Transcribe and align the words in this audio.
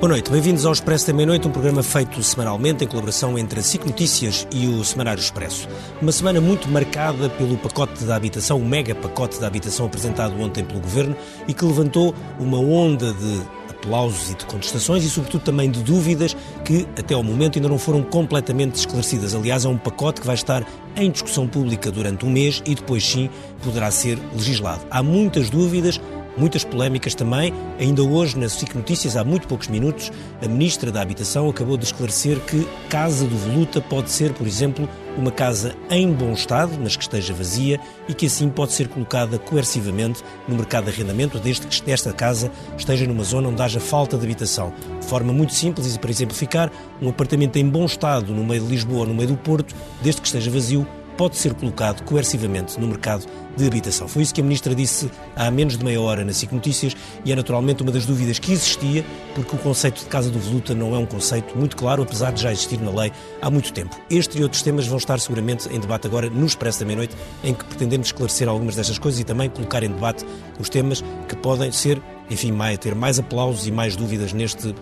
Boa 0.00 0.10
noite, 0.10 0.30
bem-vindos 0.30 0.64
ao 0.64 0.72
Expresso 0.72 1.08
da 1.08 1.12
Meia-Noite, 1.12 1.48
um 1.48 1.50
programa 1.50 1.82
feito 1.82 2.22
semanalmente 2.22 2.84
em 2.84 2.86
colaboração 2.86 3.36
entre 3.36 3.58
a 3.58 3.62
SIC 3.64 3.84
Notícias 3.84 4.46
e 4.52 4.68
o 4.68 4.84
Semanário 4.84 5.20
Expresso. 5.20 5.68
Uma 6.00 6.12
semana 6.12 6.40
muito 6.40 6.68
marcada 6.68 7.28
pelo 7.30 7.58
pacote 7.58 8.04
da 8.04 8.14
habitação, 8.14 8.58
o 8.58 8.64
mega 8.64 8.94
pacote 8.94 9.40
da 9.40 9.48
habitação 9.48 9.86
apresentado 9.86 10.40
ontem 10.40 10.64
pelo 10.64 10.78
Governo 10.78 11.16
e 11.48 11.52
que 11.52 11.64
levantou 11.64 12.14
uma 12.38 12.60
onda 12.60 13.12
de 13.12 13.42
aplausos 13.70 14.30
e 14.30 14.34
de 14.36 14.46
contestações 14.46 15.04
e, 15.04 15.10
sobretudo, 15.10 15.42
também 15.42 15.68
de 15.68 15.82
dúvidas 15.82 16.36
que, 16.64 16.86
até 16.96 17.14
ao 17.14 17.24
momento, 17.24 17.58
ainda 17.58 17.68
não 17.68 17.78
foram 17.78 18.00
completamente 18.00 18.76
esclarecidas. 18.76 19.34
Aliás, 19.34 19.64
é 19.64 19.68
um 19.68 19.76
pacote 19.76 20.20
que 20.20 20.26
vai 20.28 20.36
estar 20.36 20.64
em 20.94 21.10
discussão 21.10 21.48
pública 21.48 21.90
durante 21.90 22.24
um 22.24 22.30
mês 22.30 22.62
e 22.64 22.76
depois, 22.76 23.04
sim, 23.04 23.28
poderá 23.64 23.90
ser 23.90 24.16
legislado. 24.32 24.82
Há 24.92 25.02
muitas 25.02 25.50
dúvidas 25.50 26.00
muitas 26.36 26.64
polémicas 26.64 27.14
também. 27.14 27.52
Ainda 27.78 28.02
hoje, 28.02 28.38
na 28.38 28.48
SIC 28.48 28.74
Notícias, 28.74 29.16
há 29.16 29.24
muito 29.24 29.48
poucos 29.48 29.68
minutos, 29.68 30.10
a 30.42 30.48
Ministra 30.48 30.90
da 30.90 31.02
Habitação 31.02 31.48
acabou 31.48 31.76
de 31.76 31.84
esclarecer 31.84 32.38
que 32.40 32.66
casa 32.88 33.26
do 33.26 33.36
voluta 33.36 33.80
pode 33.80 34.10
ser, 34.10 34.32
por 34.32 34.46
exemplo, 34.46 34.88
uma 35.16 35.30
casa 35.30 35.74
em 35.90 36.12
bom 36.12 36.32
estado, 36.32 36.72
mas 36.80 36.96
que 36.96 37.02
esteja 37.02 37.34
vazia 37.34 37.80
e 38.08 38.14
que 38.14 38.26
assim 38.26 38.48
pode 38.48 38.72
ser 38.72 38.88
colocada 38.88 39.38
coercivamente 39.38 40.22
no 40.46 40.54
mercado 40.54 40.84
de 40.84 40.90
arrendamento, 40.90 41.38
desde 41.38 41.66
que 41.66 41.90
esta 41.90 42.12
casa 42.12 42.50
esteja 42.76 43.06
numa 43.06 43.24
zona 43.24 43.48
onde 43.48 43.60
haja 43.60 43.80
falta 43.80 44.16
de 44.16 44.24
habitação. 44.24 44.72
De 45.00 45.06
forma 45.06 45.32
muito 45.32 45.52
simples 45.52 45.94
e 45.94 45.98
para 45.98 46.10
exemplificar, 46.10 46.70
um 47.02 47.08
apartamento 47.08 47.56
em 47.56 47.68
bom 47.68 47.84
estado 47.84 48.32
no 48.32 48.44
meio 48.44 48.62
de 48.62 48.68
Lisboa 48.68 49.00
ou 49.00 49.06
no 49.06 49.14
meio 49.14 49.28
do 49.28 49.36
Porto, 49.36 49.74
desde 50.02 50.20
que 50.20 50.26
esteja 50.26 50.50
vazio, 50.50 50.86
pode 51.18 51.36
ser 51.36 51.52
colocado 51.52 52.02
coercivamente 52.04 52.80
no 52.80 52.86
mercado 52.86 53.26
de 53.56 53.66
habitação. 53.66 54.06
Foi 54.06 54.22
isso 54.22 54.32
que 54.32 54.40
a 54.40 54.44
Ministra 54.44 54.72
disse 54.72 55.10
há 55.34 55.50
menos 55.50 55.76
de 55.76 55.84
meia 55.84 56.00
hora 56.00 56.24
na 56.24 56.32
SIC 56.32 56.52
Notícias 56.52 56.96
e 57.24 57.32
é 57.32 57.36
naturalmente 57.36 57.82
uma 57.82 57.90
das 57.90 58.06
dúvidas 58.06 58.38
que 58.38 58.52
existia, 58.52 59.04
porque 59.34 59.56
o 59.56 59.58
conceito 59.58 59.98
de 59.98 60.06
Casa 60.06 60.30
do 60.30 60.38
Voluta 60.38 60.76
não 60.76 60.94
é 60.94 60.98
um 60.98 61.04
conceito 61.04 61.58
muito 61.58 61.76
claro, 61.76 62.04
apesar 62.04 62.32
de 62.32 62.40
já 62.40 62.52
existir 62.52 62.80
na 62.80 62.92
lei 62.92 63.12
há 63.42 63.50
muito 63.50 63.72
tempo. 63.72 64.00
Este 64.08 64.38
e 64.38 64.44
outros 64.44 64.62
temas 64.62 64.86
vão 64.86 64.96
estar 64.96 65.18
seguramente 65.18 65.68
em 65.74 65.80
debate 65.80 66.06
agora 66.06 66.30
no 66.30 66.46
Expresso 66.46 66.78
da 66.78 66.86
Meia-Noite, 66.86 67.16
em 67.42 67.52
que 67.52 67.64
pretendemos 67.64 68.06
esclarecer 68.06 68.48
algumas 68.48 68.76
destas 68.76 68.98
coisas 68.98 69.18
e 69.20 69.24
também 69.24 69.50
colocar 69.50 69.82
em 69.82 69.90
debate 69.90 70.24
os 70.60 70.68
temas 70.68 71.02
que 71.28 71.34
podem 71.34 71.72
ser, 71.72 72.00
enfim, 72.30 72.56
ter 72.80 72.94
mais 72.94 73.18
aplausos 73.18 73.66
e 73.66 73.72
mais 73.72 73.96
dúvidas 73.96 74.32
neste 74.32 74.72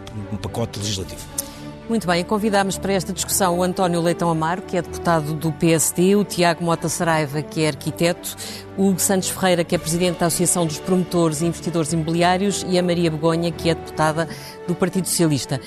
pacote 0.43 0.79
legislativo. 0.79 1.46
Muito 1.89 2.05
bem, 2.05 2.25
convidámos 2.25 2.77
para 2.77 2.93
esta 2.95 3.13
discussão 3.13 3.59
o 3.59 3.63
António 3.63 4.01
Leitão 4.01 4.29
Amaro, 4.29 4.63
que 4.63 4.77
é 4.77 4.83
deputado 4.83 5.35
do 5.35 5.53
PSD, 5.53 6.17
o 6.17 6.25
Tiago 6.25 6.65
Mota 6.65 6.89
Saraiva, 6.89 7.43
que 7.43 7.63
é 7.63 7.69
arquiteto, 7.69 8.35
o 8.77 8.89
Hugo 8.89 8.99
Santos 8.99 9.29
Ferreira, 9.29 9.63
que 9.63 9.77
é 9.77 9.79
presidente 9.79 10.19
da 10.19 10.27
Associação 10.27 10.67
dos 10.67 10.81
Promotores 10.81 11.43
e 11.43 11.47
Investidores 11.47 11.93
Imobiliários, 11.93 12.67
e 12.69 12.77
a 12.77 12.83
Maria 12.83 13.09
Begonha, 13.09 13.53
que 13.53 13.71
é 13.71 13.75
deputada 13.77 14.29
do 14.67 14.75
Partido 14.75 15.07
Socialista. 15.07 15.61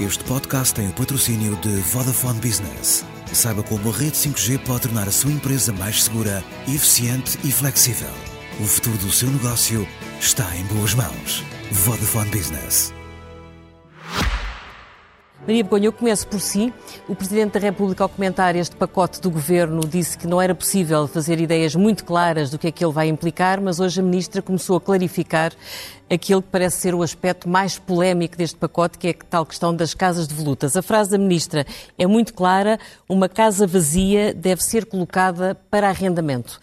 Este 0.00 0.24
podcast 0.24 0.72
tem 0.72 0.88
o 0.88 0.92
patrocínio 0.94 1.54
de 1.56 1.68
Vodafone 1.68 2.40
Business. 2.40 3.04
Saiba 3.34 3.62
como 3.62 3.90
a 3.90 3.92
rede 3.92 4.12
5G 4.12 4.60
pode 4.60 4.80
tornar 4.82 5.08
a 5.08 5.12
sua 5.12 5.30
empresa 5.30 5.74
mais 5.74 6.04
segura, 6.04 6.42
eficiente 6.66 7.38
e 7.44 7.52
flexível. 7.52 8.08
O 8.58 8.64
futuro 8.64 8.96
do 8.96 9.12
seu 9.12 9.28
negócio 9.28 9.86
está 10.18 10.56
em 10.56 10.64
boas 10.74 10.94
mãos. 10.94 11.44
Vodafone 11.70 12.30
Business. 12.30 12.99
Maria 15.40 15.64
Begonha, 15.64 15.86
eu 15.86 15.92
começo 15.92 16.28
por 16.28 16.38
si. 16.38 16.72
O 17.08 17.14
Presidente 17.14 17.54
da 17.54 17.60
República, 17.60 18.04
ao 18.04 18.08
comentar 18.10 18.54
este 18.54 18.76
pacote 18.76 19.20
do 19.22 19.30
Governo, 19.30 19.80
disse 19.80 20.16
que 20.16 20.26
não 20.26 20.40
era 20.40 20.54
possível 20.54 21.08
fazer 21.08 21.40
ideias 21.40 21.74
muito 21.74 22.04
claras 22.04 22.50
do 22.50 22.58
que 22.58 22.66
é 22.66 22.70
que 22.70 22.84
ele 22.84 22.92
vai 22.92 23.08
implicar, 23.08 23.58
mas 23.58 23.80
hoje 23.80 24.00
a 24.00 24.02
Ministra 24.02 24.42
começou 24.42 24.76
a 24.76 24.80
clarificar 24.80 25.52
aquele 26.10 26.42
que 26.42 26.48
parece 26.48 26.76
ser 26.76 26.94
o 26.94 27.02
aspecto 27.02 27.48
mais 27.48 27.78
polémico 27.78 28.36
deste 28.36 28.56
pacote, 28.56 28.98
que 28.98 29.08
é 29.08 29.10
a 29.12 29.24
tal 29.30 29.46
questão 29.46 29.74
das 29.74 29.94
casas 29.94 30.28
de 30.28 30.34
volutas. 30.34 30.76
A 30.76 30.82
frase 30.82 31.10
da 31.10 31.18
Ministra 31.18 31.66
é 31.98 32.06
muito 32.06 32.34
clara: 32.34 32.78
uma 33.08 33.28
casa 33.28 33.66
vazia 33.66 34.34
deve 34.34 34.62
ser 34.62 34.84
colocada 34.84 35.56
para 35.70 35.88
arrendamento. 35.88 36.60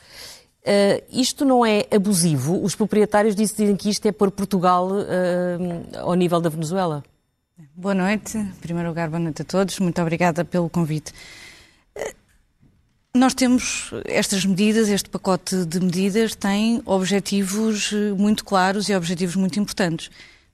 Uh, 0.62 1.02
isto 1.10 1.46
não 1.46 1.66
é 1.66 1.86
abusivo? 1.92 2.62
Os 2.64 2.76
proprietários 2.76 3.36
dizem 3.36 3.76
que 3.76 3.90
isto 3.90 4.06
é 4.06 4.12
pôr 4.12 4.30
Portugal 4.30 4.88
uh, 4.92 6.00
ao 6.00 6.14
nível 6.14 6.40
da 6.40 6.50
Venezuela? 6.50 7.04
Boa 7.76 7.96
noite. 7.96 8.38
Em 8.38 8.52
primeiro 8.62 8.90
lugar, 8.90 9.10
boa 9.10 9.20
noite 9.20 9.42
a 9.42 9.46
todos. 9.46 9.80
Muito 9.80 10.00
obrigada 10.00 10.46
pelo 10.46 10.70
convite. 10.70 11.12
Nós 13.16 13.34
temos 13.34 13.90
estas 14.06 14.46
medidas, 14.46 14.90
este 14.90 15.10
pacote 15.10 15.66
de 15.66 15.80
medidas 15.80 16.36
tem 16.36 16.84
objetivos 16.86 17.92
eh, 17.92 18.14
muito 18.14 18.46
claros 18.46 18.90
e 18.90 18.96
objetivos 18.96 19.36
muito 19.36 19.60
importantes. 19.60 20.12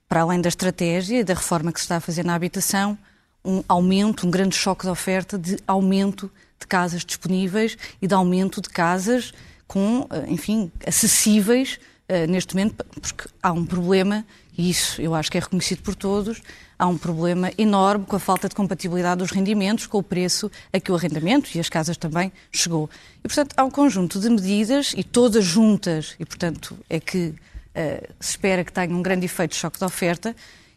Para 0.08 0.22
além 0.22 0.40
da 0.40 0.48
estratégia 0.48 1.20
e 1.20 1.24
da 1.26 1.34
reforma 1.34 1.74
que 1.74 1.80
se 1.82 1.84
está 1.84 1.98
a 1.98 2.00
fazer 2.00 2.24
na 2.24 2.36
habitação, 2.36 2.98
um 3.44 3.62
aumento, 3.68 4.26
um 4.26 4.32
grande 4.32 4.56
choque 4.56 4.84
de 4.86 4.90
oferta 4.90 5.38
de 5.38 5.58
aumento 5.68 6.32
de 6.58 6.66
casas 6.66 7.04
disponíveis 7.04 7.78
e 8.02 8.08
de 8.08 8.14
aumento 8.14 8.62
de 8.62 8.70
casas 8.70 9.34
com, 9.68 10.08
eh, 10.10 10.24
enfim, 10.30 10.72
acessíveis 10.88 11.80
uh, 12.10 12.32
neste 12.32 12.56
momento, 12.56 12.86
porque 13.02 13.28
há 13.42 13.52
um 13.52 13.66
problema, 13.66 14.26
e 14.58 14.70
isso 14.70 15.02
eu 15.02 15.16
acho 15.16 15.32
que 15.32 15.38
é 15.38 15.42
reconhecido 15.42 15.82
por 15.82 15.96
todos, 15.96 16.42
há 16.78 16.88
um 16.88 16.98
problema 16.98 17.52
enorme 17.58 18.06
com 18.06 18.16
a 18.16 18.20
falta 18.20 18.50
de 18.50 18.56
compatibilidade 18.56 19.20
dos 19.20 19.32
rendimentos 19.32 19.88
com 19.88 19.98
o 19.98 20.04
preço 20.04 20.52
a 20.72 20.80
que 20.80 20.92
o 20.92 20.96
arrendamento 20.96 21.50
e 21.56 21.60
as 21.60 21.70
casas 21.70 21.98
também 21.98 22.32
chegou. 22.52 22.90
E, 23.20 23.28
portanto, 23.28 23.54
há 23.58 23.64
um 23.64 23.72
conjunto 23.72 24.20
de 24.20 24.30
medidas 24.30 24.94
e 24.96 25.04
todas 25.04 25.44
juntas, 25.44 26.16
e, 26.20 26.26
portanto, 26.26 26.78
é 26.90 27.00
que 27.00 27.28
uh, 27.28 28.14
se 28.20 28.32
espera 28.32 28.64
que 28.64 28.72
tenha 28.72 28.96
um 28.96 29.02
grande 29.02 29.26
efeito 29.26 29.52
de 29.52 29.58
choque 29.58 29.80
de 29.80 29.86
oferta, 29.86 30.36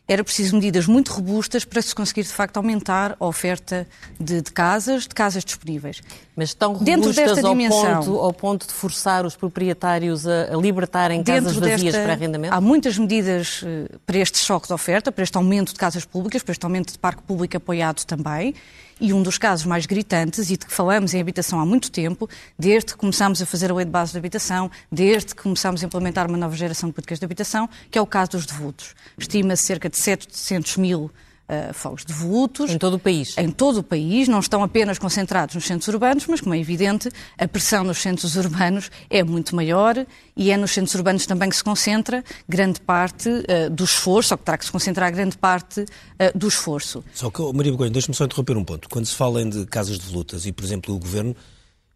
era 0.08 0.22
preciso 0.22 0.54
medidas 0.54 0.86
muito 0.86 1.12
robustas 1.12 1.64
para 1.64 1.82
se 1.82 1.94
conseguir, 1.94 2.22
de 2.22 2.28
facto, 2.28 2.56
aumentar 2.58 3.16
a 3.18 3.26
oferta 3.26 3.86
de, 4.20 4.40
de 4.40 4.52
casas, 4.52 5.02
de 5.02 5.14
casas 5.14 5.44
disponíveis. 5.44 6.00
Mas 6.36 6.50
estão 6.50 6.74
robustas 6.74 7.44
ao, 7.44 7.50
dimensão, 7.50 8.00
ponto, 8.00 8.18
ao 8.18 8.32
ponto 8.32 8.66
de 8.68 8.72
forçar 8.72 9.26
os 9.26 9.34
proprietários 9.34 10.26
a, 10.26 10.54
a 10.54 10.56
libertarem 10.56 11.24
casas 11.24 11.56
vazias 11.56 11.82
desta, 11.82 12.02
para 12.02 12.12
arrendamento? 12.12 12.54
Há 12.54 12.60
muitas 12.60 12.96
medidas 12.96 13.62
uh, 13.62 13.98
para 14.06 14.18
este 14.18 14.38
choque 14.38 14.68
de 14.68 14.72
oferta, 14.72 15.10
para 15.10 15.24
este 15.24 15.36
aumento 15.36 15.72
de 15.72 15.78
casas 15.78 16.04
públicas, 16.04 16.42
para 16.42 16.52
este 16.52 16.64
aumento 16.64 16.92
de 16.92 16.98
parque 16.98 17.22
público 17.22 17.56
apoiado 17.56 18.04
também. 18.04 18.54
E 18.98 19.12
um 19.12 19.22
dos 19.22 19.36
casos 19.36 19.66
mais 19.66 19.84
gritantes, 19.84 20.48
e 20.48 20.56
de 20.56 20.64
que 20.64 20.72
falamos 20.72 21.12
em 21.12 21.20
habitação 21.20 21.60
há 21.60 21.66
muito 21.66 21.90
tempo, 21.90 22.26
desde 22.58 22.92
que 22.92 22.96
começámos 22.96 23.42
a 23.42 23.46
fazer 23.46 23.70
a 23.70 23.74
lei 23.74 23.84
de 23.84 23.90
base 23.90 24.12
de 24.12 24.18
habitação, 24.18 24.70
desde 24.90 25.34
que 25.34 25.42
começámos 25.42 25.82
a 25.82 25.86
implementar 25.86 26.26
uma 26.26 26.38
nova 26.38 26.56
geração 26.56 26.88
de 26.88 26.94
políticas 26.94 27.18
de 27.18 27.24
habitação, 27.26 27.68
que 27.90 27.98
é 27.98 28.00
o 28.00 28.06
caso 28.06 28.30
dos 28.30 28.46
devolutos. 28.46 28.94
Estima-se 29.18 29.64
cerca 29.64 29.90
de 29.90 29.98
700 29.98 30.78
mil 30.78 31.10
uh, 31.48 31.72
fogos 31.72 32.04
devolutos. 32.04 32.70
Em 32.70 32.78
todo 32.78 32.94
o 32.94 32.98
país? 32.98 33.36
Em 33.38 33.50
todo 33.50 33.78
o 33.78 33.82
país, 33.82 34.28
não 34.28 34.40
estão 34.40 34.62
apenas 34.62 34.98
concentrados 34.98 35.54
nos 35.54 35.64
centros 35.64 35.88
urbanos, 35.88 36.26
mas, 36.26 36.40
como 36.40 36.54
é 36.54 36.58
evidente, 36.58 37.08
a 37.38 37.48
pressão 37.48 37.84
nos 37.84 37.98
centros 37.98 38.36
urbanos 38.36 38.90
é 39.08 39.22
muito 39.22 39.54
maior 39.54 40.06
e 40.36 40.50
é 40.50 40.56
nos 40.56 40.72
centros 40.72 40.94
urbanos 40.94 41.26
também 41.26 41.48
que 41.48 41.56
se 41.56 41.64
concentra 41.64 42.24
grande 42.48 42.80
parte 42.80 43.28
uh, 43.28 43.70
do 43.70 43.84
esforço, 43.84 44.34
ou 44.34 44.38
que 44.38 44.44
terá 44.44 44.58
que 44.58 44.64
se 44.64 44.72
concentrar 44.72 45.12
grande 45.12 45.36
parte 45.36 45.80
uh, 45.80 46.38
do 46.38 46.48
esforço. 46.48 47.04
Só 47.14 47.30
que, 47.30 47.40
Maria 47.52 47.72
Begonha, 47.72 47.90
deixe-me 47.90 48.14
só 48.14 48.24
interromper 48.24 48.56
um 48.56 48.64
ponto. 48.64 48.88
Quando 48.88 49.06
se 49.06 49.14
fala 49.14 49.44
de 49.44 49.66
casas 49.66 49.98
de 49.98 50.06
volutas 50.06 50.46
e, 50.46 50.52
por 50.52 50.64
exemplo, 50.64 50.94
o 50.94 50.98
Governo 50.98 51.36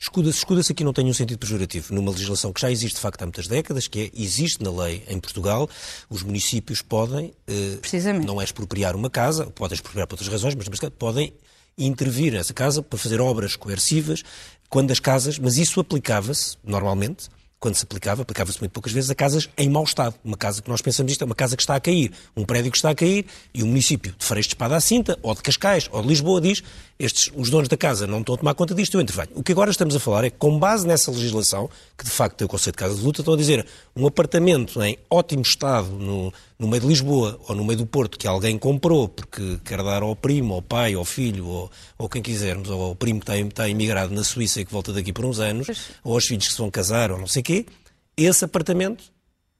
Escuda-se 0.00 0.38
escuda 0.38 0.62
aqui 0.62 0.82
não 0.82 0.94
tem 0.94 1.04
um 1.04 1.12
sentido 1.12 1.38
pejorativo. 1.38 1.94
Numa 1.94 2.10
legislação 2.10 2.54
que 2.54 2.60
já 2.60 2.70
existe 2.70 2.94
de 2.94 3.02
facto 3.02 3.20
há 3.20 3.26
muitas 3.26 3.46
décadas, 3.46 3.86
que 3.86 4.00
é, 4.00 4.10
existe 4.14 4.62
na 4.62 4.70
lei 4.70 5.04
em 5.06 5.20
Portugal, 5.20 5.68
os 6.08 6.22
municípios 6.22 6.80
podem 6.80 7.34
eh, 7.46 7.78
não 8.24 8.40
é 8.40 8.44
expropriar 8.44 8.96
uma 8.96 9.10
casa, 9.10 9.46
podem 9.46 9.74
expropriar 9.74 10.06
por 10.06 10.14
outras 10.14 10.28
razões, 10.28 10.54
mas 10.54 10.68
podem 10.98 11.34
intervir 11.76 12.32
nessa 12.32 12.54
casa 12.54 12.82
para 12.82 12.98
fazer 12.98 13.20
obras 13.20 13.56
coercivas 13.56 14.22
quando 14.70 14.90
as 14.90 15.00
casas, 15.00 15.38
mas 15.38 15.58
isso 15.58 15.78
aplicava-se 15.80 16.56
normalmente 16.64 17.28
quando 17.60 17.74
se 17.74 17.84
aplicava, 17.84 18.22
aplicava-se 18.22 18.58
muito 18.58 18.72
poucas 18.72 18.90
vezes 18.90 19.10
a 19.10 19.14
casas 19.14 19.50
em 19.56 19.68
mau 19.68 19.84
estado. 19.84 20.14
Uma 20.24 20.36
casa 20.36 20.62
que 20.62 20.68
nós 20.70 20.80
pensamos 20.80 21.12
isto 21.12 21.22
é 21.22 21.26
uma 21.26 21.34
casa 21.34 21.56
que 21.56 21.62
está 21.62 21.76
a 21.76 21.80
cair, 21.80 22.10
um 22.34 22.42
prédio 22.42 22.72
que 22.72 22.78
está 22.78 22.88
a 22.88 22.94
cair, 22.94 23.26
e 23.52 23.62
o 23.62 23.66
município 23.66 24.14
de 24.18 24.24
Freixo 24.24 24.48
de 24.48 24.54
Espada 24.54 24.76
à 24.76 24.80
Cinta, 24.80 25.18
ou 25.22 25.34
de 25.34 25.42
Cascais, 25.42 25.86
ou 25.92 26.00
de 26.00 26.08
Lisboa 26.08 26.40
diz, 26.40 26.62
estes, 26.98 27.30
os 27.36 27.50
donos 27.50 27.68
da 27.68 27.76
casa 27.76 28.06
não 28.06 28.20
estão 28.20 28.34
a 28.34 28.38
tomar 28.38 28.54
conta 28.54 28.74
disto, 28.74 28.96
eu 28.96 29.00
intervenho. 29.02 29.28
O 29.34 29.42
que 29.42 29.52
agora 29.52 29.70
estamos 29.70 29.94
a 29.94 30.00
falar 30.00 30.24
é 30.24 30.30
que, 30.30 30.38
com 30.38 30.58
base 30.58 30.86
nessa 30.86 31.10
legislação, 31.10 31.68
que 31.98 32.04
de 32.04 32.10
facto 32.10 32.36
tem 32.36 32.46
o 32.46 32.48
conceito 32.48 32.76
de 32.76 32.78
casa 32.78 32.94
de 32.94 33.02
luta, 33.02 33.20
estão 33.20 33.34
a 33.34 33.36
dizer 33.36 33.66
um 33.94 34.06
apartamento 34.06 34.82
em 34.82 34.96
ótimo 35.10 35.42
estado 35.42 35.88
no, 35.90 36.32
no 36.60 36.68
meio 36.68 36.82
de 36.82 36.88
Lisboa 36.88 37.40
ou 37.48 37.56
no 37.56 37.64
meio 37.64 37.78
do 37.78 37.86
Porto 37.86 38.18
que 38.18 38.28
alguém 38.28 38.58
comprou 38.58 39.08
porque 39.08 39.58
quer 39.64 39.82
dar 39.82 40.02
ao 40.02 40.14
primo, 40.14 40.52
ao 40.52 40.60
pai, 40.60 40.92
ao 40.92 41.06
filho, 41.06 41.46
ou, 41.46 41.70
ou 41.96 42.06
quem 42.06 42.20
quisermos, 42.20 42.68
ou 42.68 42.82
ao 42.82 42.94
primo 42.94 43.18
que 43.18 43.24
está, 43.24 43.38
está 43.38 43.68
imigrado 43.68 44.14
na 44.14 44.22
Suíça 44.22 44.60
e 44.60 44.64
que 44.66 44.70
volta 44.70 44.92
daqui 44.92 45.10
por 45.10 45.24
uns 45.24 45.40
anos, 45.40 45.66
ou 46.04 46.12
aos 46.12 46.26
filhos 46.26 46.46
que 46.46 46.52
se 46.52 46.58
vão 46.58 46.70
casar, 46.70 47.10
ou 47.10 47.18
não 47.18 47.26
sei 47.26 47.40
o 47.40 47.44
quê, 47.44 47.66
esse 48.14 48.44
apartamento, 48.44 49.04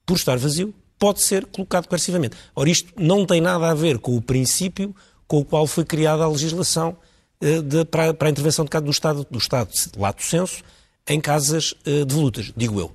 por 0.05 0.15
estar 0.15 0.37
vazio, 0.37 0.71
pode 0.99 1.23
ser 1.23 1.47
colocado 1.47 1.87
coercivamente. 1.87 2.37
Ora, 2.55 2.69
isto 2.69 2.93
não 2.95 3.25
tem 3.25 3.41
nada 3.41 3.71
a 3.71 3.73
ver 3.73 3.97
com 3.97 4.15
o 4.15 4.21
princípio 4.21 4.95
com 5.27 5.39
o 5.39 5.45
qual 5.45 5.65
foi 5.65 5.83
criada 5.83 6.23
a 6.23 6.29
legislação 6.29 6.95
uh, 7.41 7.63
de, 7.63 7.83
para, 7.85 8.13
para, 8.13 8.27
a 8.27 8.31
intervenção 8.31 8.63
de, 8.63 8.79
do 8.79 8.91
Estado, 8.91 9.25
do 9.27 9.39
Estado, 9.39 9.71
lato 9.97 10.23
senso, 10.23 10.61
em 11.07 11.19
casas 11.19 11.73
uh, 11.87 12.05
de 12.05 12.13
lutas, 12.13 12.53
digo 12.55 12.79
eu. 12.79 12.93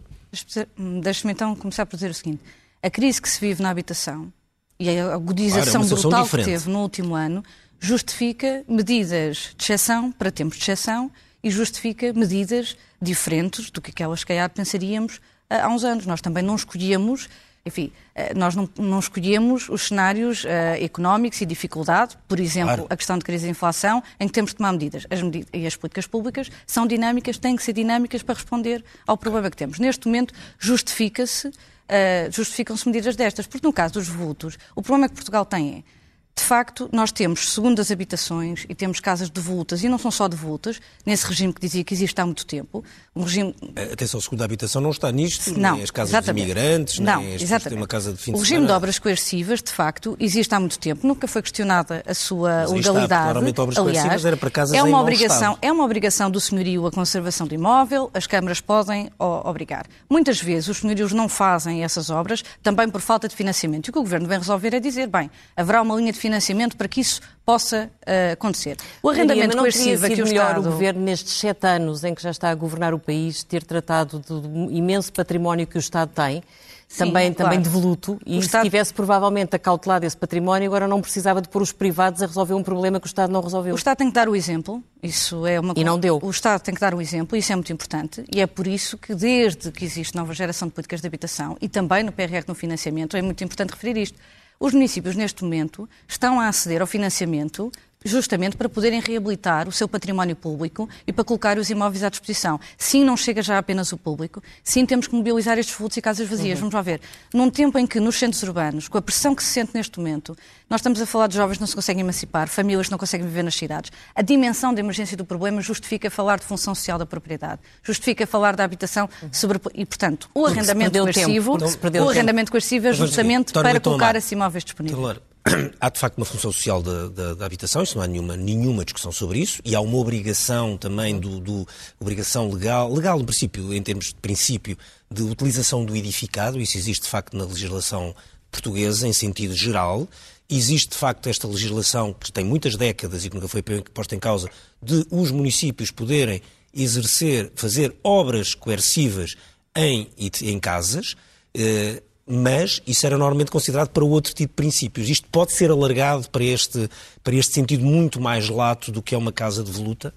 Deixe-me 1.02 1.32
então 1.32 1.56
começar 1.56 1.84
por 1.86 1.96
dizer 1.96 2.10
o 2.10 2.14
seguinte. 2.14 2.42
A 2.86 2.90
crise 2.90 3.20
que 3.20 3.28
se 3.28 3.40
vive 3.40 3.60
na 3.60 3.70
habitação 3.70 4.32
e 4.78 4.88
a 4.88 5.12
agudização 5.12 5.80
claro, 5.80 5.98
é 5.98 6.00
brutal 6.02 6.22
diferente. 6.22 6.46
que 6.46 6.52
teve 6.52 6.70
no 6.70 6.82
último 6.82 7.16
ano 7.16 7.42
justifica 7.80 8.64
medidas 8.68 9.56
de 9.56 9.64
exceção 9.64 10.12
para 10.12 10.30
tempos 10.30 10.56
de 10.56 10.62
exceção 10.62 11.10
e 11.42 11.50
justifica 11.50 12.12
medidas 12.12 12.76
diferentes 13.02 13.72
do 13.72 13.80
que 13.80 13.90
aquelas 13.90 14.22
que 14.22 14.28
calhar 14.28 14.48
pensaríamos 14.50 15.20
eh, 15.50 15.58
há 15.58 15.66
uns 15.66 15.82
anos. 15.82 16.06
Nós 16.06 16.20
também 16.20 16.44
não 16.44 16.54
escolhemos 16.54 17.28
enfim, 17.66 17.90
eh, 18.14 18.32
nós 18.32 18.54
não, 18.54 18.70
não 18.78 19.00
escolhemos 19.00 19.68
os 19.68 19.88
cenários 19.88 20.44
uh, 20.44 20.48
económicos 20.80 21.40
e 21.40 21.44
dificuldade, 21.44 22.16
por 22.28 22.38
exemplo, 22.38 22.74
claro. 22.74 22.86
a 22.88 22.96
questão 22.96 23.18
de 23.18 23.24
crise 23.24 23.48
e 23.48 23.50
inflação, 23.50 24.00
em 24.20 24.28
que 24.28 24.32
temos 24.32 24.52
de 24.52 24.58
tomar 24.58 24.70
medidas. 24.70 25.04
As 25.10 25.20
medidas. 25.20 25.48
E 25.52 25.66
as 25.66 25.74
políticas 25.74 26.06
públicas 26.06 26.48
são 26.64 26.86
dinâmicas, 26.86 27.38
têm 27.38 27.56
que 27.56 27.64
ser 27.64 27.72
dinâmicas 27.72 28.22
para 28.22 28.36
responder 28.36 28.84
ao 29.04 29.18
problema 29.18 29.50
que 29.50 29.56
temos. 29.56 29.80
Neste 29.80 30.06
momento, 30.06 30.32
justifica-se, 30.60 31.50
uh, 31.90 32.32
justificam-se 32.32 32.86
medidas 32.86 33.16
destas, 33.16 33.46
porque 33.46 33.66
no 33.66 33.72
caso 33.72 33.94
dos 33.94 34.08
vultos, 34.08 34.58
o 34.74 34.82
problema 34.82 35.08
que 35.08 35.14
Portugal 35.14 35.44
tem 35.44 35.78
é 35.78 35.96
de 36.38 36.44
facto, 36.44 36.88
nós 36.92 37.10
temos 37.10 37.54
segundas 37.54 37.90
habitações 37.90 38.66
e 38.68 38.74
temos 38.74 39.00
casas 39.00 39.30
devolutas, 39.30 39.82
e 39.82 39.88
não 39.88 39.96
são 39.96 40.10
só 40.10 40.28
devolutas, 40.28 40.78
nesse 41.04 41.26
regime 41.26 41.52
que 41.52 41.60
dizia 41.60 41.82
que 41.82 41.94
existe 41.94 42.20
há 42.20 42.26
muito 42.26 42.44
tempo. 42.44 42.84
Um 43.16 43.22
regime... 43.22 43.54
Atenção, 43.92 44.18
a 44.18 44.22
segunda 44.22 44.44
habitação 44.44 44.82
não 44.82 44.90
está 44.90 45.10
nisto, 45.10 45.58
não, 45.58 45.74
nem 45.74 45.82
as 45.82 45.90
casas 45.90 46.10
exatamente. 46.10 46.44
de 46.44 46.52
imigrantes, 46.52 46.98
não, 46.98 47.22
nem 47.22 47.34
as 47.34 47.42
exatamente. 47.42 47.80
uma 47.80 47.86
casa 47.86 48.12
de 48.12 48.18
fim 48.18 48.32
de 48.32 48.36
O 48.36 48.40
regime 48.40 48.56
semana. 48.56 48.66
de 48.66 48.72
obras 48.74 48.98
coercivas, 48.98 49.62
de 49.62 49.72
facto, 49.72 50.16
existe 50.20 50.54
há 50.54 50.60
muito 50.60 50.78
tempo, 50.78 51.06
nunca 51.06 51.26
foi 51.26 51.40
questionada 51.40 52.02
a 52.06 52.12
sua 52.12 52.66
Mas 52.68 52.72
legalidade. 52.72 53.48
Está, 53.48 53.62
obras 53.62 53.78
Aliás, 53.78 54.24
era 54.24 54.36
para 54.36 54.50
casas 54.50 54.76
é 54.76 54.82
uma 54.82 55.00
obrigação, 55.00 55.54
estado. 55.54 55.58
É 55.62 55.72
uma 55.72 55.84
obrigação 55.84 56.30
do 56.30 56.38
senhorio 56.38 56.86
a 56.86 56.90
conservação 56.90 57.46
do 57.46 57.54
imóvel, 57.54 58.10
as 58.12 58.26
câmaras 58.26 58.60
podem 58.60 59.10
obrigar. 59.18 59.86
Muitas 60.10 60.40
vezes 60.40 60.68
os 60.68 60.78
senhorios 60.78 61.12
não 61.12 61.28
fazem 61.28 61.82
essas 61.84 62.10
obras, 62.10 62.44
também 62.62 62.88
por 62.88 63.00
falta 63.00 63.28
de 63.28 63.34
financiamento. 63.34 63.86
E 63.86 63.90
o 63.90 63.92
que 63.92 63.98
o 63.98 64.02
Governo 64.02 64.28
vem 64.28 64.38
resolver 64.38 64.74
é 64.74 64.80
dizer, 64.80 65.06
bem, 65.06 65.30
haverá 65.56 65.80
uma 65.80 65.94
linha 65.96 66.12
de 66.12 66.18
financiamento 66.18 66.76
para 66.76 66.86
que 66.86 67.00
isso 67.00 67.20
possa 67.46 67.88
uh, 68.02 68.32
acontecer. 68.32 68.76
O 69.00 69.08
arrendamento 69.08 69.56
coercivo 69.56 70.08
que 70.08 70.20
o 70.20 70.26
melhor 70.26 70.48
Estado... 70.48 70.60
o 70.60 70.72
Governo, 70.72 71.00
nestes 71.00 71.32
sete 71.34 71.64
anos 71.64 72.02
em 72.02 72.12
que 72.12 72.20
já 72.20 72.32
está 72.32 72.50
a 72.50 72.54
governar 72.56 72.92
o 72.92 72.98
país, 72.98 73.44
ter 73.44 73.62
tratado 73.62 74.18
do 74.18 74.68
imenso 74.72 75.12
património 75.12 75.64
que 75.64 75.76
o 75.76 75.78
Estado 75.78 76.10
tem, 76.12 76.42
Sim, 76.88 77.06
também, 77.06 77.32
claro. 77.32 77.50
também 77.50 77.62
devoluto, 77.62 78.18
e 78.26 78.38
Estado... 78.38 78.62
se 78.62 78.70
tivesse 78.70 78.92
provavelmente 78.92 79.54
acautelado 79.54 80.04
esse 80.04 80.16
património, 80.16 80.68
agora 80.68 80.88
não 80.88 81.00
precisava 81.00 81.40
de 81.40 81.48
pôr 81.48 81.62
os 81.62 81.72
privados 81.72 82.20
a 82.20 82.26
resolver 82.26 82.54
um 82.54 82.64
problema 82.64 82.98
que 82.98 83.06
o 83.06 83.08
Estado 83.08 83.32
não 83.32 83.40
resolveu. 83.40 83.74
O 83.74 83.76
Estado 83.76 83.98
tem 83.98 84.08
que 84.08 84.14
dar 84.14 84.28
o 84.28 84.34
exemplo, 84.34 84.82
isso 85.00 85.46
é 85.46 85.60
uma 85.60 85.74
E 85.76 85.84
não 85.84 85.98
deu. 85.98 86.18
O 86.20 86.30
Estado 86.30 86.60
tem 86.60 86.74
que 86.74 86.80
dar 86.80 86.94
o 86.94 87.00
exemplo, 87.00 87.36
isso 87.36 87.52
é 87.52 87.56
muito 87.56 87.72
importante, 87.72 88.24
e 88.32 88.40
é 88.40 88.46
por 88.46 88.66
isso 88.66 88.98
que 88.98 89.14
desde 89.14 89.70
que 89.70 89.84
existe 89.84 90.16
nova 90.16 90.34
geração 90.34 90.66
de 90.66 90.74
políticas 90.74 91.00
de 91.00 91.06
habitação, 91.06 91.56
e 91.60 91.68
também 91.68 92.02
no 92.02 92.10
PRR 92.10 92.44
no 92.48 92.56
financiamento, 92.56 93.16
é 93.16 93.22
muito 93.22 93.42
importante 93.44 93.70
referir 93.70 93.96
isto. 93.96 94.18
Os 94.58 94.72
municípios, 94.72 95.14
neste 95.14 95.44
momento, 95.44 95.88
estão 96.08 96.40
a 96.40 96.48
aceder 96.48 96.80
ao 96.80 96.86
financiamento 96.86 97.70
justamente 98.06 98.56
para 98.56 98.68
poderem 98.68 99.00
reabilitar 99.00 99.68
o 99.68 99.72
seu 99.72 99.88
património 99.88 100.36
público 100.36 100.88
e 101.06 101.12
para 101.12 101.24
colocar 101.24 101.58
os 101.58 101.70
imóveis 101.70 102.02
à 102.02 102.08
disposição. 102.08 102.58
Sim, 102.78 103.04
não 103.04 103.16
chega 103.16 103.42
já 103.42 103.58
apenas 103.58 103.92
o 103.92 103.96
público, 103.96 104.42
sim, 104.62 104.86
temos 104.86 105.06
que 105.06 105.14
mobilizar 105.14 105.58
estes 105.58 105.74
fluxos 105.74 105.96
e 105.96 106.02
casas 106.02 106.28
vazias. 106.28 106.58
Uhum. 106.58 106.70
Vamos 106.70 106.74
lá 106.74 106.82
ver. 106.82 107.00
Num 107.32 107.50
tempo 107.50 107.78
em 107.78 107.86
que 107.86 108.00
nos 108.00 108.16
centros 108.16 108.42
urbanos, 108.42 108.88
com 108.88 108.98
a 108.98 109.02
pressão 109.02 109.34
que 109.34 109.42
se 109.42 109.50
sente 109.50 109.72
neste 109.74 109.98
momento, 109.98 110.36
nós 110.68 110.80
estamos 110.80 111.00
a 111.00 111.06
falar 111.06 111.28
de 111.28 111.36
jovens 111.36 111.56
que 111.56 111.60
não 111.60 111.66
se 111.66 111.74
conseguem 111.74 112.00
emancipar, 112.00 112.48
famílias 112.48 112.86
que 112.86 112.92
não 112.92 112.98
conseguem 112.98 113.26
viver 113.26 113.42
nas 113.42 113.54
cidades. 113.54 113.92
A 114.14 114.22
dimensão 114.22 114.74
da 114.74 114.80
emergência 114.80 115.16
do 115.16 115.24
problema 115.24 115.60
justifica 115.60 116.10
falar 116.10 116.38
de 116.38 116.44
função 116.44 116.74
social 116.74 116.98
da 116.98 117.06
propriedade, 117.06 117.60
justifica 117.82 118.26
falar 118.26 118.56
da 118.56 118.64
habitação 118.64 119.08
sobre... 119.30 119.60
e, 119.74 119.86
portanto, 119.86 120.28
o 120.34 120.46
arrendamento 120.46 120.98
coercivo, 120.98 121.58
o 122.02 122.08
arrendamento 122.08 122.50
coercivo 122.50 122.88
é 122.88 122.92
justamente 122.92 123.52
para 123.52 123.78
colocar 123.80 124.16
esses 124.16 124.32
imóveis 124.32 124.64
disponíveis. 124.64 125.18
há 125.80 125.88
de 125.88 125.98
facto 125.98 126.16
uma 126.16 126.26
função 126.26 126.50
social 126.50 126.82
da, 126.82 127.08
da, 127.08 127.34
da, 127.34 127.46
habitação, 127.46 127.82
isso 127.82 127.96
não 127.96 128.02
há 128.02 128.06
nenhuma, 128.06 128.36
nenhuma 128.36 128.84
discussão 128.84 129.12
sobre 129.12 129.38
isso, 129.38 129.60
e 129.64 129.74
há 129.74 129.80
uma 129.80 129.96
obrigação 129.96 130.76
também 130.76 131.18
do, 131.18 131.38
do, 131.38 131.66
obrigação 132.00 132.50
legal, 132.50 132.92
legal 132.92 133.18
no 133.18 133.24
princípio, 133.24 133.72
em 133.72 133.82
termos 133.82 134.06
de 134.06 134.16
princípio, 134.16 134.76
de 135.10 135.22
utilização 135.22 135.84
do 135.84 135.94
edificado, 135.94 136.60
isso 136.60 136.76
existe 136.76 137.04
de 137.04 137.08
facto 137.08 137.36
na 137.36 137.44
legislação 137.44 138.14
portuguesa 138.50 139.06
em 139.06 139.12
sentido 139.12 139.54
geral. 139.54 140.08
Existe 140.48 140.90
de 140.90 140.96
facto 140.96 141.28
esta 141.28 141.46
legislação 141.46 142.12
que 142.12 142.32
tem 142.32 142.44
muitas 142.44 142.76
décadas 142.76 143.24
e 143.24 143.28
que 143.28 143.34
nunca 143.34 143.48
foi 143.48 143.62
posta 143.62 144.14
em 144.14 144.18
causa 144.18 144.48
de 144.82 145.04
os 145.10 145.30
municípios 145.30 145.90
poderem 145.90 146.40
exercer, 146.72 147.52
fazer 147.54 147.94
obras 148.02 148.54
coercivas 148.54 149.36
em, 149.76 150.08
em 150.42 150.58
casas. 150.60 151.14
Eh, 151.54 152.02
mas 152.26 152.82
isso 152.86 153.06
era 153.06 153.16
normalmente 153.16 153.50
considerado 153.50 153.88
para 153.90 154.04
outro 154.04 154.34
tipo 154.34 154.50
de 154.50 154.56
princípios. 154.56 155.08
Isto 155.08 155.28
pode 155.30 155.52
ser 155.52 155.70
alargado 155.70 156.28
para 156.30 156.42
este, 156.42 156.90
para 157.22 157.34
este 157.34 157.54
sentido 157.54 157.84
muito 157.84 158.20
mais 158.20 158.48
lato 158.48 158.90
do 158.90 159.00
que 159.00 159.14
é 159.14 159.18
uma 159.18 159.30
casa 159.30 159.62
de 159.62 159.70
voluta? 159.70 160.12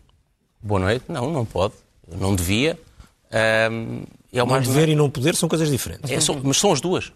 Boa 0.61 0.79
noite. 0.79 1.05
Não, 1.07 1.31
não 1.31 1.45
pode. 1.45 1.75
Não 2.11 2.35
devia. 2.35 2.79
Um, 3.71 4.03
é 4.33 4.43
não 4.43 4.61
dever 4.61 4.89
e 4.89 4.95
não 4.95 5.09
poder 5.09 5.35
são 5.35 5.47
coisas 5.47 5.69
diferentes. 5.69 6.09
É, 6.09 6.19
são, 6.19 6.41
mas 6.43 6.57
são 6.57 6.71
as 6.71 6.81
duas. 6.81 7.11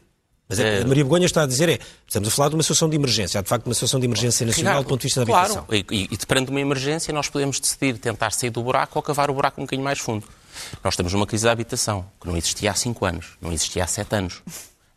Mas 0.48 0.60
é, 0.60 0.82
a 0.82 0.86
Maria 0.86 1.04
Begonha 1.04 1.26
está 1.26 1.44
a 1.44 1.48
dizer 1.48 1.70
é, 1.70 1.80
estamos 2.08 2.30
a 2.30 2.32
falar 2.32 2.50
de 2.50 2.56
uma 2.56 2.62
situação 2.62 2.90
de 2.90 2.96
emergência, 2.96 3.40
há 3.40 3.42
de 3.44 3.50
facto 3.50 3.66
uma 3.66 3.74
situação 3.74 4.00
de 4.00 4.06
emergência 4.06 4.46
nacional 4.46 4.84
do 4.84 4.90
ponto 4.90 5.00
de 5.00 5.08
vista 5.08 5.24
da 5.24 5.32
habitação. 5.32 5.66
Claro, 5.66 5.86
e, 5.90 6.10
e 6.12 6.18
perante 6.28 6.52
uma 6.52 6.60
emergência 6.60 7.14
nós 7.14 7.30
podemos 7.30 7.60
decidir 7.60 7.98
tentar 7.98 8.32
sair 8.32 8.50
do 8.50 8.62
buraco 8.62 9.00
ou 9.00 9.02
cavar 9.02 9.32
o 9.32 9.34
buraco 9.34 9.62
um 9.62 9.64
bocadinho 9.64 9.84
mais 9.84 10.00
fundo. 10.00 10.28
Nós 10.84 10.94
estamos 10.94 11.14
numa 11.14 11.26
crise 11.26 11.46
da 11.46 11.52
habitação, 11.52 12.06
que 12.22 12.28
não 12.28 12.38
existia 12.38 12.70
há 12.72 12.76
cinco 12.76 13.06
anos, 13.06 13.30
não 13.42 13.52
existia 13.52 13.84
há 13.84 13.88
sete 13.88 14.16
anos 14.16 14.44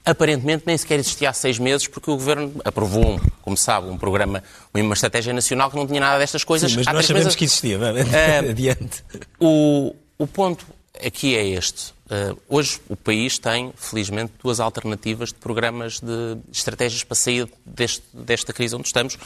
aparentemente 0.07 0.63
nem 0.65 0.79
sequer 0.79 1.01
existia 1.01 1.31
há 1.31 1.33
seis 1.33 1.59
meses, 1.59 1.89
porque 1.89 2.09
o 2.09 2.15
Governo 2.15 2.53
aprovou, 2.65 3.21
como 3.43 3.57
sabe, 3.57 3.89
um 3.89 3.99
programa, 3.99 4.43
uma 4.73 4.95
estratégia 4.95 5.33
nacional 5.33 5.69
que 5.69 5.77
não 5.77 5.85
tinha 5.85 6.01
nada 6.01 6.21
destas 6.21 6.45
coisas. 6.45 6.71
Sim, 6.71 6.77
mas 6.79 6.87
nós 6.87 7.05
sabemos 7.05 7.27
meses... 7.27 7.37
que 7.37 7.45
existia. 7.45 7.77
Uh, 7.77 8.49
Adiante. 8.51 9.05
O, 9.41 9.97
o 10.17 10.27
ponto 10.29 10.65
aqui 11.05 11.37
é 11.37 11.45
este. 11.49 11.91
Uh, 12.07 12.39
hoje 12.49 12.81
o 12.89 12.95
país 12.95 13.37
tem, 13.37 13.73
felizmente, 13.77 14.33
duas 14.41 14.61
alternativas 14.61 15.31
de 15.31 15.35
programas 15.35 15.99
de 15.99 16.37
estratégias 16.53 17.03
para 17.03 17.17
sair 17.17 17.49
deste, 17.65 18.05
desta 18.15 18.53
crise 18.53 18.77
onde 18.77 18.87
estamos. 18.87 19.19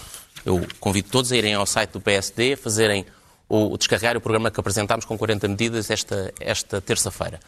Eu 0.47 0.67
convido 0.81 1.11
todos 1.11 1.31
a 1.31 1.37
irem 1.37 1.53
ao 1.53 1.67
site 1.67 1.91
do 1.91 2.01
PSD, 2.01 2.55
a 2.55 2.57
fazerem 2.57 3.05
o, 3.47 3.77
descarregar 3.77 4.17
o 4.17 4.21
programa 4.21 4.51
que 4.51 4.59
apresentámos 4.59 5.05
com 5.05 5.19
40 5.19 5.47
medidas 5.47 5.91
esta, 5.91 6.33
esta 6.41 6.81
terça-feira 6.81 7.39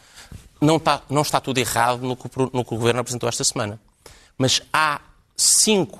não 0.61 0.77
está, 0.77 1.01
não 1.09 1.21
está 1.21 1.39
tudo 1.39 1.57
errado 1.57 2.01
no 2.01 2.15
que, 2.15 2.29
no 2.53 2.63
que 2.65 2.73
o 2.73 2.77
Governo 2.77 3.01
apresentou 3.01 3.27
esta 3.27 3.43
semana. 3.43 3.79
Mas 4.37 4.61
há 4.71 5.01
cinco 5.35 5.99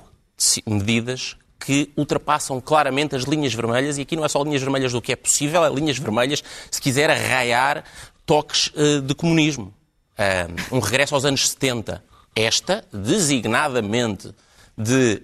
medidas 0.66 1.36
que 1.60 1.92
ultrapassam 1.96 2.60
claramente 2.60 3.16
as 3.16 3.24
linhas 3.24 3.54
vermelhas, 3.54 3.98
e 3.98 4.02
aqui 4.02 4.16
não 4.16 4.26
é 4.26 4.30
só 4.30 4.44
linhas 4.44 4.62
vermelhas 4.62 4.92
do 4.92 5.02
que 5.02 5.14
é 5.14 5.16
possível, 5.16 5.64
é 5.64 5.70
linhas 5.70 5.98
vermelhas 5.98 6.44
se 6.70 6.82
quiser 6.82 7.10
arraiar 7.10 7.84
toques 8.26 8.68
uh, 8.76 9.02
de 9.02 9.16
comunismo. 9.16 9.74
Um, 10.72 10.78
um 10.78 10.80
regresso 10.80 11.16
aos 11.16 11.26
anos 11.26 11.50
70. 11.50 12.04
Esta, 12.36 12.84
designadamente, 12.92 14.34
de 14.78 15.22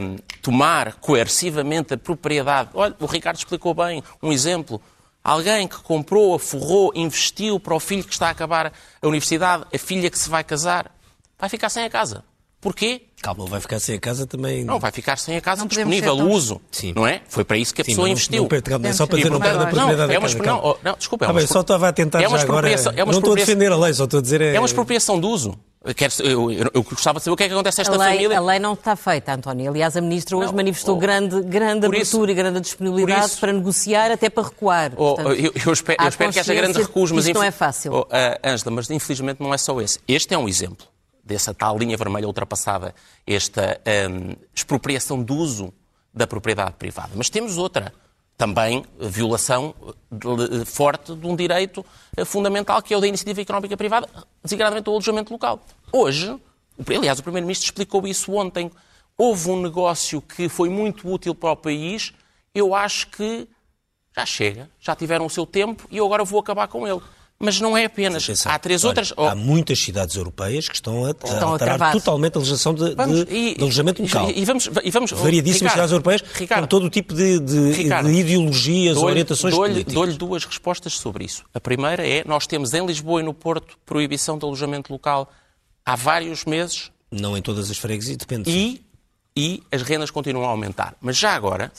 um, 0.00 0.16
tomar 0.40 0.94
coercivamente 0.94 1.94
a 1.94 1.98
propriedade. 1.98 2.70
Olha, 2.74 2.94
o 2.98 3.06
Ricardo 3.06 3.36
explicou 3.36 3.74
bem 3.74 4.02
um 4.22 4.32
exemplo. 4.32 4.80
Alguém 5.24 5.68
que 5.68 5.76
comprou, 5.76 6.34
aforrou, 6.34 6.92
investiu 6.94 7.60
para 7.60 7.74
o 7.74 7.80
filho 7.80 8.02
que 8.02 8.12
está 8.12 8.28
a 8.28 8.30
acabar 8.30 8.72
a 9.00 9.06
universidade, 9.06 9.64
a 9.72 9.78
filha 9.78 10.10
que 10.10 10.18
se 10.18 10.28
vai 10.28 10.42
casar, 10.42 10.90
vai 11.38 11.48
ficar 11.48 11.68
sem 11.68 11.84
a 11.84 11.90
casa. 11.90 12.24
Porquê? 12.60 13.02
Calma, 13.20 13.44
vai 13.46 13.60
ficar 13.60 13.80
sem 13.80 13.96
a 13.96 14.00
casa 14.00 14.24
também. 14.24 14.64
Não, 14.64 14.78
vai 14.78 14.92
ficar 14.92 15.18
sem 15.18 15.36
a 15.36 15.40
casa 15.40 15.62
não 15.62 15.66
disponível, 15.66 16.14
o 16.14 16.30
uso. 16.30 16.60
Sim. 16.70 16.92
Não 16.94 17.04
é? 17.04 17.20
Foi 17.28 17.44
para 17.44 17.56
isso 17.56 17.74
que 17.74 17.82
a 17.82 17.84
Sim, 17.84 17.90
pessoa 17.90 18.06
não, 18.06 18.12
investiu. 18.12 18.48
Não, 18.68 18.78
não, 18.78 18.92
só 18.92 19.04
para 19.04 19.16
dizer, 19.16 19.30
não 19.30 19.40
perde 19.40 19.58
a 19.58 19.66
propriedade 19.66 19.96
não, 19.96 20.14
é 20.14 20.18
uma, 20.18 20.28
da 20.28 20.38
casa. 20.38 20.62
Não, 20.62 20.76
não, 20.82 20.94
desculpa. 20.96 21.24
É 21.24 21.28
ah, 21.28 21.32
bem, 21.32 21.46
só 21.46 21.60
estava 21.60 21.88
a 21.88 21.92
tentar 21.92 22.22
é 22.22 22.28
uma 22.28 22.38
já 22.38 22.44
agora. 22.44 22.70
É 22.70 23.02
uma 23.02 23.12
não 23.12 23.18
estou 23.18 23.32
a 23.32 23.36
defender 23.36 23.72
a 23.72 23.76
lei, 23.76 23.92
só 23.94 24.04
estou 24.04 24.18
a 24.18 24.22
dizer. 24.22 24.40
É, 24.40 24.54
é 24.54 24.60
uma 24.60 24.66
expropriação 24.66 25.20
de 25.20 25.26
uso. 25.26 25.58
Quero, 25.96 26.12
eu, 26.20 26.50
eu, 26.52 26.70
eu, 26.74 26.82
gostava 26.84 27.18
de 27.18 27.24
saber 27.24 27.34
o 27.34 27.36
que 27.36 27.42
é 27.42 27.48
que 27.48 27.54
acontece 27.54 27.80
a 27.80 27.82
esta 27.82 27.94
a 27.94 27.98
lei, 27.98 28.16
família. 28.16 28.38
A 28.38 28.40
lei 28.40 28.58
não 28.60 28.74
está 28.74 28.94
feita, 28.94 29.34
António. 29.34 29.68
Aliás, 29.68 29.96
a 29.96 30.00
Ministra 30.00 30.36
hoje 30.36 30.48
não, 30.48 30.54
manifestou 30.54 30.96
oh, 30.96 30.98
grande, 30.98 31.40
grande 31.42 31.86
abertura 31.86 31.98
isso, 31.98 32.30
e 32.30 32.34
grande 32.34 32.60
disponibilidade 32.60 33.26
isso, 33.26 33.40
para 33.40 33.52
negociar, 33.52 34.12
até 34.12 34.30
para 34.30 34.44
recuar. 34.44 34.92
Oh, 34.96 35.16
Portanto, 35.16 35.30
eu, 35.32 35.72
espero, 35.72 36.08
espero 36.08 36.32
que 36.32 36.38
haja 36.38 36.54
grande 36.54 36.78
recuo, 36.78 37.08
mas. 37.12 37.26
Isto 37.26 37.34
não 37.34 37.42
é 37.42 37.50
fácil. 37.50 37.92
Oh, 37.94 38.02
uh, 38.02 38.08
Angela, 38.44 38.70
mas 38.70 38.90
infelizmente 38.90 39.40
não 39.40 39.52
é 39.52 39.58
só 39.58 39.80
esse. 39.80 39.98
Este 40.06 40.34
é 40.34 40.38
um 40.38 40.48
exemplo 40.48 40.86
dessa 41.24 41.52
tal 41.52 41.76
linha 41.76 41.96
vermelha 41.96 42.26
ultrapassada, 42.26 42.94
esta 43.26 43.80
um, 44.08 44.34
expropriação 44.54 45.22
do 45.22 45.34
uso 45.34 45.72
da 46.14 46.26
propriedade 46.26 46.74
privada. 46.78 47.10
Mas 47.16 47.28
temos 47.28 47.58
outra 47.58 47.92
também 48.42 48.84
violação 48.98 49.72
forte 50.66 51.14
de 51.14 51.24
um 51.28 51.36
direito 51.36 51.86
eh, 52.16 52.24
fundamental, 52.24 52.82
que 52.82 52.92
é 52.92 52.96
o 52.96 53.00
da 53.00 53.06
iniciativa 53.06 53.40
económica 53.40 53.76
privada, 53.76 54.08
designadamente 54.42 54.88
o 54.88 54.92
alojamento 54.92 55.32
local. 55.32 55.64
Hoje, 55.92 56.36
aliás, 56.88 57.20
o 57.20 57.22
Primeiro-Ministro 57.22 57.66
explicou 57.66 58.04
isso 58.04 58.32
ontem, 58.32 58.68
houve 59.16 59.48
um 59.48 59.62
negócio 59.62 60.20
que 60.20 60.48
foi 60.48 60.68
muito 60.68 61.08
útil 61.08 61.36
para 61.36 61.52
o 61.52 61.56
país, 61.56 62.12
eu 62.52 62.74
acho 62.74 63.10
que 63.10 63.46
já 64.16 64.26
chega, 64.26 64.68
já 64.80 64.96
tiveram 64.96 65.26
o 65.26 65.30
seu 65.30 65.46
tempo 65.46 65.86
e 65.88 65.98
eu 65.98 66.04
agora 66.04 66.24
vou 66.24 66.40
acabar 66.40 66.66
com 66.66 66.84
ele. 66.84 67.00
Mas 67.44 67.60
não 67.60 67.76
é 67.76 67.86
apenas. 67.86 68.46
Há 68.46 68.56
três 68.58 68.84
Olha, 68.84 68.90
outras. 68.90 69.12
Há 69.16 69.34
mumuitas 69.34 69.80
cidades 69.82 70.14
europeias 70.14 70.68
que 70.68 70.76
estão 70.76 71.04
a, 71.04 71.10
Estão 71.10 71.48
a 71.48 71.52
alterar 71.52 71.76
travar. 71.76 71.92
totalmente 71.92 72.36
a 72.36 72.38
legislação 72.38 72.72
de, 72.72 72.94
Vamos, 72.94 73.24
de, 73.26 73.34
e- 73.34 73.54
de 73.56 73.62
alojamento 73.62 74.00
local. 74.00 74.30
E, 74.30 74.38
e 74.40 74.44
vamos, 74.44 74.70
e 74.84 74.90
vamos 74.92 75.10
Variadíssimas 75.10 75.72
Ricardo, 75.72 75.72
cidades 75.72 75.92
europeias 75.92 76.22
Ricardo, 76.34 76.60
com 76.62 76.66
todo 76.68 76.86
o 76.86 76.90
tipo 76.90 77.12
de, 77.14 77.40
de- 77.40 77.72
Ricardo, 77.72 78.08
de 78.08 78.14
ideologias, 78.14 78.94
dou-lhe- 78.94 79.10
orientações 79.10 79.52
dou-lhe- 79.54 79.72
políticas. 79.72 79.94
Dou-lhe 79.94 80.12
duas 80.12 80.44
respostas 80.44 80.92
sobre 80.92 81.24
isso. 81.24 81.42
A 81.52 81.60
primeira 81.60 82.06
é: 82.06 82.22
nós 82.26 82.46
temos 82.46 82.72
em 82.74 82.86
Lisboa 82.86 83.20
e 83.20 83.24
no 83.24 83.34
Porto 83.34 83.76
proibição 83.84 84.38
de 84.38 84.44
alojamento 84.44 84.92
local 84.92 85.28
há 85.84 85.96
vários 85.96 86.44
meses 86.44 86.92
Não 87.10 87.36
em 87.36 87.42
todas 87.42 87.70
as 87.72 87.76
freguesias, 87.76 88.16
depende. 88.18 88.48
e, 88.48 88.80
e 89.36 89.62
as 89.72 89.82
rendas 89.82 90.12
continuam 90.12 90.46
a 90.46 90.50
aumentar. 90.50 90.94
Mas 91.00 91.16
já 91.16 91.32
agora, 91.34 91.72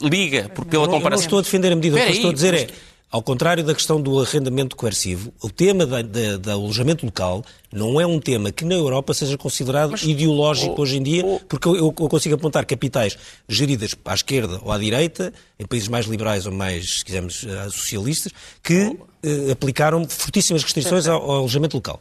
liga 0.00 0.48
por, 0.54 0.64
pela 0.64 0.84
Eu 0.84 0.86
não 0.86 0.94
comparação. 0.94 1.24
estou 1.24 1.38
a 1.40 1.42
defender 1.42 1.72
a 1.72 1.76
medida. 1.76 1.96
O 1.96 2.00
que 2.00 2.12
estou 2.12 2.30
a 2.30 2.34
dizer 2.34 2.54
é, 2.54 2.68
ao 3.10 3.22
contrário 3.22 3.64
da 3.64 3.74
questão 3.74 4.00
do 4.00 4.20
arrendamento 4.20 4.76
coercivo, 4.76 5.32
o 5.42 5.50
tema 5.50 5.86
da 5.86 6.52
alojamento 6.52 7.06
local 7.06 7.44
não 7.72 8.00
é 8.00 8.06
um 8.06 8.20
tema 8.20 8.52
que 8.52 8.64
na 8.64 8.74
Europa 8.74 9.14
seja 9.14 9.36
considerado 9.38 9.94
ideológico 10.04 10.74
o- 10.78 10.80
hoje 10.82 10.96
em 10.98 11.02
dia, 11.02 11.24
o- 11.24 11.40
porque 11.40 11.66
eu, 11.68 11.76
eu 11.76 11.92
consigo 11.92 12.34
apontar 12.34 12.64
capitais 12.66 13.16
geridas 13.48 13.94
à 14.04 14.14
esquerda 14.14 14.60
ou 14.62 14.70
à 14.72 14.78
direita, 14.78 15.32
em 15.58 15.66
países 15.66 15.88
mais 15.88 16.06
liberais 16.06 16.44
ou 16.46 16.52
mais, 16.52 16.98
se 16.98 17.04
quisermos, 17.04 17.44
eh, 17.44 17.64
socialistas, 17.70 18.32
que 18.62 18.96
eh, 19.22 19.50
aplicaram 19.52 20.06
fortíssimas 20.08 20.62
restrições 20.62 21.06
ao, 21.06 21.22
ao 21.22 21.36
alojamento 21.38 21.76
local. 21.76 22.00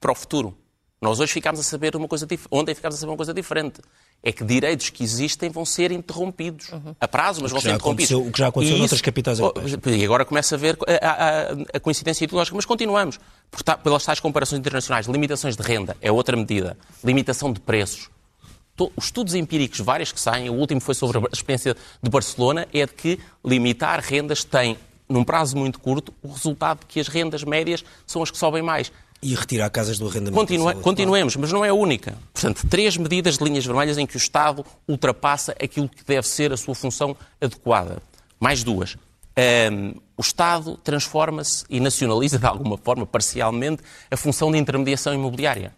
para 0.00 0.12
o 0.12 0.14
futuro. 0.14 0.56
Nós 1.00 1.20
hoje 1.20 1.32
ficámos 1.32 1.60
a 1.60 1.62
saber 1.62 1.94
uma 1.94 2.08
coisa 2.08 2.26
dif- 2.26 2.46
ontem 2.50 2.74
ficámos 2.74 2.96
a 2.96 2.98
saber 3.00 3.10
uma 3.12 3.16
coisa 3.16 3.32
diferente. 3.32 3.80
É 4.22 4.32
que 4.32 4.42
direitos 4.44 4.90
que 4.90 5.04
existem 5.04 5.48
vão 5.48 5.64
ser 5.64 5.92
interrompidos 5.92 6.70
a 7.00 7.06
prazo, 7.06 7.40
mas 7.40 7.52
vão 7.52 7.60
ser 7.60 7.70
interrompidos. 7.74 8.10
o 8.16 8.32
que 8.32 8.38
já 8.38 8.48
aconteceu 8.48 8.76
E 8.76 8.78
noutras 8.80 9.00
capitais 9.00 9.38
Oh, 9.38 9.44
europeias. 9.56 10.00
E 10.00 10.04
agora 10.04 10.24
começa 10.24 10.56
a 10.56 10.58
ver 10.58 10.76
a, 11.00 11.08
a- 11.08 11.52
a 11.74 11.80
coincidência 11.80 12.24
ideológica, 12.24 12.56
mas 12.56 12.64
continuamos. 12.64 13.18
Por 13.50 13.62
pelas 13.78 14.04
tais 14.04 14.18
comparações 14.18 14.58
internacionais, 14.58 15.06
limitações 15.06 15.56
de 15.56 15.62
renda 15.62 15.96
é 16.02 16.10
outra 16.10 16.36
medida, 16.36 16.76
limitação 17.04 17.52
de 17.52 17.60
preços. 17.60 18.10
Os 18.96 19.04
estudos 19.06 19.34
empíricos 19.34 19.80
vários 19.80 20.10
que 20.12 20.20
saem, 20.20 20.50
o 20.50 20.54
último 20.54 20.80
foi 20.80 20.94
sobre 20.94 21.18
a 21.18 21.22
experiência 21.32 21.76
de 22.02 22.10
Barcelona, 22.10 22.66
é 22.72 22.86
de 22.86 22.92
que 22.92 23.18
limitar 23.44 24.00
rendas 24.00 24.42
tem, 24.44 24.76
num 25.08 25.24
prazo 25.24 25.56
muito 25.56 25.80
curto, 25.80 26.12
o 26.22 26.28
resultado 26.32 26.80
de 26.80 26.86
que 26.86 27.00
as 27.00 27.08
rendas 27.08 27.42
médias 27.44 27.84
são 28.06 28.22
as 28.22 28.30
que 28.30 28.36
sobem 28.38 28.62
mais. 28.62 28.92
E 29.20 29.34
retirar 29.34 29.68
casas 29.70 29.98
do 29.98 30.06
arrendamento. 30.06 30.34
Continua- 30.38 30.74
continuemos, 30.74 31.34
mas 31.36 31.50
não 31.52 31.64
é 31.64 31.70
a 31.70 31.74
única. 31.74 32.16
Portanto, 32.32 32.66
três 32.68 32.96
medidas 32.96 33.36
de 33.36 33.44
linhas 33.44 33.66
vermelhas 33.66 33.98
em 33.98 34.06
que 34.06 34.16
o 34.16 34.18
Estado 34.18 34.64
ultrapassa 34.86 35.52
aquilo 35.60 35.88
que 35.88 36.04
deve 36.04 36.26
ser 36.26 36.52
a 36.52 36.56
sua 36.56 36.74
função 36.74 37.16
adequada. 37.40 38.00
Mais 38.38 38.62
duas. 38.62 38.96
Ahm, 39.36 39.94
o 40.16 40.20
Estado 40.20 40.76
transforma-se 40.84 41.64
e 41.68 41.80
nacionaliza, 41.80 42.38
de 42.38 42.46
alguma 42.46 42.76
forma, 42.78 43.04
parcialmente, 43.06 43.82
a 44.10 44.16
função 44.16 44.52
de 44.52 44.58
intermediação 44.58 45.12
imobiliária. 45.12 45.74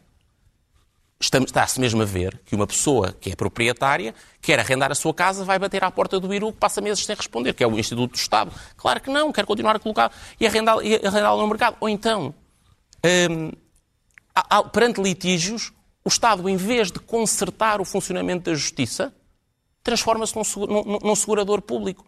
Está-se 1.19 1.79
mesmo 1.79 2.01
a 2.01 2.05
ver 2.07 2.41
que 2.47 2.55
uma 2.55 2.67
pessoa 2.67 3.15
que 3.21 3.31
é 3.31 3.37
proprietária 3.37 4.15
quer 4.41 4.59
arrendar 4.59 4.91
a 4.91 4.95
sua 4.95 5.13
casa, 5.13 5.45
vai 5.45 5.59
bater 5.59 5.85
à 5.85 5.91
porta 5.91 6.19
do 6.19 6.33
Iru, 6.33 6.51
que 6.53 6.59
passa 6.59 6.81
meses 6.81 7.05
sem 7.05 7.15
responder, 7.15 7.53
que 7.53 7.63
é 7.63 7.67
o 7.67 7.79
Instituto 7.79 8.13
do 8.13 8.17
Estado. 8.17 8.51
Claro 8.75 9.01
que 9.03 9.11
não, 9.11 9.31
quer 9.31 9.45
continuar 9.45 9.77
a 9.77 9.79
colocar 9.79 10.11
e 10.41 10.47
arrendá-lo 10.47 10.83
e 10.83 10.95
arrendá-lo 10.97 11.43
no 11.43 11.47
mercado. 11.47 11.77
Ou 11.79 11.91
então, 11.91 12.35
há- 14.35 14.63
perante 14.65 15.01
litígios, 15.01 15.73
o 16.05 16.09
Estado, 16.09 16.49
em 16.49 16.57
vez 16.57 16.91
de 16.91 16.99
consertar 16.99 17.81
o 17.81 17.85
funcionamento 17.85 18.51
da 18.51 18.55
justiça, 18.57 19.13
transforma-se 19.83 20.37
num, 20.37 20.45
segu- 20.45 20.67
num- 20.67 20.99
num 21.03 21.15
segurador 21.15 21.61
público. 21.63 22.05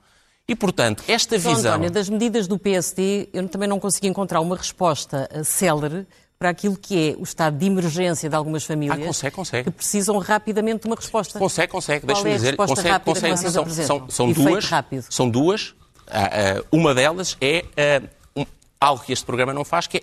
E, 0.49 0.55
portanto, 0.57 1.05
esta 1.07 1.39
visão... 1.39 1.73
António, 1.75 1.91
das 1.91 2.09
medidas 2.09 2.49
do 2.49 2.59
PSD, 2.59 3.29
eu 3.33 3.49
também 3.49 3.69
não 3.69 3.79
consegui 3.79 4.09
encontrar 4.09 4.41
uma 4.41 4.57
resposta 4.57 5.29
eh, 5.33 5.45
célere 5.45 6.07
para 6.39 6.49
aquilo 6.51 6.77
que 6.77 7.11
é 7.11 7.17
o 7.17 7.23
estado 7.23 7.57
de 7.57 7.67
emergência 7.67 8.29
de 8.29 8.35
algumas 8.35 8.65
famílias 8.65 8.99
Ah, 9.01 9.07
consegue, 9.07 9.37
consegue. 9.37 9.71
que 9.71 9.77
precisam 9.77 10.19
rapidamente 10.19 10.83
de 10.83 10.87
uma 10.89 10.97
resposta. 10.97 11.39
Consegue, 11.39 11.71
consegue. 11.71 12.05
Deixa-me 12.05 12.31
é 12.31 12.35
dizer. 12.35 12.57
consegue, 12.57 12.99
consegue. 13.05 13.37
são, 13.39 13.69
são, 13.71 14.11
são 14.11 14.33
duas. 14.33 14.65
rápido. 14.65 15.07
São 15.09 15.31
duas. 15.31 15.75
Ah, 16.09 16.25
ah, 16.59 16.65
uma 16.73 16.93
delas 16.93 17.37
é 17.41 17.65
ah, 17.77 18.03
um- 18.35 18.45
algo 18.81 19.05
que 19.05 19.13
este 19.13 19.25
programa 19.25 19.55
não 19.55 19.65
faz, 19.65 19.87
que 19.87 19.99
é, 19.99 20.03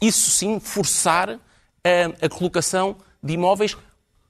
isso 0.00 0.30
sim, 0.30 0.60
forçar 0.60 1.30
ah, 1.30 1.38
a 2.20 2.28
colocação 2.28 2.96
de 3.22 3.34
imóveis 3.34 3.76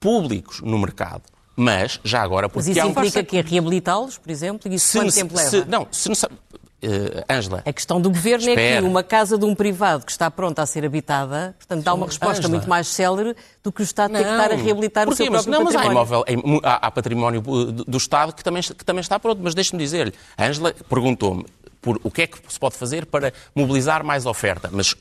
públicos 0.00 0.60
no 0.60 0.78
mercado. 0.78 1.22
Mas, 1.56 1.98
já 2.04 2.22
agora, 2.22 2.48
porque 2.48 2.68
Mas 2.68 2.76
isso 2.76 2.80
há 2.80 2.86
um 2.86 2.90
implica 2.90 3.22
que 3.24 3.36
é 3.36 3.40
reabilitá-los, 3.42 4.16
por 4.16 4.30
exemplo, 4.30 4.70
e 4.70 4.76
isso 4.76 4.86
se, 4.86 4.98
quanto 4.98 5.12
tempo 5.12 5.34
leva? 5.36 5.50
se- 5.50 5.64
não, 5.64 5.88
se 5.90 6.08
não 6.08 6.14
sabe. 6.14 6.34
eh, 6.80 7.24
Ângela, 7.28 7.62
A 7.66 7.72
questão 7.72 8.00
do 8.00 8.08
governo 8.10 8.46
é 8.46 8.50
Espera. 8.50 8.80
que 8.82 8.86
uma 8.88 9.02
casa 9.02 9.36
de 9.36 9.44
um 9.44 9.56
privado 9.56 10.06
que 10.06 10.12
está 10.12 10.30
pronta 10.30 10.62
a 10.62 10.66
ser 10.66 10.84
habitada, 10.84 11.56
portanto, 11.58 11.82
dá 11.82 11.92
uma 11.94 12.06
resposta 12.06 12.38
Ângela. 12.38 12.48
muito 12.50 12.68
mais 12.68 12.86
célere 12.86 13.34
do 13.60 13.72
que 13.72 13.80
o 13.80 13.82
Estado 13.82 14.12
ter 14.12 14.18
que 14.24 14.30
estar 14.30 14.52
a 14.52 14.54
reabilitar 14.54 15.04
o 15.04 15.10
Porquê? 15.10 15.24
seu 15.24 15.32
mas, 15.32 15.42
próprio 15.42 15.58
não, 15.58 15.64
mas 15.64 15.74
há, 15.74 15.78
património. 15.80 16.06
imóvel, 16.08 16.24
em- 16.28 16.36
mu- 16.36 16.60
há, 16.62 16.74
há 16.86 16.90
património 16.92 17.42
uh, 17.44 17.72
do, 17.72 17.84
do 17.84 17.98
Estado 17.98 18.32
que 18.32 18.44
também, 18.44 18.62
que 18.62 18.84
também 18.84 19.00
está 19.00 19.18
pronto. 19.18 19.40
Mas 19.42 19.52
deixe-me 19.52 19.82
dizer-lhe, 19.82 20.14
a 20.36 20.44
Ângela 20.46 20.72
perguntou-me 20.88 21.44
por 21.82 21.98
o 22.04 22.10
que 22.12 22.22
é 22.22 22.26
que 22.28 22.38
se 22.48 22.58
pode 22.60 22.76
fazer 22.76 23.04
para 23.06 23.32
mobilizar 23.52 24.04
mais 24.04 24.26
oferta. 24.26 24.68
Mas 24.72 24.94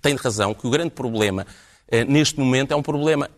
tem 0.00 0.14
razão 0.16 0.54
que 0.54 0.66
o 0.66 0.70
grande 0.70 0.90
problema 0.90 1.46
eh, 1.88 2.04
neste 2.04 2.38
momento 2.38 2.72
é 2.72 2.76
um 2.76 2.82
problema 2.82 3.28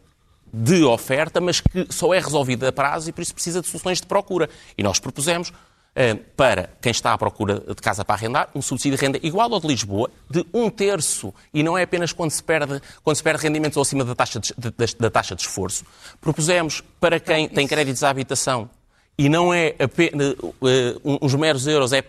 de 0.52 0.84
oferta, 0.84 1.40
mas 1.40 1.60
que 1.60 1.86
só 1.90 2.14
é 2.14 2.18
resolvido 2.20 2.66
a 2.66 2.72
prazo 2.72 3.08
e 3.08 3.12
por 3.12 3.20
isso 3.20 3.34
precisa 3.34 3.60
de 3.60 3.66
soluções 3.68 4.00
de 4.00 4.06
procura. 4.06 4.48
E 4.78 4.82
nós 4.82 4.98
propusemos 4.98 5.52
eh, 5.94 6.14
para 6.36 6.70
quem 6.80 6.90
está 6.92 7.12
à 7.12 7.18
procura 7.18 7.60
de 7.60 7.74
casa 7.76 8.04
para 8.04 8.14
arrendar, 8.14 8.48
um 8.54 8.62
subsídio 8.62 8.96
de 8.98 9.04
renda 9.04 9.18
igual 9.22 9.52
ao 9.52 9.60
de 9.60 9.66
Lisboa, 9.66 10.10
de 10.30 10.46
um 10.54 10.70
terço, 10.70 11.34
e 11.52 11.62
não 11.62 11.76
é 11.76 11.82
apenas 11.82 12.12
quando 12.12 12.30
se 12.30 12.42
perde, 12.42 12.80
quando 13.02 13.16
se 13.16 13.22
perde 13.22 13.42
rendimentos 13.42 13.76
acima 13.76 14.04
da 14.04 14.14
taxa 14.14 14.38
de, 14.40 14.52
da- 14.56 14.86
da 15.00 15.10
taxa 15.10 15.34
de 15.34 15.42
esforço. 15.42 15.84
Propusemos 16.20 16.82
para 17.00 17.18
quem 17.18 17.48
tem 17.48 17.66
créditos 17.66 18.02
à 18.04 18.10
habitação 18.10 18.70
e 19.18 19.28
não 19.28 19.52
é 19.52 19.74
apenas 19.78 20.34
eh, 20.64 20.96
uns 21.04 21.34
meros 21.34 21.66
euros, 21.66 21.92
é 21.92 22.02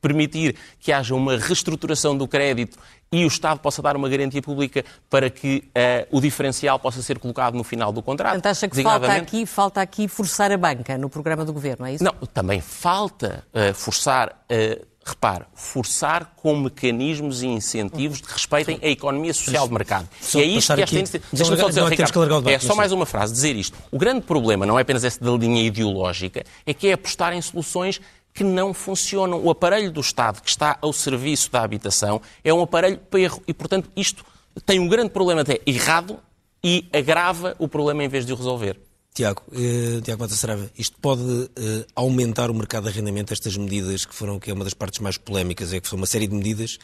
permitir 0.00 0.56
que 0.80 0.92
haja 0.92 1.14
uma 1.14 1.36
reestruturação 1.36 2.16
do 2.16 2.26
crédito 2.26 2.78
e 3.12 3.24
o 3.24 3.28
Estado 3.28 3.60
possa 3.60 3.82
dar 3.82 3.94
uma 3.94 4.08
garantia 4.08 4.40
pública 4.40 4.82
para 5.10 5.28
que 5.28 5.64
eh, 5.74 6.08
o 6.10 6.20
diferencial 6.20 6.78
possa 6.78 7.02
ser 7.02 7.18
colocado 7.18 7.54
no 7.54 7.62
final 7.62 7.92
do 7.92 8.02
contrato. 8.02 8.32
Portanto, 8.32 8.50
acha 8.50 8.66
que 8.66 8.82
falta 8.82 9.12
aqui, 9.12 9.46
falta 9.46 9.82
aqui 9.82 10.08
forçar 10.08 10.50
a 10.50 10.56
banca 10.56 10.96
no 10.96 11.10
programa 11.10 11.44
do 11.44 11.52
governo, 11.52 11.86
é 11.86 11.94
isso? 11.94 12.02
não, 12.02 12.12
também 12.32 12.62
falta 12.62 13.44
eh, 13.52 13.74
forçar, 13.74 14.42
eh, 14.48 14.80
repare, 15.04 15.44
forçar 15.52 16.32
com 16.36 16.56
mecanismos 16.56 17.42
e 17.42 17.46
incentivos 17.48 18.20
que 18.20 18.32
respeitem 18.32 18.78
a 18.82 18.88
economia 18.88 19.34
social 19.34 19.66
de 19.66 19.74
mercado. 19.74 20.08
Só 20.20 20.38
E 20.38 20.42
é 20.42 20.46
isto 20.46 20.74
que 20.74 20.82
esta 20.82 20.96
iniciativa... 20.96 21.28
Deixa-me 21.32 21.58
só 21.58 21.68
dizer, 21.68 21.80
não, 21.80 21.88
Ricardo, 21.88 22.42
que 22.42 22.50
é 22.50 22.58
só 22.58 22.74
mais 22.74 22.92
uma 22.92 23.04
frase, 23.04 23.32
dizer 23.32 23.56
isto. 23.56 23.76
O 23.90 23.98
grande 23.98 24.22
problema 24.22 24.64
não 24.64 24.78
é 24.78 24.82
apenas 24.82 25.04
esse 25.04 25.22
da 25.22 25.32
linha 25.32 25.62
ideológica, 25.62 26.44
é 26.64 26.72
que 26.72 26.88
é 26.88 26.92
apostar 26.94 27.34
em 27.34 27.42
soluções 27.42 28.00
que 28.32 28.44
não 28.44 28.72
funcionam. 28.72 29.42
O 29.44 29.50
aparelho 29.50 29.90
do 29.90 30.00
Estado 30.00 30.40
que 30.40 30.48
está 30.48 30.78
ao 30.80 30.92
serviço 30.92 31.50
da 31.50 31.62
habitação 31.62 32.20
é 32.42 32.52
um 32.52 32.62
aparelho 32.62 32.98
perro 32.98 33.42
e, 33.46 33.52
portanto, 33.52 33.90
isto 33.96 34.24
tem 34.66 34.78
um 34.78 34.88
grande 34.88 35.10
problema 35.10 35.42
até 35.42 35.60
errado 35.66 36.18
e 36.62 36.88
agrava 36.92 37.56
o 37.58 37.68
problema 37.68 38.04
em 38.04 38.08
vez 38.08 38.24
de 38.24 38.32
o 38.32 38.36
resolver. 38.36 38.78
Tiago, 39.14 39.42
eh, 39.52 40.00
Tiago 40.02 40.22
Mata 40.22 40.34
isto 40.78 40.96
pode 40.98 41.50
eh, 41.56 41.84
aumentar 41.94 42.50
o 42.50 42.54
mercado 42.54 42.84
de 42.84 42.90
arrendamento, 42.90 43.32
estas 43.32 43.56
medidas 43.56 44.06
que 44.06 44.14
foram, 44.14 44.38
que 44.38 44.50
é 44.50 44.54
uma 44.54 44.64
das 44.64 44.72
partes 44.72 45.00
mais 45.00 45.18
polémicas, 45.18 45.72
é 45.72 45.80
que 45.80 45.88
são 45.88 45.98
uma 45.98 46.06
série 46.06 46.26
de 46.26 46.34
medidas, 46.34 46.78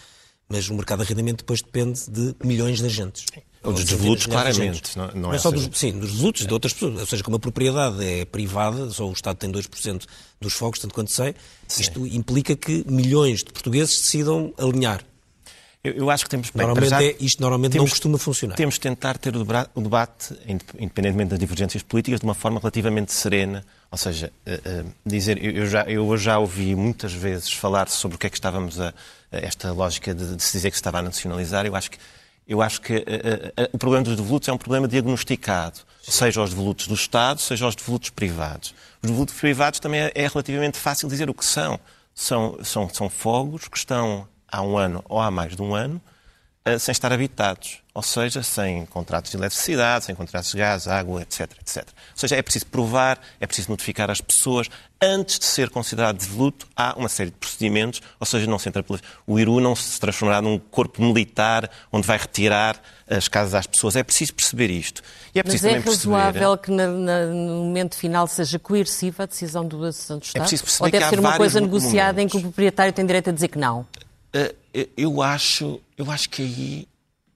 mas 0.47 0.69
o 0.69 0.75
mercado 0.75 0.99
de 0.99 1.05
arrendamento 1.07 1.39
depois 1.39 1.63
depende 1.63 2.11
de 2.11 2.35
milhões 2.45 2.81
de 2.81 2.87
agentes. 2.87 3.25
Ou 3.63 3.73
dos 3.73 3.85
devolutos, 3.85 4.27
claramente, 4.27 4.97
não- 4.97 5.11
não 5.15 5.33
é 5.33 5.37
é 5.37 5.39
só 5.39 5.51
seja- 5.51 5.69
dos, 5.69 5.79
sim, 5.79 5.93
dos 5.99 6.13
devolutos, 6.13 6.47
de 6.47 6.53
outras 6.53 6.73
pessoas. 6.73 7.01
Ou 7.01 7.07
seja, 7.07 7.23
como 7.25 7.37
a 7.37 7.41
propriedade 7.41 8.05
é 8.05 8.25
privada, 8.25 8.91
só 8.91 9.09
o 9.09 9.13
Estado 9.13 9.37
tem 9.37 9.51
2% 9.51 10.07
dos 10.41 10.53
fogos, 10.53 10.79
tanto 10.79 10.95
quanto 10.95 11.11
sei, 11.11 11.35
isto 11.79 12.07
implica 12.07 12.55
que 12.57 12.85
milhões 12.89 13.41
de 13.43 13.53
portugueses 13.53 14.01
decidam 14.01 14.55
alinhar. 14.59 15.03
Eu, 15.83 15.93
eu 15.95 16.11
acho 16.11 16.25
que 16.25 16.31
temos... 16.31 16.51
bem, 16.51 16.67
Normalmente 16.67 16.91
já, 16.91 17.03
é- 17.03 17.17
isto 17.21 17.41
normalmente 17.41 17.77
não 17.79 17.87
costuma 17.87 18.19
funcionar. 18.19 18.57
Temos 18.57 18.75
de 18.75 18.81
tentar 18.81 19.17
ter 19.17 19.35
o, 19.35 19.39
debra- 19.39 19.71
o 19.75 19.81
debate, 19.81 20.35
indep- 20.47 20.75
independentemente 20.79 21.31
das 21.31 21.39
divergências 21.39 21.83
políticas, 21.85 22.19
de 22.21 22.25
uma 22.27 22.35
forma 22.35 22.59
relativamente 22.59 23.13
serena. 23.13 23.65
Ou 23.91 23.97
seja, 23.97 24.33
eh, 24.45 24.61
eh, 24.65 24.85
dizer, 25.07 25.43
eu, 25.43 25.53
eu 25.53 25.67
já, 25.69 25.83
eu 25.85 26.17
já 26.19 26.39
ouvi 26.39 26.75
muitas 26.75 27.13
vezes 27.13 27.53
falar 27.53 27.89
sobre 27.89 28.17
o 28.17 28.19
que 28.19 28.27
é 28.27 28.31
que 28.31 28.37
estávamos 28.37 28.79
a, 28.81 28.89
a 29.33 29.37
esta 29.39 29.71
lógica 29.73 30.13
de, 30.15 30.35
de 30.37 30.43
se 30.43 30.53
dizer 30.53 30.71
que 30.71 30.77
se 30.77 30.81
estava 30.81 30.99
a 30.99 31.03
nacionalizar. 31.03 31.65
Eu 31.65 31.75
acho 31.77 31.91
que, 31.93 31.99
eu 32.49 32.63
acho 32.63 32.81
que 32.81 32.95
eh, 32.95 33.53
eh, 33.57 33.71
o 33.73 33.79
problema 33.79 34.05
dos 34.05 34.17
devolutos 34.17 34.49
é 34.49 34.53
um 34.53 34.57
problema 34.57 34.89
diagnosticado, 34.89 35.81
seja 36.03 36.41
aos 36.41 36.51
devolutos 36.51 36.87
do 36.87 36.95
Estado, 36.95 37.41
seja 37.43 37.67
aos 37.67 37.77
devolutos 37.77 38.09
privados. 38.09 38.75
Os 39.03 39.11
devolutos 39.11 39.35
privados 39.35 39.79
também 39.79 40.01
é, 40.01 40.13
é 40.15 40.27
relativamente 40.27 40.79
fácil 40.79 41.09
dizer 41.09 41.29
o 41.29 41.35
que 41.35 41.45
são. 41.45 41.79
São, 42.15 42.59
são, 42.65 42.89
são 42.89 43.09
fogos 43.11 43.69
que 43.69 43.77
estão 43.77 44.27
há 44.51 44.63
um 44.63 44.79
ano 44.79 45.05
ou 45.09 45.21
há 45.21 45.31
mais 45.31 45.55
de 45.55 45.63
um 45.63 45.75
ano 45.75 45.97
uh, 45.97 46.01
sem 46.77 46.93
estar 46.93 47.13
habitados, 47.13 47.79
ou 47.95 48.03
seja, 48.03 48.43
sem 48.43 48.85
contratos 48.87 49.31
de 49.31 49.37
eletricidade, 49.37 50.07
sem 50.07 50.15
contratos 50.15 50.51
de 50.51 50.59
gás, 50.59 50.89
água, 50.89 51.23
etc, 51.23 51.53
etc. 51.61 51.85
Ou 51.87 51.93
seja, 52.17 52.37
é 52.37 52.43
preciso 52.43 52.67
provar, 52.67 53.19
é 53.41 53.47
preciso 53.47 53.71
notificar 53.71 54.11
as 54.11 54.21
pessoas. 54.21 54.69
Antes 55.01 55.39
de 55.39 55.45
ser 55.45 55.71
considerado 55.71 56.19
devoluto, 56.19 56.67
há 56.77 56.95
uma 56.97 57.09
série 57.09 57.31
de 57.31 57.37
procedimentos, 57.37 58.03
ou 58.19 58.27
seja, 58.27 58.47
não 58.49 58.59
se 58.59 58.69
entra 58.69 58.83
pela... 58.83 58.99
o 59.27 59.39
IRU 59.39 59.61
não 59.61 59.77
se 59.77 60.01
transformará 60.01 60.43
num 60.43 60.59
corpo 60.59 61.01
militar 61.01 61.71
onde 61.93 62.07
vai 62.07 62.19
retirar 62.19 62.81
as 63.09 63.29
casas 63.29 63.55
às 63.55 63.67
pessoas. 63.67 63.95
É 63.95 64.03
preciso 64.03 64.35
perceber 64.35 64.71
isto. 64.71 65.01
E 65.35 65.39
é 65.39 65.43
preciso 65.43 65.67
Mas 65.67 65.75
é 65.75 65.79
razoável 65.79 66.57
perceber... 66.57 66.63
que 66.65 66.71
na, 66.73 66.87
na, 66.87 67.27
no 67.27 67.65
momento 67.65 67.95
final 67.95 68.27
seja 68.27 68.59
coerciva 68.59 69.23
a 69.23 69.27
decisão 69.27 69.67
do, 69.67 69.79
do 69.79 69.89
Estado? 69.89 70.21
É 70.35 70.41
preciso 70.41 70.65
perceber 70.65 70.85
Ou 70.85 70.91
deve 70.91 71.05
que 71.05 71.11
ser 71.11 71.21
uma 71.21 71.37
coisa 71.37 71.61
negociada 71.61 72.13
momentos. 72.15 72.25
em 72.25 72.29
que 72.29 72.37
o 72.37 72.41
proprietário 72.49 72.93
tem 72.93 73.07
direito 73.07 73.31
a 73.31 73.33
dizer 73.33 73.49
que 73.49 73.59
não? 73.59 73.87
Uh, 74.35 74.89
eu 74.97 75.23
acho, 75.23 75.81
eu 75.97 76.11
acho 76.11 76.29
que 76.29 76.43
aí 76.43 76.89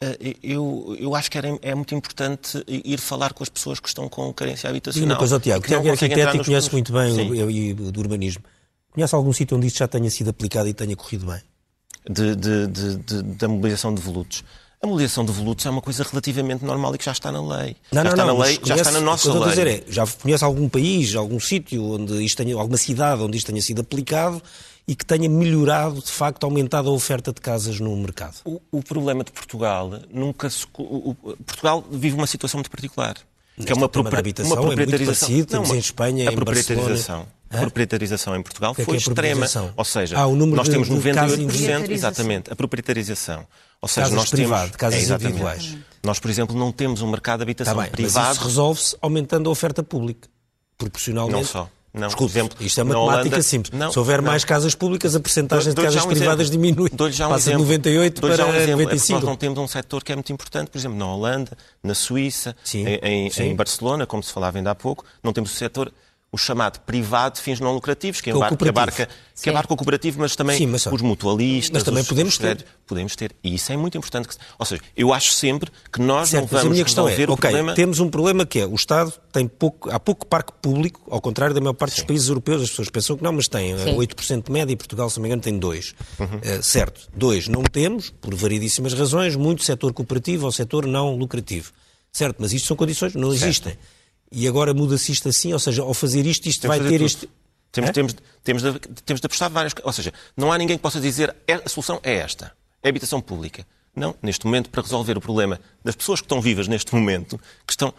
uh, 0.02 0.36
eu, 0.42 0.96
eu 0.98 1.14
acho 1.14 1.30
que 1.30 1.38
era, 1.38 1.58
é 1.62 1.74
muito 1.74 1.94
importante 1.94 2.62
ir 2.66 2.98
falar 2.98 3.32
com 3.32 3.42
as 3.42 3.48
pessoas 3.48 3.80
que 3.80 3.88
estão 3.88 4.08
com 4.08 4.32
carência 4.32 4.68
habitacional. 4.68 5.08
Uma 5.08 5.16
coisa, 5.16 5.40
Tiago, 5.40 5.66
Tiago 5.66 5.88
é 5.88 5.90
arquiteto 5.92 6.36
e 6.36 6.44
conhece 6.44 6.70
muito 6.72 6.92
bem 6.92 7.12
o, 7.30 7.86
o, 7.86 7.92
do 7.92 8.00
urbanismo. 8.00 8.42
Conhece 8.90 9.14
algum 9.14 9.32
sítio 9.32 9.56
onde 9.56 9.66
isto 9.66 9.78
já 9.78 9.88
tenha 9.88 10.10
sido 10.10 10.30
aplicado 10.30 10.68
e 10.68 10.74
tenha 10.74 10.94
corrido 10.94 11.26
bem? 11.26 11.40
De, 12.08 12.36
de, 12.36 12.66
de, 12.66 13.22
da 13.22 13.48
mobilização 13.48 13.94
de 13.94 14.02
volutos. 14.02 14.44
A 14.82 14.86
mobilização 14.86 15.24
de 15.24 15.30
volutos 15.30 15.64
é 15.64 15.70
uma 15.70 15.80
coisa 15.80 16.02
relativamente 16.02 16.64
normal 16.64 16.92
e 16.94 16.98
que 16.98 17.04
já 17.04 17.12
está 17.12 17.30
na 17.30 17.40
lei. 17.40 17.76
Não, 17.92 18.02
já 18.02 18.04
não, 18.04 18.10
está 18.10 18.26
não, 18.26 18.36
na 18.36 18.44
lei, 18.44 18.60
já 18.64 18.74
está 18.74 18.90
na 18.90 19.00
nossa 19.00 19.32
lei. 19.32 19.38
O 19.38 19.42
que 19.42 19.48
eu 19.48 19.52
estou 19.52 19.64
a 19.64 19.64
dizer 19.72 19.84
é, 19.88 19.92
já 19.92 20.04
conhece 20.06 20.44
algum 20.44 20.68
país, 20.68 21.14
algum 21.14 21.38
sítio 21.38 21.84
onde 21.84 22.24
isto 22.24 22.36
tenha, 22.36 22.56
alguma 22.56 22.76
cidade 22.76 23.22
onde 23.22 23.38
isto 23.38 23.46
tenha 23.46 23.62
sido 23.62 23.80
aplicado 23.80 24.42
e 24.86 24.94
que 24.96 25.06
tenha 25.06 25.28
melhorado, 25.28 26.00
de 26.00 26.10
facto, 26.10 26.44
aumentado 26.44 26.88
a 26.88 26.92
oferta 26.92 27.32
de 27.32 27.40
casas 27.40 27.78
no 27.78 27.96
mercado? 27.96 28.36
O, 28.44 28.60
o 28.70 28.82
problema 28.82 29.22
de 29.22 29.30
Portugal 29.30 29.90
nunca 30.10 30.50
se, 30.50 30.66
o, 30.76 31.10
o, 31.10 31.14
Portugal 31.14 31.84
vive 31.90 32.16
uma 32.16 32.26
situação 32.26 32.58
muito 32.58 32.70
particular. 32.70 33.16
Que 33.54 33.70
é 33.70 33.74
uma, 33.74 33.88
propri, 33.88 34.34
uma 34.44 34.56
proprietarização. 34.56 35.28
É 35.28 35.32
muito 35.34 35.50
parecido, 35.50 35.56
não, 35.56 35.74
em 35.74 35.78
Espanha, 35.78 36.28
a 36.28 36.32
proprietarização. 36.32 37.26
A 37.50 37.58
proprietarização 37.58 38.34
em 38.34 38.42
Portugal 38.42 38.74
que 38.74 38.82
foi 38.82 38.94
é 38.94 38.98
extrema. 38.98 39.46
Ou 39.76 39.84
seja, 39.84 40.18
ah, 40.18 40.26
nós 40.26 40.68
de, 40.68 40.70
temos 40.72 40.88
98%, 40.88 41.90
exatamente, 41.90 42.50
a 42.50 42.56
proprietarização. 42.56 43.46
Ou 43.80 43.88
seja, 43.88 44.06
casas 44.06 44.16
nós 44.16 44.30
privado, 44.30 44.62
temos 44.62 44.76
casas 44.76 45.10
é, 45.10 45.14
individuais. 45.14 45.76
Nós, 46.02 46.18
por 46.18 46.30
exemplo, 46.30 46.56
não 46.56 46.72
temos 46.72 47.02
um 47.02 47.10
mercado 47.10 47.40
de 47.40 47.42
habitação 47.42 47.74
tá 47.74 47.82
bem, 47.82 47.90
privado. 47.90 48.26
Mas 48.26 48.36
isso 48.36 48.46
resolve-se 48.46 48.96
aumentando 49.02 49.48
a 49.48 49.52
oferta 49.52 49.82
pública, 49.82 50.28
proporcionalmente. 50.78 51.36
Não 51.36 51.44
só. 51.44 51.68
Não, 51.94 52.06
Desculpe, 52.06 52.32
exemplo, 52.32 52.56
isto 52.60 52.80
é 52.80 52.84
matemática 52.84 53.28
Holanda, 53.28 53.42
simples. 53.42 53.78
Não, 53.78 53.92
Se 53.92 53.98
houver 53.98 54.22
não. 54.22 54.30
mais 54.30 54.44
casas 54.46 54.74
públicas, 54.74 55.14
a 55.14 55.20
porcentagem 55.20 55.74
de 55.74 55.82
casas 55.82 56.02
um 56.02 56.08
privadas 56.08 56.48
exemplo. 56.48 56.62
diminui. 56.62 56.90
Já 57.12 57.26
um 57.26 57.30
Passa 57.30 57.50
exemplo. 57.50 57.66
de 57.66 57.72
98 57.72 58.20
para 58.20 58.46
um 58.46 58.54
exemplo. 58.54 58.70
95. 58.82 59.12
É 59.12 59.20
nós 59.20 59.28
não 59.28 59.36
temos 59.36 59.58
um 59.58 59.68
setor 59.68 60.02
que 60.02 60.10
é 60.10 60.14
muito 60.14 60.32
importante, 60.32 60.70
por 60.70 60.78
exemplo, 60.78 60.96
na 60.96 61.06
Holanda, 61.06 61.52
na 61.82 61.94
Suíça, 61.94 62.56
sim, 62.64 62.86
em, 62.86 63.28
sim. 63.28 63.42
em, 63.42 63.54
Barcelona, 63.54 64.06
como 64.06 64.22
se 64.22 64.32
falava 64.32 64.56
ainda 64.56 64.70
há 64.70 64.74
pouco, 64.74 65.04
não 65.22 65.34
temos 65.34 65.52
o 65.52 65.54
setor 65.54 65.92
o 66.32 66.38
chamado 66.38 66.80
privado 66.80 67.34
de 67.34 67.42
fins 67.42 67.60
não 67.60 67.74
lucrativos, 67.74 68.22
que, 68.22 68.30
é 68.30 68.32
embarca, 68.32 68.56
que, 68.56 68.68
abarca, 68.68 69.08
que 69.42 69.50
abarca 69.50 69.74
o 69.74 69.76
cooperativo, 69.76 70.18
mas 70.18 70.34
também 70.34 70.56
Sim, 70.56 70.66
mas, 70.66 70.86
os 70.86 71.02
mutualistas. 71.02 71.74
Mas 71.74 71.82
também 71.82 72.00
os, 72.00 72.08
podemos 72.08 72.38
ter. 72.38 72.64
Podemos 72.86 73.14
ter. 73.14 73.36
E 73.44 73.54
isso 73.54 73.70
é 73.70 73.76
muito 73.76 73.98
importante. 73.98 74.28
Que, 74.28 74.34
ou 74.58 74.64
seja, 74.64 74.80
eu 74.96 75.12
acho 75.12 75.34
sempre 75.34 75.70
que 75.92 76.00
nós 76.00 76.30
certo, 76.30 76.44
não 76.44 76.48
vamos 76.48 76.66
a 76.66 76.70
minha 76.70 76.84
questão 76.84 77.06
é, 77.06 77.12
o 77.12 77.32
okay, 77.32 77.50
problema... 77.50 77.74
Temos 77.74 78.00
um 78.00 78.08
problema 78.08 78.46
que 78.46 78.60
é, 78.60 78.66
o 78.66 78.74
Estado 78.74 79.12
tem 79.30 79.46
pouco, 79.46 79.90
há 79.90 80.00
pouco 80.00 80.24
parque 80.26 80.54
público, 80.62 81.02
ao 81.10 81.20
contrário 81.20 81.54
da 81.54 81.60
maior 81.60 81.74
parte 81.74 81.96
Sim. 81.96 82.00
dos 82.00 82.06
países 82.06 82.28
europeus, 82.30 82.62
as 82.62 82.70
pessoas 82.70 82.88
pensam 82.88 83.14
que 83.14 83.22
não, 83.22 83.32
mas 83.32 83.46
têm 83.46 83.76
Sim. 83.76 83.94
8% 83.94 84.46
de 84.46 84.50
média 84.50 84.72
e 84.72 84.76
Portugal, 84.76 85.10
se 85.10 85.18
não 85.18 85.24
me 85.24 85.28
engano, 85.28 85.42
tem 85.42 85.60
2%. 85.60 85.94
Uhum. 86.18 86.26
Uh, 86.26 86.62
certo, 86.62 87.10
2 87.14 87.48
não 87.48 87.62
temos, 87.62 88.08
por 88.08 88.34
variedíssimas 88.34 88.94
razões, 88.94 89.36
muito 89.36 89.62
setor 89.62 89.92
cooperativo 89.92 90.46
ou 90.46 90.52
setor 90.52 90.86
não 90.86 91.14
lucrativo. 91.14 91.72
Certo, 92.10 92.36
mas 92.38 92.54
isto 92.54 92.68
são 92.68 92.76
condições, 92.76 93.14
não 93.14 93.30
certo. 93.32 93.44
existem 93.44 93.76
e 94.32 94.48
agora 94.48 94.72
muda-se 94.72 95.12
isto 95.12 95.28
assim, 95.28 95.52
ou 95.52 95.58
seja, 95.58 95.82
ao 95.82 95.94
fazer 95.94 96.26
isto, 96.26 96.48
isto 96.48 96.66
vai 96.66 96.80
ter 96.80 97.00
este. 97.02 97.28
Temos, 97.70 97.90
temos, 97.90 98.16
temos, 98.44 98.62
de, 98.62 98.78
temos 99.02 99.20
de 99.20 99.26
apostar 99.26 99.48
várias 99.48 99.72
Ou 99.82 99.92
seja, 99.92 100.12
não 100.36 100.52
há 100.52 100.58
ninguém 100.58 100.76
que 100.76 100.82
possa 100.82 101.00
dizer 101.00 101.34
é, 101.46 101.54
a 101.54 101.68
solução 101.68 102.00
é 102.02 102.16
esta, 102.16 102.52
é 102.82 102.88
habitação 102.88 103.20
pública. 103.20 103.66
Não, 103.94 104.14
neste 104.22 104.46
momento, 104.46 104.70
para 104.70 104.82
resolver 104.82 105.18
o 105.18 105.20
problema 105.20 105.60
das 105.84 105.94
pessoas 105.94 106.20
que 106.20 106.24
estão 106.24 106.40
vivas 106.40 106.66
neste 106.66 106.94
momento, 106.94 107.38
que 107.66 107.72
estão 107.72 107.92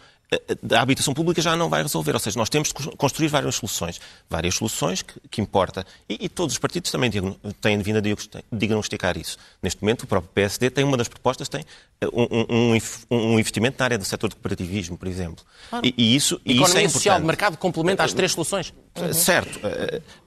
a 0.72 0.82
habitação 0.82 1.14
pública 1.14 1.42
já 1.42 1.56
não 1.56 1.70
vai 1.70 1.82
resolver. 1.82 2.14
Ou 2.14 2.20
seja, 2.20 2.38
nós 2.38 2.50
temos 2.50 2.70
de 2.70 2.74
construir 2.98 3.28
várias 3.28 3.56
soluções. 3.56 4.00
Várias 4.30 4.56
soluções 4.56 5.02
que, 5.02 5.14
que 5.30 5.42
importa. 5.42 5.86
E, 6.10 6.26
e, 6.26 6.30
todos 6.30 6.54
os 6.54 6.60
partidos 6.60 6.92
também 6.92 7.12
têm 7.62 7.80
vindo 7.80 7.98
a 7.98 8.56
diagnosticar 8.56 9.18
isso. 9.18 9.38
Neste 9.62 9.82
momento, 9.82 10.04
o 10.04 10.08
próprio 10.08 10.32
PSD 10.34 10.70
tem 10.70 10.84
uma 10.84 10.98
das 10.98 11.08
propostas, 11.08 11.48
tem 11.50 11.64
eh, 12.02 12.08
um, 12.14 12.78
um, 13.12 13.18
um 13.18 13.40
investimento 13.40 13.78
na 13.80 13.86
área 13.86 13.98
do 13.98 14.06
setor 14.06 14.30
do 14.30 14.36
cooperativismo, 14.36 14.98
por 14.98 15.08
exemplo. 15.08 15.44
Claro. 15.70 15.86
E, 15.86 15.94
e, 15.98 16.16
isso, 16.16 16.40
e 16.46 16.62
isso 16.62 16.78
é 16.78 16.88
social 16.88 17.20
de 17.20 17.26
mercado 17.26 17.58
complementa 17.58 18.04
as 18.04 18.14
três 18.14 18.32
soluções. 18.32 18.74
Uhum. 18.96 19.14
Certo. 19.14 19.60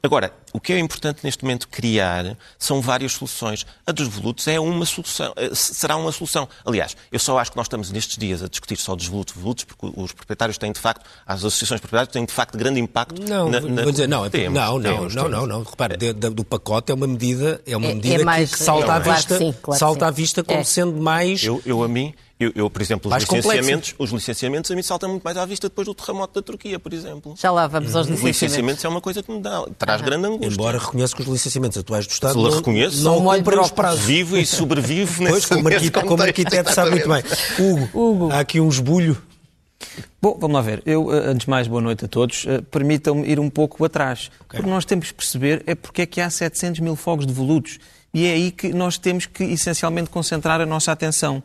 Agora, 0.03 0.33
o 0.53 0.61
que 0.61 0.73
é 0.73 0.79
importante 0.79 1.21
neste 1.23 1.45
momento 1.45 1.69
criar 1.69 2.37
são 2.59 2.81
várias 2.81 3.13
soluções. 3.13 3.67
A 3.87 3.93
dos 3.93 4.09
volutos 4.09 4.47
é 4.49 4.59
uma 4.59 4.85
solução, 4.85 5.33
será 5.55 5.97
uma 5.97 6.13
solução. 6.13 6.49
Aliás, 6.65 6.97
eu 7.11 7.19
só 7.19 7.39
acho 7.39 7.51
que 7.51 7.57
nós 7.57 7.67
estamos 7.67 7.91
nestes 7.91 8.17
dias 8.17 8.43
a 8.43 8.49
discutir 8.49 8.77
só 8.77 8.95
dos 8.95 9.07
volutos, 9.07 9.35
volutos, 9.35 9.65
porque 9.65 9.86
os 9.96 10.12
proprietários 10.12 10.59
têm 10.59 10.72
de 10.72 10.81
facto, 10.81 11.05
as 11.27 11.40
associações 11.40 11.81
proprietárias 11.81 12.12
têm 12.12 12.25
de 12.25 12.33
facto 12.33 12.57
grande 12.57 12.81
impacto. 12.81 13.20
Não, 13.22 13.51
na, 13.51 13.61
na... 13.61 13.83
vou 13.83 13.92
dizer, 13.92 14.09
não, 14.09 14.25
é 14.25 14.31
temos, 14.31 14.55
não, 14.59 14.79
não, 14.79 14.83
temos, 14.83 15.14
não, 15.14 15.22
temos. 15.25 15.38
não, 15.38 15.46
não, 15.46 15.62
Repare, 15.62 15.96
de, 15.96 16.12
de, 16.12 16.31
do 16.31 16.44
pacote 16.44 16.92
é 16.92 16.94
uma 16.94 17.07
medida, 17.07 17.61
é 17.66 17.77
uma 17.77 17.87
é, 17.87 17.94
medida 17.94 18.22
é 18.22 18.25
mais, 18.25 18.53
que, 18.53 18.59
salta 18.59 18.94
à 18.94 18.99
vista, 18.99 19.37
claro 19.37 19.44
sim, 19.44 19.55
claro 19.62 19.79
salta 19.79 20.07
à 20.07 20.11
vista 20.11 20.44
como 20.44 20.61
é. 20.61 20.64
sendo 20.64 21.01
mais. 21.01 21.42
Eu, 21.44 21.62
eu 21.64 21.83
a 21.83 21.88
mim 21.88 22.14
eu, 22.38 22.53
eu, 22.55 22.68
por 22.68 22.83
exemplo, 22.83 23.11
os 23.11 23.22
licenciamentos, 23.22 23.94
os 23.99 24.11
licenciamentos 24.11 24.70
a 24.70 24.75
mim 24.75 24.83
saltam 24.83 25.09
muito 25.09 25.22
mais 25.22 25.38
à 25.38 25.46
vista 25.46 25.70
depois 25.70 25.87
do 25.87 25.94
terremoto 25.94 26.35
da 26.35 26.42
Turquia, 26.42 26.79
por 26.79 26.92
exemplo. 26.92 27.35
Já 27.35 27.51
lá 27.51 27.66
vamos 27.66 27.96
aos 27.96 28.07
licenciamentos. 28.07 28.37
Os 28.37 28.42
licenciamentos 28.42 28.85
é 28.85 28.88
uma 28.88 29.01
coisa 29.01 29.22
que 29.22 29.33
me 29.33 29.40
dá, 29.40 29.64
traz 29.79 30.03
grande 30.03 30.27
angústia. 30.27 30.49
Embora 30.49 30.79
reconheça 30.79 31.16
que 31.16 31.22
os 31.22 31.29
licenciamentos 31.29 31.79
atuais 31.79 32.07
do 32.07 32.11
Estado 32.11 32.35
Se 32.35 32.38
não, 32.38 32.51
reconheço, 32.51 33.03
não 33.03 33.25
cumprem 33.25 33.59
os 33.59 33.70
prazos. 33.70 34.05
Vivo 34.05 34.37
e 34.37 34.44
sobrevivo 34.44 35.22
nesse, 35.25 35.33
pois, 35.33 35.46
como, 35.46 35.68
arquiteto, 35.68 36.07
como 36.07 36.22
arquiteto 36.22 36.75
sabe 36.75 36.90
muito 36.90 37.09
bem. 37.09 37.22
Hugo, 37.59 37.88
Hugo, 37.94 38.31
há 38.31 38.40
aqui 38.40 38.61
um 38.61 38.68
esbulho. 38.68 39.16
Bom, 40.20 40.37
vamos 40.40 40.55
lá 40.55 40.61
ver. 40.61 40.83
Eu, 40.87 41.12
eh, 41.14 41.31
antes 41.31 41.44
de 41.44 41.51
mais, 41.51 41.68
boa 41.68 41.81
noite 41.81 42.05
a 42.05 42.09
todos. 42.09 42.44
Uh, 42.44 42.62
Permitam-me 42.62 43.29
ir 43.29 43.38
um 43.38 43.51
pouco 43.51 43.85
atrás. 43.85 44.31
Okay. 44.46 44.59
Porque 44.59 44.70
nós 44.70 44.85
temos 44.85 45.11
que 45.11 45.14
perceber 45.14 45.62
é 45.66 45.75
porque 45.75 46.03
é 46.03 46.07
que 46.07 46.20
há 46.20 46.29
700 46.31 46.81
mil 46.81 46.96
fogos 46.96 47.27
de 47.27 47.33
volutos. 47.33 47.79
E 48.12 48.27
é 48.27 48.33
aí 48.33 48.51
que 48.51 48.72
nós 48.72 48.99
temos 48.99 49.27
que, 49.27 49.44
essencialmente, 49.44 50.11
concentrar 50.11 50.61
a 50.61 50.66
nossa 50.66 50.90
atenção. 50.92 51.42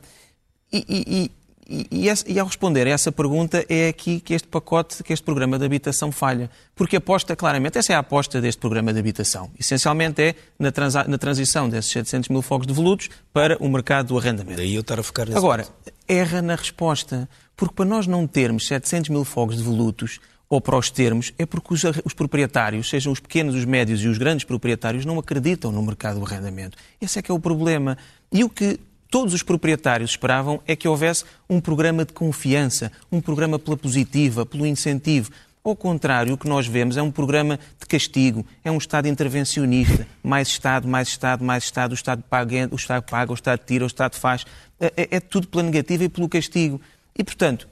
E, 0.71 0.86
e, 0.88 1.32
e, 1.71 2.10
e, 2.27 2.39
ao 2.39 2.45
responder 2.45 2.86
a 2.86 2.89
essa 2.89 3.12
pergunta 3.12 3.65
é 3.69 3.88
aqui 3.88 4.19
que 4.19 4.34
este 4.34 4.47
pacote, 4.47 5.01
que 5.03 5.13
este 5.13 5.23
programa 5.23 5.57
de 5.57 5.65
habitação 5.65 6.12
falha. 6.12 6.49
Porque 6.75 6.97
aposta 6.97 7.36
claramente, 7.36 7.77
essa 7.77 7.93
é 7.93 7.95
a 7.95 7.99
aposta 7.99 8.41
deste 8.41 8.60
programa 8.60 8.91
de 8.91 8.99
habitação. 8.99 9.49
Essencialmente 9.57 10.21
é 10.21 10.36
na, 10.60 10.71
transa, 10.71 11.05
na 11.07 11.17
transição 11.17 11.69
desses 11.69 11.91
700 11.91 12.29
mil 12.29 12.41
fogos 12.41 12.67
de 12.67 12.73
volutos 12.73 13.10
para 13.31 13.57
o 13.63 13.69
mercado 13.69 14.07
do 14.07 14.17
arrendamento. 14.17 14.57
Daí 14.57 14.75
eu 14.75 14.81
estar 14.81 14.99
a 14.99 15.03
focar 15.03 15.25
nesse 15.25 15.38
Agora, 15.38 15.63
ponto. 15.63 15.93
erra 16.07 16.41
na 16.41 16.55
resposta. 16.55 17.29
Porque 17.55 17.75
para 17.75 17.86
nós 17.86 18.07
não 18.07 18.27
termos 18.27 18.67
700 18.67 19.10
mil 19.10 19.23
fogos 19.23 19.57
de 19.57 19.63
volutos, 19.63 20.19
ou 20.49 20.60
para 20.60 20.75
os 20.75 20.91
termos, 20.91 21.31
é 21.39 21.45
porque 21.45 21.73
os, 21.73 21.81
os, 22.03 22.13
proprietários, 22.13 22.89
sejam 22.89 23.13
os 23.13 23.21
pequenos, 23.21 23.55
os 23.55 23.63
médios 23.63 24.01
e 24.01 24.10
os 24.10 24.17
grandes 24.17 24.43
proprietários, 24.43 25.05
não 25.05 25.17
acreditam 25.17 25.71
no 25.71 25.81
mercado 25.81 26.19
do 26.19 26.25
arrendamento. 26.25 26.77
Esse 26.99 27.19
é 27.19 27.21
que 27.21 27.31
é 27.31 27.34
o 27.34 27.39
problema. 27.39 27.97
E 28.29 28.43
o 28.43 28.49
que 28.49 28.77
todos 29.12 29.34
os 29.34 29.43
proprietários 29.43 30.12
esperavam 30.12 30.62
é 30.65 30.74
que 30.74 30.88
houvesse 30.88 31.26
um 31.50 31.60
programa 31.60 32.06
de 32.06 32.13
confiança, 32.13 32.91
um 33.12 33.19
programa 33.19 33.60
pela 33.60 33.76
positiva, 33.76 34.45
pelo 34.45 34.65
incentivo. 34.65 35.30
Ao 35.63 35.76
contrário, 35.76 36.34
o 36.34 36.38
que 36.38 36.47
nós 36.47 36.65
vemos 36.65 36.97
é 36.97 37.02
um 37.04 37.12
programa 37.12 37.60
de 37.80 37.86
castigo, 37.86 38.43
é 38.63 38.71
um 38.71 38.78
Estado 38.78 39.08
intervencionista. 39.08 40.08
Mais 40.24 40.47
Estado, 40.47 40.88
mais 40.88 41.10
Estado, 41.10 41.43
mais 41.43 41.65
Estado, 41.65 41.91
o 41.91 41.93
Estado 41.93 42.24
paga, 42.28 42.69
o 42.71 42.76
Estado, 42.76 43.04
paga, 43.04 43.32
o 43.32 43.36
Estado 43.36 43.60
tira, 43.60 43.84
o 43.84 43.88
Estado 43.88 44.15
faz. 44.15 44.45
É, 44.80 44.93
é, 44.95 45.08
é 45.17 45.19
tudo 45.19 45.47
pela 45.47 45.62
negativa 45.62 46.06
e 46.06 46.10
pelo 46.10 46.30
castigo. 46.30 46.82
E, 47.15 47.24
portanto, 47.24 47.67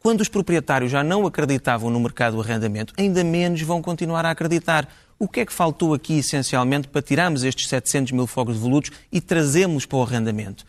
quando 0.00 0.20
os 0.20 0.28
proprietários 0.28 0.92
já 0.92 1.02
não 1.02 1.26
acreditavam 1.26 1.90
no 1.90 1.98
mercado 1.98 2.36
do 2.36 2.42
arrendamento, 2.42 2.92
ainda 2.96 3.24
menos 3.24 3.60
vão 3.62 3.82
continuar 3.82 4.24
a 4.26 4.30
acreditar. 4.30 4.86
O 5.20 5.26
que 5.26 5.40
é 5.40 5.46
que 5.46 5.52
faltou 5.52 5.94
aqui, 5.94 6.18
essencialmente, 6.18 6.86
para 6.86 7.02
tirarmos 7.02 7.42
estes 7.42 7.66
700 7.68 8.12
mil 8.12 8.26
fogos 8.26 8.54
de 8.54 8.60
volutos 8.60 8.92
e 9.10 9.20
trazê-los 9.20 9.84
para 9.84 9.98
o 9.98 10.02
arrendamento? 10.02 10.64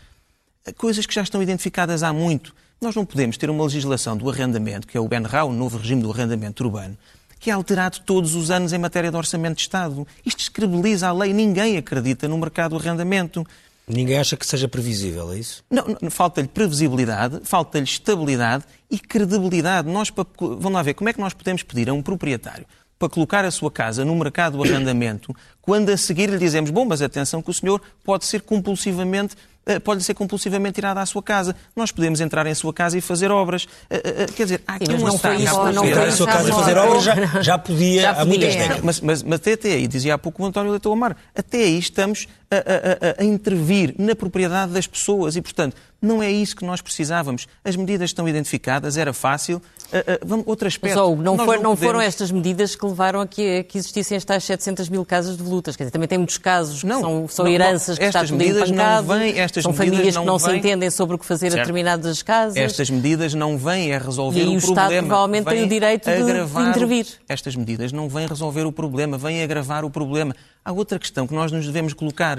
Coisas 0.76 1.06
que 1.06 1.14
já 1.14 1.22
estão 1.22 1.44
identificadas 1.44 2.02
há 2.02 2.12
muito. 2.12 2.56
Nós 2.82 2.96
não 2.96 3.06
podemos 3.06 3.38
ter 3.38 3.48
uma 3.52 3.64
legislação 3.64 4.18
do 4.18 4.28
arrendamento, 4.28 4.88
que 4.88 4.98
é 4.98 5.00
o 5.00 5.08
BNRA, 5.08 5.44
o 5.44 5.54
novo 5.54 5.78
regime 5.78 6.02
do 6.02 6.12
arrendamento 6.12 6.64
urbano, 6.64 6.98
que 7.40 7.52
é 7.52 7.54
alterado 7.54 8.00
todos 8.00 8.34
os 8.34 8.50
anos 8.50 8.74
em 8.74 8.80
matéria 8.80 9.12
de 9.12 9.18
orçamento 9.18 9.58
de 9.58 9.62
Estado. 9.62 10.08
Isto 10.26 10.40
descredibiliza 10.40 11.10
a 11.10 11.14
lei. 11.14 11.32
Ninguém 11.32 11.78
acredita 11.78 12.28
no 12.28 12.38
mercado 12.38 12.72
do 12.72 12.78
arrendamento. 12.78 13.46
Ninguém 13.88 14.18
acha 14.18 14.36
que 14.36 14.46
seja 14.46 14.68
previsível, 14.68 15.32
é 15.32 15.38
isso? 15.38 15.64
Não, 15.70 15.96
não 16.02 16.10
falta-lhe 16.10 16.48
previsibilidade, 16.48 17.42
falta-lhe 17.44 17.86
estabilidade 17.86 18.64
e 18.90 18.98
credibilidade. 18.98 19.88
Nós, 19.88 20.12
vamos 20.40 20.72
lá 20.72 20.82
ver, 20.82 20.96
como 20.96 21.10
é 21.10 21.14
que 21.14 21.20
nós 21.20 21.34
podemos 21.34 21.62
pedir 21.62 21.90
a 21.90 21.94
um 21.94 22.02
proprietário 22.02 22.66
para 23.00 23.10
colocar 23.10 23.46
a 23.46 23.52
sua 23.52 23.72
casa 23.72 24.04
no 24.04 24.14
mercado 24.14 24.58
do 24.58 24.64
arrendamento, 24.64 25.34
quando 25.62 25.90
a 25.90 25.96
seguir 25.98 26.30
lhe 26.30 26.38
dizemos, 26.38 26.70
bom, 26.70 26.84
mas 26.84 27.02
atenção 27.02 27.42
que 27.42 27.50
o 27.50 27.54
senhor 27.54 27.82
pode 28.04 28.26
ser 28.26 28.42
compulsivamente 28.42 29.36
eh, 29.66 29.78
pode 29.78 30.04
ser 30.04 30.16
compulsivamente 30.16 30.76
tirada 30.76 31.00
à 31.00 31.06
sua 31.06 31.22
casa. 31.22 31.56
Nós 31.76 31.92
podemos 31.92 32.20
entrar 32.20 32.48
em 32.48 32.56
sua 32.56 32.74
casa 32.74 32.98
e 32.98 33.02
fazer 33.02 33.30
obras. 33.30 33.68
Eh, 33.90 34.02
eh, 34.04 34.26
Quer 34.36 34.44
dizer, 34.44 34.64
há 34.66 34.74
aqui 34.74 34.88
Sim, 34.88 34.94
mas 34.94 35.04
não 35.04 35.18
foi 35.20 35.36
isso, 35.36 35.72
não 35.74 35.84
foi 35.86 36.08
em 36.08 36.12
sua 36.12 36.28
casa 36.28 36.50
e 36.50 36.52
fazer 36.52 36.78
obras 36.78 37.04
já, 37.04 37.16
já 37.42 37.58
podia 37.58 38.02
Já 38.02 38.12
há 38.12 38.26
muitas 38.26 38.50
podia. 38.50 38.62
décadas. 38.64 38.84
Mas, 38.84 39.02
mas, 39.02 39.24
mas 39.24 39.40
até 39.48 39.70
aí, 39.74 39.88
dizia 39.88 40.16
há 40.16 40.18
pouco 40.18 40.42
o 40.42 40.46
António 40.46 40.72
Leitão 40.72 40.92
Amar, 40.92 41.16
até 41.36 41.58
aí 41.60 41.78
estamos 41.78 42.28
a, 42.52 42.56
a- 42.56 43.10
a- 43.20 43.22
a 43.22 43.24
intervir 43.26 43.94
na 43.98 44.16
propriedade 44.16 44.72
das 44.72 44.88
pessoas 44.88 45.36
e, 45.36 45.42
portanto, 45.42 45.76
não 46.02 46.24
é 46.24 46.32
isso 46.32 46.56
que 46.56 46.64
nós 46.66 46.82
precisávamos. 46.82 47.46
As 47.64 47.76
medidas 47.76 48.10
estão 48.10 48.28
identificadas, 48.28 48.96
era 48.98 49.12
fácil. 49.14 49.62
A- 49.92 49.98
a- 49.98 50.20
vamos- 50.26 50.46
outro 50.48 50.68
aspecto. 50.68 50.98
Mas, 50.98 51.06
oh, 51.06 51.16
não, 51.16 51.38
foi- 51.38 51.58
não 51.58 51.76
foram 51.76 51.92
podemos- 51.94 52.06
estas 52.06 52.32
medidas 52.32 52.76
que 52.76 52.86
levaram 52.86 53.20
a 53.22 53.28
que, 53.28 53.60
a 53.60 53.64
que 53.64 53.78
existissem 53.78 54.16
estas 54.16 54.44
700 54.46 54.88
mil 54.88 55.04
casas 55.06 55.36
de 55.38 55.44
lutas. 55.44 55.76
Quer 55.76 55.84
dizer, 55.84 55.92
também 55.92 56.08
tem 56.08 56.18
muitos 56.18 56.38
casos 56.38 56.82
que 56.82 56.88
Não, 56.88 57.02
são, 57.02 57.28
são 57.28 57.46
não, 57.46 57.52
não. 57.52 57.56
heranças 57.56 57.98
que 58.00 58.06
está 58.06 58.20
Estas 58.20 58.30
tudo 58.30 58.38
medidas 58.40 58.72
não 58.72 59.04
vêm- 59.04 59.40
estas 59.40 59.64
são 59.64 59.72
medidas 59.74 59.90
famílias 59.90 60.14
que 60.16 60.20
não 60.20 60.26
não 60.26 60.40
se 60.40 60.46
vêm- 60.48 60.58
entendem 60.60 60.90
sobre 60.90 61.16
o 61.16 61.20
que 61.20 61.26
fazer 61.26 61.48
a 61.48 61.52
Certo. 61.52 61.62
determinadas 61.66 62.22
casas. 62.24 62.56
Estas 62.56 62.90
medidas 62.90 63.34
não 63.34 63.58
vêm 63.58 63.94
a 63.94 64.00
resolver 64.00 64.40
E 64.40 64.42
aí 64.44 64.48
o 64.48 64.54
o 64.54 64.58
Estado 64.58 64.76
problema. 64.76 65.08
provavelmente 65.08 65.46
tem 65.46 65.54
vêm 65.56 65.66
o 65.66 65.70
direito 65.70 66.10
de- 66.10 66.16
de 66.24 66.56
o- 66.56 66.70
intervir. 66.70 67.06
Estas 67.28 67.56
medidas 67.56 67.92
não 67.92 68.08
vêm 68.08 68.26
resolver 68.26 68.64
o 68.66 68.72
problema, 68.72 69.18
vêm 69.18 69.44
agravar 69.44 69.84
o 69.84 69.90
problema. 69.90 70.34
Há 70.64 70.72
outra 70.72 70.98
questão 71.00 71.26
que 71.28 71.34
nós 71.34 71.52
nos 71.52 71.66
devemos 71.66 71.94
colocar. 71.94 72.39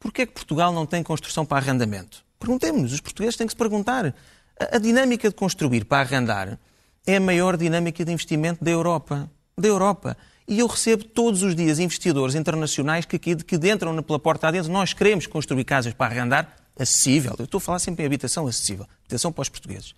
Porquê 0.00 0.22
é 0.22 0.26
que 0.26 0.32
Portugal 0.32 0.72
não 0.72 0.84
tem 0.84 1.02
construção 1.02 1.44
para 1.44 1.58
arrendamento? 1.58 2.24
Perguntemos-nos, 2.38 2.92
os 2.92 3.00
portugueses 3.00 3.36
têm 3.36 3.46
que 3.46 3.52
se 3.52 3.56
perguntar. 3.56 4.14
A, 4.58 4.76
a 4.76 4.78
dinâmica 4.78 5.28
de 5.28 5.34
construir 5.34 5.84
para 5.84 6.00
arrendar 6.00 6.58
é 7.06 7.16
a 7.16 7.20
maior 7.20 7.56
dinâmica 7.56 8.04
de 8.04 8.12
investimento 8.12 8.64
da 8.64 8.70
Europa. 8.70 9.30
Da 9.56 9.68
Europa. 9.68 10.16
E 10.46 10.60
eu 10.60 10.66
recebo 10.66 11.04
todos 11.04 11.42
os 11.42 11.54
dias 11.54 11.78
investidores 11.78 12.34
internacionais 12.34 13.04
que, 13.04 13.16
aqui, 13.16 13.36
que 13.36 13.56
entram 13.56 14.02
pela 14.02 14.18
porta 14.18 14.48
adentro. 14.48 14.72
Nós 14.72 14.92
queremos 14.92 15.26
construir 15.26 15.64
casas 15.64 15.92
para 15.92 16.06
arrendar 16.06 16.56
acessível. 16.78 17.34
Eu 17.38 17.44
estou 17.44 17.58
a 17.58 17.60
falar 17.60 17.78
sempre 17.78 18.02
em 18.02 18.06
habitação 18.06 18.46
acessível. 18.46 18.86
Habitação 19.00 19.32
para 19.32 19.42
os 19.42 19.48
portugueses. 19.48 19.94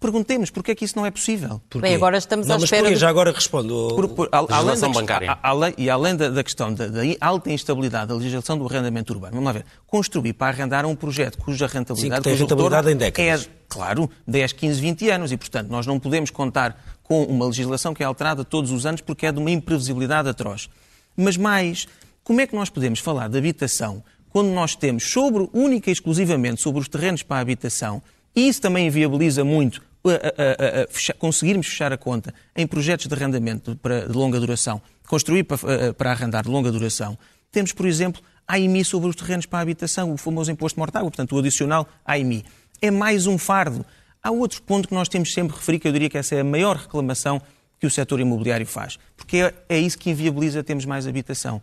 Perguntemos 0.00 0.48
porquê 0.50 0.70
é 0.70 0.74
que 0.76 0.84
isso 0.84 0.96
não 0.96 1.04
é 1.04 1.10
possível. 1.10 1.60
Bem, 1.76 1.94
agora 1.96 2.16
estamos 2.16 2.46
não, 2.46 2.54
à 2.54 2.58
mas 2.58 2.64
espera 2.64 2.82
porquê? 2.82 2.94
de- 2.94 3.00
Já 3.00 3.08
agora 3.08 3.32
respondo. 3.32 3.88
Por- 3.96 4.08
por- 4.10 4.28
al- 4.30 4.46
além 4.48 4.66
Legislação 4.66 4.92
da 4.92 5.00
bancária. 5.00 5.32
a- 5.32 5.38
além- 5.50 5.74
e 5.76 5.90
além 5.90 6.14
da, 6.14 6.28
da 6.30 6.44
questão 6.44 6.72
da, 6.72 6.86
da 6.86 7.00
alta 7.20 7.50
instabilidade 7.50 8.06
da 8.06 8.14
legislação 8.14 8.56
do 8.56 8.64
arrendamento 8.66 9.12
urbano, 9.12 9.32
vamos 9.34 9.46
lá 9.46 9.52
ver, 9.52 9.64
construir 9.88 10.34
para 10.34 10.46
arrendar 10.54 10.86
um 10.86 10.94
projeto 10.94 11.36
cuja 11.38 11.66
rentabilidade, 11.66 12.22
Sim, 12.22 12.30
que 12.30 12.36
tem 12.36 12.38
rentabilidade 12.38 12.90
em 12.92 12.96
décadas. 12.96 13.44
É, 13.44 13.48
claro, 13.68 14.08
10, 14.26 14.52
15, 14.52 14.80
20 14.80 15.10
anos 15.10 15.32
e, 15.32 15.36
portanto, 15.36 15.68
nós 15.68 15.84
não 15.84 15.98
podemos 15.98 16.30
contar 16.30 16.80
com 17.02 17.24
uma 17.24 17.46
legislação 17.46 17.92
que 17.92 18.00
é 18.02 18.06
alterada 18.06 18.44
todos 18.44 18.70
os 18.70 18.86
anos 18.86 19.00
porque 19.00 19.26
é 19.26 19.32
de 19.32 19.40
uma 19.40 19.50
imprevisibilidade 19.50 20.28
atroz. 20.28 20.68
Mas 21.16 21.36
mais, 21.36 21.88
como 22.22 22.40
é 22.40 22.46
que 22.46 22.54
nós 22.54 22.70
podemos 22.70 23.00
falar 23.00 23.28
de 23.28 23.36
habitação 23.36 24.04
quando 24.30 24.50
nós 24.50 24.76
temos 24.76 25.10
sobre, 25.10 25.48
única 25.52 25.90
e 25.90 25.92
exclusivamente 25.92 26.62
sobre 26.62 26.80
os 26.80 26.86
terrenos 26.88 27.24
para 27.24 27.38
a 27.38 27.40
habitação, 27.40 28.00
e 28.36 28.46
isso 28.46 28.60
também 28.60 28.86
inviabiliza 28.86 29.42
muito 29.42 29.82
a- 30.10 30.14
a- 30.14 30.80
a- 30.80 30.84
a 30.84 30.86
fecha- 30.88 31.14
conseguirmos 31.14 31.66
fechar 31.66 31.92
a 31.92 31.96
conta 31.96 32.34
em 32.56 32.66
projetos 32.66 33.06
de 33.06 33.14
arrendamento 33.14 33.76
para- 33.76 34.06
de 34.06 34.12
longa 34.12 34.38
duração, 34.40 34.80
construir 35.06 35.44
para, 35.44 35.58
eh, 35.72 35.92
para 35.92 36.10
arrendar 36.10 36.44
de 36.44 36.50
longa 36.50 36.70
duração, 36.70 37.18
temos, 37.50 37.72
por 37.72 37.86
exemplo, 37.86 38.22
AIMI 38.46 38.84
sobre 38.84 39.08
os 39.08 39.16
terrenos 39.16 39.46
para 39.46 39.58
a 39.58 39.62
habitação, 39.62 40.12
o 40.12 40.16
famoso 40.16 40.50
imposto 40.50 40.78
mortágua, 40.78 41.10
portanto, 41.10 41.34
o 41.34 41.38
adicional 41.38 41.88
AIMI. 42.04 42.44
É 42.80 42.90
mais 42.90 43.26
um 43.26 43.36
fardo. 43.36 43.84
Há 44.22 44.30
outro 44.30 44.62
ponto 44.62 44.88
que 44.88 44.94
nós 44.94 45.08
temos 45.08 45.32
sempre 45.32 45.56
referido, 45.56 45.82
que 45.82 45.88
eu 45.88 45.92
diria 45.92 46.08
que 46.10 46.18
essa 46.18 46.34
é 46.34 46.40
a 46.40 46.44
maior 46.44 46.76
reclamação 46.76 47.40
que 47.80 47.86
o 47.86 47.90
setor 47.90 48.20
imobiliário 48.20 48.66
faz, 48.66 48.98
porque 49.16 49.36
é, 49.38 49.54
é 49.68 49.78
isso 49.78 49.98
que 49.98 50.10
inviabiliza 50.10 50.64
termos 50.64 50.84
mais 50.84 51.06
habitação. 51.06 51.62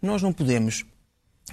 Nós 0.00 0.20
não 0.20 0.32
podemos 0.32 0.84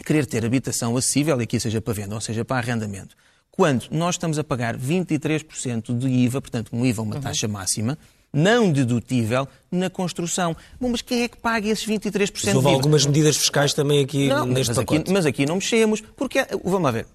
querer 0.05 0.25
ter 0.25 0.43
habitação 0.45 0.95
acessível, 0.97 1.39
aqui 1.39 1.59
seja 1.59 1.79
para 1.81 1.93
venda 1.93 2.15
ou 2.15 2.21
seja 2.21 2.43
para 2.43 2.57
arrendamento, 2.57 3.15
quando 3.59 3.87
nós 3.91 4.15
estamos 4.15 4.39
a 4.39 4.43
pagar 4.45 4.77
23% 4.77 5.97
de 5.97 6.07
IVA, 6.07 6.39
portanto, 6.39 6.69
um 6.71 6.85
IVA, 6.85 7.01
uma 7.01 7.19
taxa 7.19 7.45
máxima, 7.45 7.97
não 8.31 8.71
dedutível, 8.71 9.45
na 9.69 9.89
construção. 9.89 10.55
Bom, 10.79 10.87
mas 10.87 11.01
quem 11.01 11.23
é 11.23 11.27
que 11.27 11.35
paga 11.35 11.67
esses 11.67 11.85
23% 11.85 12.31
Mas 12.31 12.55
houve 12.55 12.59
de 12.59 12.59
IVA? 12.59 12.69
algumas 12.69 13.05
medidas 13.05 13.35
fiscais 13.35 13.73
também 13.73 14.01
aqui 14.01 14.29
Não, 14.29 14.45
neste 14.45 14.69
mas 14.69 14.77
pacote. 14.77 15.01
aqui, 15.01 15.11
mas 15.11 15.25
aqui 15.25 15.45
não 15.45 15.55
mexemos, 15.55 15.99
porque, 16.15 16.39
vamos 16.63 16.83
lá 16.83 16.91
ver, 16.91 17.05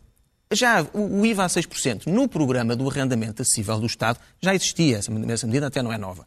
já 0.53 0.87
o 0.93 1.25
IVA 1.25 1.45
a 1.45 1.49
6% 1.49 2.09
no 2.09 2.29
programa 2.29 2.77
do 2.77 2.91
arrendamento 2.91 3.41
acessível 3.41 3.81
do 3.81 3.87
Estado 3.87 4.19
já 4.39 4.55
existia, 4.55 4.99
essa 4.99 5.47
medida 5.47 5.69
até 5.69 5.83
não 5.83 5.95
é 5.95 5.97
nova. 5.97 6.27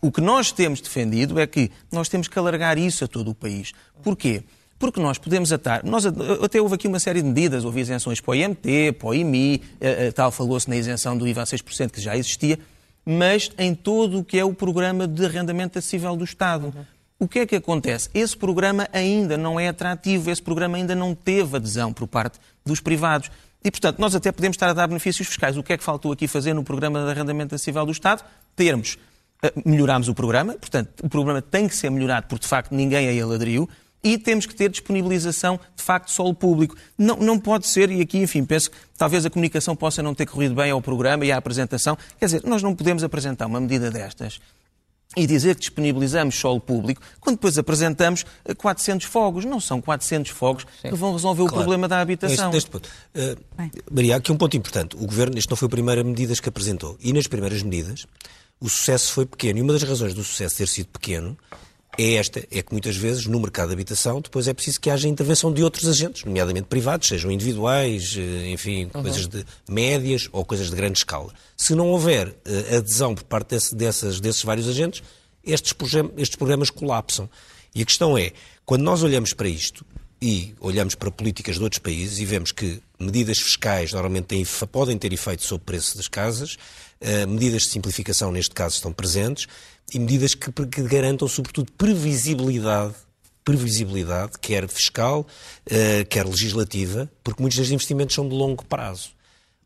O 0.00 0.10
que 0.10 0.20
nós 0.20 0.50
temos 0.50 0.80
defendido 0.80 1.38
é 1.38 1.46
que 1.46 1.70
nós 1.92 2.08
temos 2.08 2.26
que 2.26 2.36
alargar 2.36 2.78
isso 2.78 3.04
a 3.04 3.06
todo 3.06 3.30
o 3.30 3.34
país. 3.34 3.70
Porquê? 4.02 4.42
Porque 4.82 4.98
nós 4.98 5.16
podemos 5.16 5.52
atar. 5.52 5.84
Nós, 5.84 6.04
até 6.04 6.60
houve 6.60 6.74
aqui 6.74 6.88
uma 6.88 6.98
série 6.98 7.22
de 7.22 7.28
medidas, 7.28 7.64
houve 7.64 7.80
isenções 7.80 8.20
para 8.20 8.32
o 8.32 8.34
IMT, 8.34 8.90
para 8.98 9.10
o 9.10 9.14
IMI, 9.14 9.62
eh, 9.80 10.08
eh, 10.08 10.10
tal, 10.10 10.32
falou-se 10.32 10.68
na 10.68 10.74
isenção 10.74 11.16
do 11.16 11.24
IVA 11.28 11.42
a 11.42 11.46
6%, 11.46 11.92
que 11.92 12.00
já 12.00 12.16
existia, 12.16 12.58
mas 13.06 13.52
em 13.56 13.76
todo 13.76 14.18
o 14.18 14.24
que 14.24 14.36
é 14.36 14.44
o 14.44 14.52
programa 14.52 15.06
de 15.06 15.24
arrendamento 15.24 15.78
acessível 15.78 16.16
do 16.16 16.24
Estado. 16.24 16.74
O 17.16 17.28
que 17.28 17.38
é 17.38 17.46
que 17.46 17.54
acontece? 17.54 18.10
Esse 18.12 18.36
programa 18.36 18.88
ainda 18.92 19.36
não 19.36 19.60
é 19.60 19.68
atrativo, 19.68 20.28
esse 20.28 20.42
programa 20.42 20.76
ainda 20.76 20.96
não 20.96 21.14
teve 21.14 21.58
adesão 21.58 21.92
por 21.92 22.08
parte 22.08 22.40
dos 22.66 22.80
privados. 22.80 23.30
E, 23.62 23.70
portanto, 23.70 24.00
nós 24.00 24.16
até 24.16 24.32
podemos 24.32 24.56
estar 24.56 24.68
a 24.68 24.72
dar 24.72 24.88
benefícios 24.88 25.28
fiscais. 25.28 25.56
O 25.56 25.62
que 25.62 25.74
é 25.74 25.78
que 25.78 25.84
faltou 25.84 26.10
aqui 26.10 26.26
fazer 26.26 26.54
no 26.54 26.64
programa 26.64 27.04
de 27.04 27.08
arrendamento 27.08 27.54
acessível 27.54 27.86
do 27.86 27.92
Estado? 27.92 28.24
Termos, 28.56 28.98
eh, 29.44 29.52
melhorarmos 29.64 30.08
o 30.08 30.14
programa, 30.14 30.54
portanto, 30.54 31.04
o 31.04 31.08
programa 31.08 31.40
tem 31.40 31.68
que 31.68 31.76
ser 31.76 31.88
melhorado 31.88 32.26
porque, 32.26 32.42
de 32.42 32.48
facto, 32.48 32.74
ninguém 32.74 33.06
a 33.06 33.12
ele 33.12 33.32
aderiu, 33.32 33.68
e 34.02 34.18
temos 34.18 34.46
que 34.46 34.54
ter 34.54 34.68
disponibilização 34.68 35.60
de 35.76 35.82
facto 35.82 36.06
de 36.06 36.12
solo 36.12 36.34
público. 36.34 36.74
Não, 36.98 37.16
não 37.16 37.38
pode 37.38 37.66
ser, 37.68 37.90
e 37.90 38.00
aqui, 38.00 38.18
enfim, 38.18 38.44
penso 38.44 38.70
que 38.70 38.76
talvez 38.98 39.24
a 39.24 39.30
comunicação 39.30 39.76
possa 39.76 40.02
não 40.02 40.14
ter 40.14 40.26
corrido 40.26 40.54
bem 40.54 40.70
ao 40.70 40.82
programa 40.82 41.24
e 41.24 41.30
à 41.30 41.36
apresentação. 41.36 41.96
Quer 42.18 42.26
dizer, 42.26 42.42
nós 42.44 42.62
não 42.62 42.74
podemos 42.74 43.04
apresentar 43.04 43.46
uma 43.46 43.60
medida 43.60 43.90
destas 43.90 44.40
e 45.16 45.26
dizer 45.26 45.54
que 45.54 45.60
disponibilizamos 45.60 46.34
solo 46.34 46.58
público, 46.58 47.02
quando 47.20 47.36
depois 47.36 47.58
apresentamos 47.58 48.24
eh, 48.44 48.54
400 48.54 49.06
fogos. 49.06 49.44
Não 49.44 49.60
são 49.60 49.80
400 49.80 50.30
fogos 50.30 50.66
que 50.80 50.94
vão 50.94 51.12
resolver 51.12 51.42
o 51.42 51.46
Claro. 51.46 51.62
problema 51.64 51.86
da 51.86 52.00
habitação. 52.00 52.50
Neste, 52.50 52.54
neste 52.54 52.70
ponto. 52.70 52.88
Uh, 53.14 53.38
Maria, 53.90 54.14
há 54.14 54.18
aqui 54.18 54.32
um 54.32 54.36
ponto 54.36 54.56
importante. 54.56 54.96
O 54.96 55.06
Governo, 55.06 55.38
isto 55.38 55.50
não 55.50 55.56
foi 55.56 55.66
a 55.66 55.70
primeira 55.70 56.02
medida 56.02 56.34
que 56.34 56.48
apresentou. 56.48 56.96
E 56.98 57.12
nas 57.12 57.26
primeiras 57.26 57.62
medidas, 57.62 58.06
o 58.58 58.68
sucesso 58.70 59.12
foi 59.12 59.26
pequeno. 59.26 59.58
E 59.58 59.62
uma 59.62 59.74
das 59.74 59.82
razões 59.82 60.14
do 60.14 60.24
sucesso 60.24 60.56
ter 60.56 60.66
sido 60.66 60.86
pequeno 60.88 61.36
é 61.98 62.14
esta, 62.14 62.40
é 62.50 62.62
que 62.62 62.72
muitas 62.72 62.96
vezes 62.96 63.26
no 63.26 63.38
mercado 63.38 63.68
de 63.68 63.74
habitação 63.74 64.20
depois 64.20 64.48
é 64.48 64.54
preciso 64.54 64.80
que 64.80 64.88
haja 64.88 65.06
intervenção 65.08 65.52
de 65.52 65.62
outros 65.62 65.86
agentes, 65.88 66.24
nomeadamente 66.24 66.66
privados, 66.68 67.06
sejam 67.08 67.30
individuais, 67.30 68.14
eh, 68.16 68.50
enfim, 68.50 68.88
coisas 68.88 69.26
de 69.26 69.44
médias 69.68 70.28
ou 70.32 70.44
coisas 70.44 70.70
de 70.70 70.76
grande 70.76 70.98
escala. 70.98 71.32
Se 71.56 71.74
não 71.74 71.88
houver 71.88 72.34
eh, 72.44 72.76
adesão 72.76 73.14
por 73.14 73.24
parte 73.24 73.50
desse, 73.50 73.74
dessas, 73.74 74.20
desses 74.20 74.42
vários 74.42 74.68
agentes, 74.68 75.02
estes, 75.44 75.72
program- 75.74 76.10
estes 76.16 76.36
programas 76.36 76.70
colapsam. 76.70 77.28
E 77.74 77.82
a 77.82 77.84
questão 77.84 78.16
é, 78.16 78.32
quando 78.64 78.82
nós 78.82 79.02
olhamos 79.02 79.32
para 79.34 79.48
isto 79.48 79.84
e 80.20 80.54
olhamos 80.60 80.94
para 80.94 81.10
políticas 81.10 81.56
de 81.56 81.62
outros 81.62 81.78
países 81.80 82.18
e 82.20 82.24
vemos 82.24 82.52
que 82.52 82.80
medidas 82.98 83.38
fiscais 83.38 83.92
normalmente 83.92 84.26
têm, 84.26 84.46
podem 84.70 84.96
ter 84.96 85.12
efeito 85.12 85.42
sobre 85.42 85.62
o 85.62 85.66
preço 85.66 85.96
das 85.96 86.06
casas, 86.08 86.56
eh, 87.00 87.26
medidas 87.26 87.62
de 87.62 87.68
simplificação 87.68 88.30
neste 88.30 88.54
caso 88.54 88.76
estão 88.76 88.92
presentes 88.92 89.46
e 89.92 89.98
medidas 89.98 90.34
que, 90.34 90.50
que 90.52 90.82
garantam 90.82 91.26
sobretudo 91.28 91.70
previsibilidade, 91.72 92.94
previsibilidade, 93.44 94.32
quer 94.40 94.68
fiscal, 94.68 95.26
eh, 95.66 96.04
quer 96.04 96.24
legislativa, 96.26 97.10
porque 97.24 97.42
muitos 97.42 97.58
destes 97.58 97.72
investimentos 97.72 98.14
são 98.14 98.28
de 98.28 98.34
longo 98.34 98.64
prazo. 98.64 99.10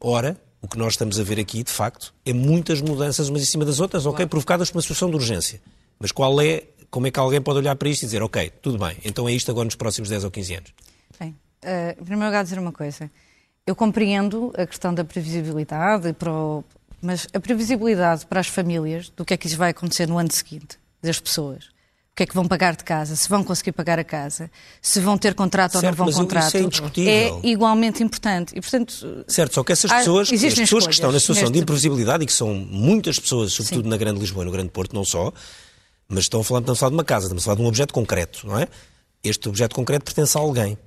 Ora, 0.01 0.37
o 0.63 0.69
que 0.69 0.79
nós 0.79 0.95
estamos 0.95 1.21
a 1.21 1.23
ver 1.23 1.39
aqui, 1.39 1.63
de 1.63 1.71
facto, 1.71 2.13
é 2.25 2.33
muitas 2.33 2.81
mudanças 2.81 3.29
umas 3.29 3.43
em 3.43 3.47
cima 3.47 3.65
das 3.65 3.79
outras, 3.81 4.07
ok, 4.07 4.27
provocadas 4.27 4.71
por 4.71 4.77
uma 4.79 4.83
situação 4.83 5.09
de 5.11 5.17
urgência. 5.17 5.61
Mas 5.99 6.11
qual 6.11 6.41
é, 6.41 6.65
como 6.91 7.07
é 7.07 7.11
que 7.11 7.19
alguém 7.21 7.41
pode 7.41 7.59
olhar 7.59 7.77
para 7.77 7.89
isto 7.89 8.03
e 8.03 8.07
dizer, 8.07 8.23
ok, 8.23 8.51
tudo 8.63 8.79
bem, 8.79 8.97
então 9.05 9.29
é 9.29 9.33
isto 9.33 9.51
agora 9.51 9.65
nos 9.67 9.75
próximos 9.75 10.09
10 10.09 10.25
ou 10.25 10.31
15 10.31 10.55
anos? 10.55 10.75
Bem, 11.21 11.37
eh, 11.63 11.97
em 12.01 12.05
primeiro 12.05 12.27
lugar, 12.27 12.43
dizer 12.45 12.59
uma 12.59 12.73
coisa. 12.73 13.11
Eu 13.67 13.75
compreendo 13.77 14.53
a 14.57 14.67
questão 14.67 14.95
da 14.95 15.05
previsibilidade, 15.05 16.13
para 16.15 16.33
o- 16.33 16.65
mas 17.03 17.27
a 17.35 17.41
previsibilidade 17.41 18.27
para 18.27 18.41
as 18.41 18.47
famílias 18.49 19.11
do 19.17 19.25
que 19.25 19.35
é 19.35 19.37
que 19.37 19.47
isso 19.47 19.57
vai 19.57 19.71
acontecer 19.71 20.07
no 20.09 20.19
ano 20.19 20.31
seguinte, 20.33 20.79
das 21.03 21.21
pessoas. 21.21 21.65
O 21.65 22.17
que 22.17 22.23
é 22.23 22.27
que 22.27 22.35
vão 22.35 22.49
pagar 22.49 22.75
de 22.75 22.83
casa, 22.83 23.15
se 23.15 23.29
vão 23.29 23.45
conseguir 23.45 23.73
pagar 23.73 23.99
a 23.99 24.05
casa, 24.05 24.51
se 24.81 25.01
vão 25.01 25.19
ter 25.19 25.35
contrato 25.35 25.75
ou 25.75 25.81
Certo, 25.83 25.99
não 25.99 26.07
vão 26.07 26.15
é 26.15 26.17
contrato, 26.17 26.57
indiscutível. 26.57 27.41
é 27.45 27.47
igualmente 27.47 28.03
importante. 28.03 28.55
E, 28.57 28.61
portanto, 28.63 29.25
Certo, 29.29 29.55
só 29.55 29.63
que 29.63 29.73
essas 29.73 29.91
há- 29.91 29.99
pessoas, 29.99 30.29
as 30.29 30.33
existem 30.33 30.65
pessoas 30.65 30.87
que 30.87 30.95
estão 30.95 31.13
na 31.13 31.19
escolhas 31.19 31.23
situação 31.41 31.53
de 31.53 31.59
imprevisibilidade 31.59 32.25
e 32.25 32.27
que 32.27 32.33
são 32.33 32.55
muitas 32.55 33.19
pessoas, 33.19 33.53
sobretudo 33.53 33.85
Sim. 33.85 33.91
na 33.91 33.97
Grande 33.99 34.19
Lisboa 34.19 34.45
e 34.45 34.47
no 34.47 34.53
Grande 34.53 34.71
Porto, 34.71 34.95
não 34.95 35.05
só, 35.05 35.31
mas 36.09 36.21
estão 36.21 36.41
a 36.41 36.45
falar, 36.45 36.61
estamos 36.61 36.79
a 36.79 36.81
falar 36.81 36.91
de 36.91 36.97
uma 36.97 37.05
casa, 37.05 37.27
estamos 37.27 37.43
a 37.43 37.45
falar 37.45 37.57
de 37.57 37.63
um 37.63 37.67
objeto 37.67 37.93
concreto, 37.93 38.47
não 38.47 38.59
é? 38.59 38.67
Este 39.23 39.47
objeto 39.51 39.75
concreto 39.77 40.05
pertence 40.07 40.39
a 40.39 40.41
alguém. 40.41 40.79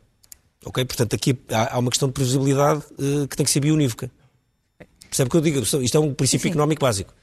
Ok? 0.66 0.84
Portanto, 0.84 1.14
aqui 1.16 1.38
há, 1.52 1.76
há 1.76 1.78
uma 1.80 1.92
questão 1.92 2.08
de 2.08 2.14
previsibilidade 2.14 2.82
eh, 2.98 3.28
que 3.28 3.36
tem 3.38 3.46
que 3.46 3.52
ser 3.52 3.60
bionívoca. 3.60 4.10
Percebe 5.10 5.28
o 5.28 5.32
que 5.32 5.38
eu 5.38 5.42
digo? 5.42 5.60
Isto 5.60 5.98
é 5.98 6.00
um 6.00 6.14
princípio 6.14 6.44
Sim. 6.44 6.50
económico 6.50 6.82
básico. 6.82 7.14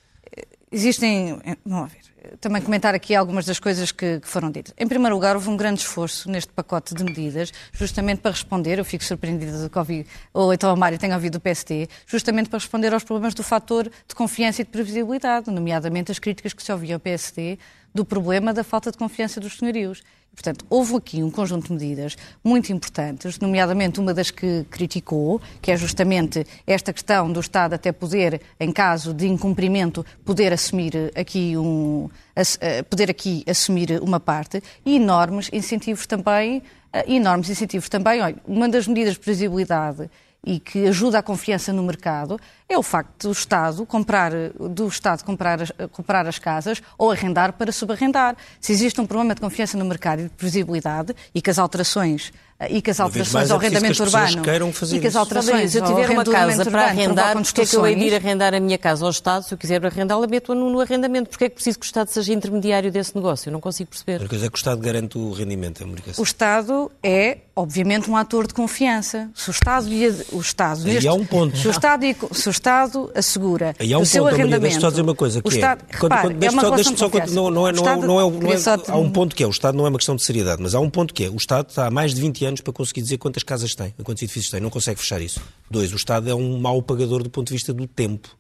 existem. 0.71 1.41
Vamos 1.65 1.93
ver 1.93 2.07
também 2.41 2.61
comentar 2.61 2.95
aqui 2.95 3.15
algumas 3.15 3.45
das 3.45 3.59
coisas 3.59 3.93
que, 3.93 4.21
que, 4.21 4.29
foram 4.29 4.51
ditas. 4.51 4.75
Em 4.79 4.87
primeiro 4.87 5.15
lugar, 5.15 5.37
houve 5.37 5.49
um 5.49 5.57
grande 5.57 5.81
esforço 5.81 6.31
neste 6.31 6.53
pacote 6.53 6.95
de 6.95 7.05
medidas, 7.05 7.53
justamente 7.73 8.21
para 8.21 8.31
responder, 8.31 8.79
eu 8.79 8.85
fico 8.85 9.05
surpreendida 9.05 9.63
do 9.63 9.71
que 9.71 9.79
ouvi, 9.79 10.07
ou 10.33 10.53
então 10.53 10.71
a 10.71 10.77
Mário 10.77 10.99
tenha 10.99 11.15
ouvido 11.15 11.35
do 11.35 11.41
PSD, 11.41 11.89
justamente 12.07 12.49
para 12.49 12.59
responder 12.59 12.93
aos 12.93 13.05
problemas 13.05 13.35
do 13.35 13.43
fator 13.43 13.85
de 13.85 14.15
confiança 14.15 14.63
e 14.63 14.65
de 14.65 14.71
previsibilidade, 14.71 15.51
nomeadamente 15.51 16.11
as 16.11 16.19
críticas 16.19 16.53
que 16.53 16.63
se 16.63 16.73
ouviam 16.73 16.95
ao 16.95 17.01
PSD 17.01 17.59
do 17.95 18.05
problema 18.05 18.53
da 18.53 18.63
falta 18.63 18.91
de 18.91 18.99
confiança 18.99 19.41
dos 19.41 19.57
senhorios. 19.57 20.03
Portanto, 20.37 20.67
houve 20.69 20.97
aqui 20.97 21.23
um 21.23 21.31
conjunto 21.31 21.69
de 21.69 21.73
medidas 21.73 22.15
muito 22.45 22.71
importantes, 22.71 23.39
nomeadamente 23.39 23.99
uma 23.99 24.13
das 24.13 24.31
que 24.31 24.67
criticou, 24.71 25.41
que 25.63 25.73
é 25.73 25.77
justamente 25.79 26.47
esta 26.67 26.93
questão 26.93 27.33
do 27.33 27.41
Estado 27.41 27.73
até 27.73 27.91
poder, 27.91 28.43
em 28.61 28.71
caso 28.71 29.15
de 29.15 29.27
incumprimento, 29.27 30.05
poder 30.27 30.53
assumir 30.53 31.11
aqui 31.17 31.57
um 31.57 32.11
eh, 32.61 32.83
poder 32.83 33.11
aqui 33.11 33.43
assumir 33.49 33.99
uma 34.03 34.21
parte, 34.21 34.63
e 34.85 34.97
enormes 34.97 35.49
incentivos 35.51 36.07
também, 36.07 36.63
eh, 36.93 37.15
enormes 37.15 37.49
incentivos 37.49 37.89
também. 37.89 38.21
Olha, 38.21 38.37
uma 38.47 38.69
das 38.69 38.87
medidas 38.87 39.15
de 39.15 39.21
previsibilidade 39.21 40.11
e 40.47 40.61
que 40.61 40.87
ajuda 40.87 41.19
a 41.19 41.23
confiança 41.23 41.73
no 41.73 41.83
mercado 41.83 42.39
é 42.69 42.79
o 42.79 42.83
facto 42.83 43.27
do 43.27 43.33
Estado 43.33 43.85
comprar, 43.85 44.31
do 44.71 44.87
Estado 44.87 45.25
comprar, 45.25 45.59
comprar 45.91 46.27
as 46.27 46.39
casas 46.39 46.81
ou 46.97 47.11
arrendar 47.11 47.53
para 47.55 47.73
subarrendar. 47.73 48.37
Se 48.61 48.71
existe 48.71 49.01
um 49.01 49.07
problema 49.07 49.35
de 49.35 49.41
confiança 49.41 49.77
no 49.77 49.85
mercado 49.85 50.21
e 50.21 50.25
de 50.25 50.31
previsibilidade 50.31 51.15
e 51.35 51.43
que 51.43 51.51
as 51.51 51.59
alterações 51.59 52.33
e 52.71 52.81
que 52.81 52.91
as 52.91 53.01
alterações 53.01 53.51
ao 53.51 53.61
é 53.61 53.67
arrendamento 53.67 54.03
urbano 54.03 54.43
e 54.93 55.01
que 55.01 55.07
as 55.07 55.17
alterações 55.17 55.73
se 55.73 55.79
eu 55.79 55.85
tiver 55.85 56.11
uma 56.11 56.25
casa 56.25 56.65
para 56.65 56.85
arrendar, 56.87 57.37
porque 57.43 57.61
é 57.61 57.67
que 57.67 57.77
eu 57.77 57.87
hei 57.87 57.95
de 57.95 58.05
ir 58.05 58.15
arrendar 58.15 58.55
a 58.55 58.61
minha 58.61 58.79
casa 58.79 59.05
ao 59.05 59.11
Estado? 59.11 59.45
Se 59.45 59.53
eu 59.53 59.59
quiser 59.59 59.85
arrendá-la, 59.85 60.27
meto-a 60.27 60.55
no, 60.55 60.71
no, 60.71 60.81
arrendamento. 60.81 61.29
Porque 61.29 61.45
é 61.45 61.49
que 61.49 61.55
preciso 61.55 61.79
que 61.79 61.85
o 61.85 61.89
Estado 61.89 62.09
seja 62.09 62.33
intermediário 62.33 62.91
desse 62.91 63.15
negócio? 63.15 63.49
Eu 63.49 63.53
não 63.53 63.61
consigo 63.61 63.91
perceber. 63.91 64.25
A 64.25 64.29
coisa 64.29 64.47
é 64.47 64.49
que 64.49 64.55
o 64.55 64.59
Estado 64.59 64.81
garante 64.81 65.19
o 65.19 65.33
rendimento, 65.33 65.79
a 65.79 65.85
comunicação. 65.85 66.23
O 66.23 66.25
Estado 66.25 66.91
é, 67.03 67.39
obviamente, 67.55 68.11
um 68.11 68.17
ator 68.17 68.47
de 68.47 68.55
confiança. 68.55 69.31
Se 69.35 69.51
o 69.51 69.53
Estado... 69.53 69.89
O 70.33 70.41
Estado 70.41 70.81
Aí 70.87 70.95
neste, 70.95 71.09
há 71.09 71.13
um 71.13 71.25
ponto. 71.27 71.57
Se 71.57 71.69
o 71.69 71.71
Estado, 71.71 72.03
se 72.33 72.49
o 72.49 72.51
Estado 72.51 73.11
assegura 73.15 73.75
Aí 73.79 73.93
há 73.93 73.99
um 73.99 74.03
o 74.03 74.07
seu 74.07 74.25
ponto, 74.25 74.35
arrendamento... 74.35 74.63
Deixa-me 74.63 74.81
só 74.81 74.91
dizer 74.91 75.03
uma 75.03 75.15
coisa, 75.15 75.43
que 75.43 75.49
o 75.49 75.53
Estado, 75.53 75.85
é... 75.89 75.97
Quando, 75.99 76.13
repare, 76.13 76.35
quando, 76.35 76.45
é 76.45 76.51
uma 76.51 76.63
só, 76.63 76.95
só, 76.97 77.09
não, 77.31 77.51
não, 77.51 77.69
é, 77.69 77.73
não, 77.73 77.89
é, 77.89 77.97
não, 77.97 78.21
é, 78.21 78.31
não 78.31 78.53
é, 78.53 78.57
Há 78.89 78.97
um 78.97 79.11
ponto 79.11 79.37
que 79.37 79.43
é, 79.43 79.47
o 79.47 79.51
Estado 79.51 79.77
não 79.77 79.87
é 79.87 79.89
uma 79.89 79.99
questão 79.99 80.17
de 80.17 80.25
seriedade, 80.25 80.63
mas 80.63 80.75
há 80.75 80.81
um 80.81 80.91
ponto 80.91 81.13
que 81.13 81.25
é, 81.25 81.29
o 81.29 81.37
Estado 81.37 81.69
está 81.69 81.87
há 81.87 81.91
mais 81.91 82.15
de 82.15 82.21
20 82.21 82.45
anos 82.45 82.46
para 82.63 82.73
conseguir 82.73 83.03
dizer 83.03 83.19
quantas 83.19 83.43
casas 83.43 83.75
tem, 83.75 83.95
quantos 84.03 84.23
edifícios 84.23 84.51
tem, 84.51 84.61
não 84.61 84.71
consegue 84.71 85.01
fechar 85.01 85.21
isso. 85.21 85.41
Dois, 85.71 85.93
o 85.93 85.97
Estado 85.97 86.29
é 86.31 86.35
um 86.35 86.59
mau 86.59 86.83
pagador 86.83 87.23
do 87.23 87.31
ponto 87.31 87.49
de 87.49 87.55
vista 87.55 87.73
do 87.73 87.87
tempo. 87.87 88.37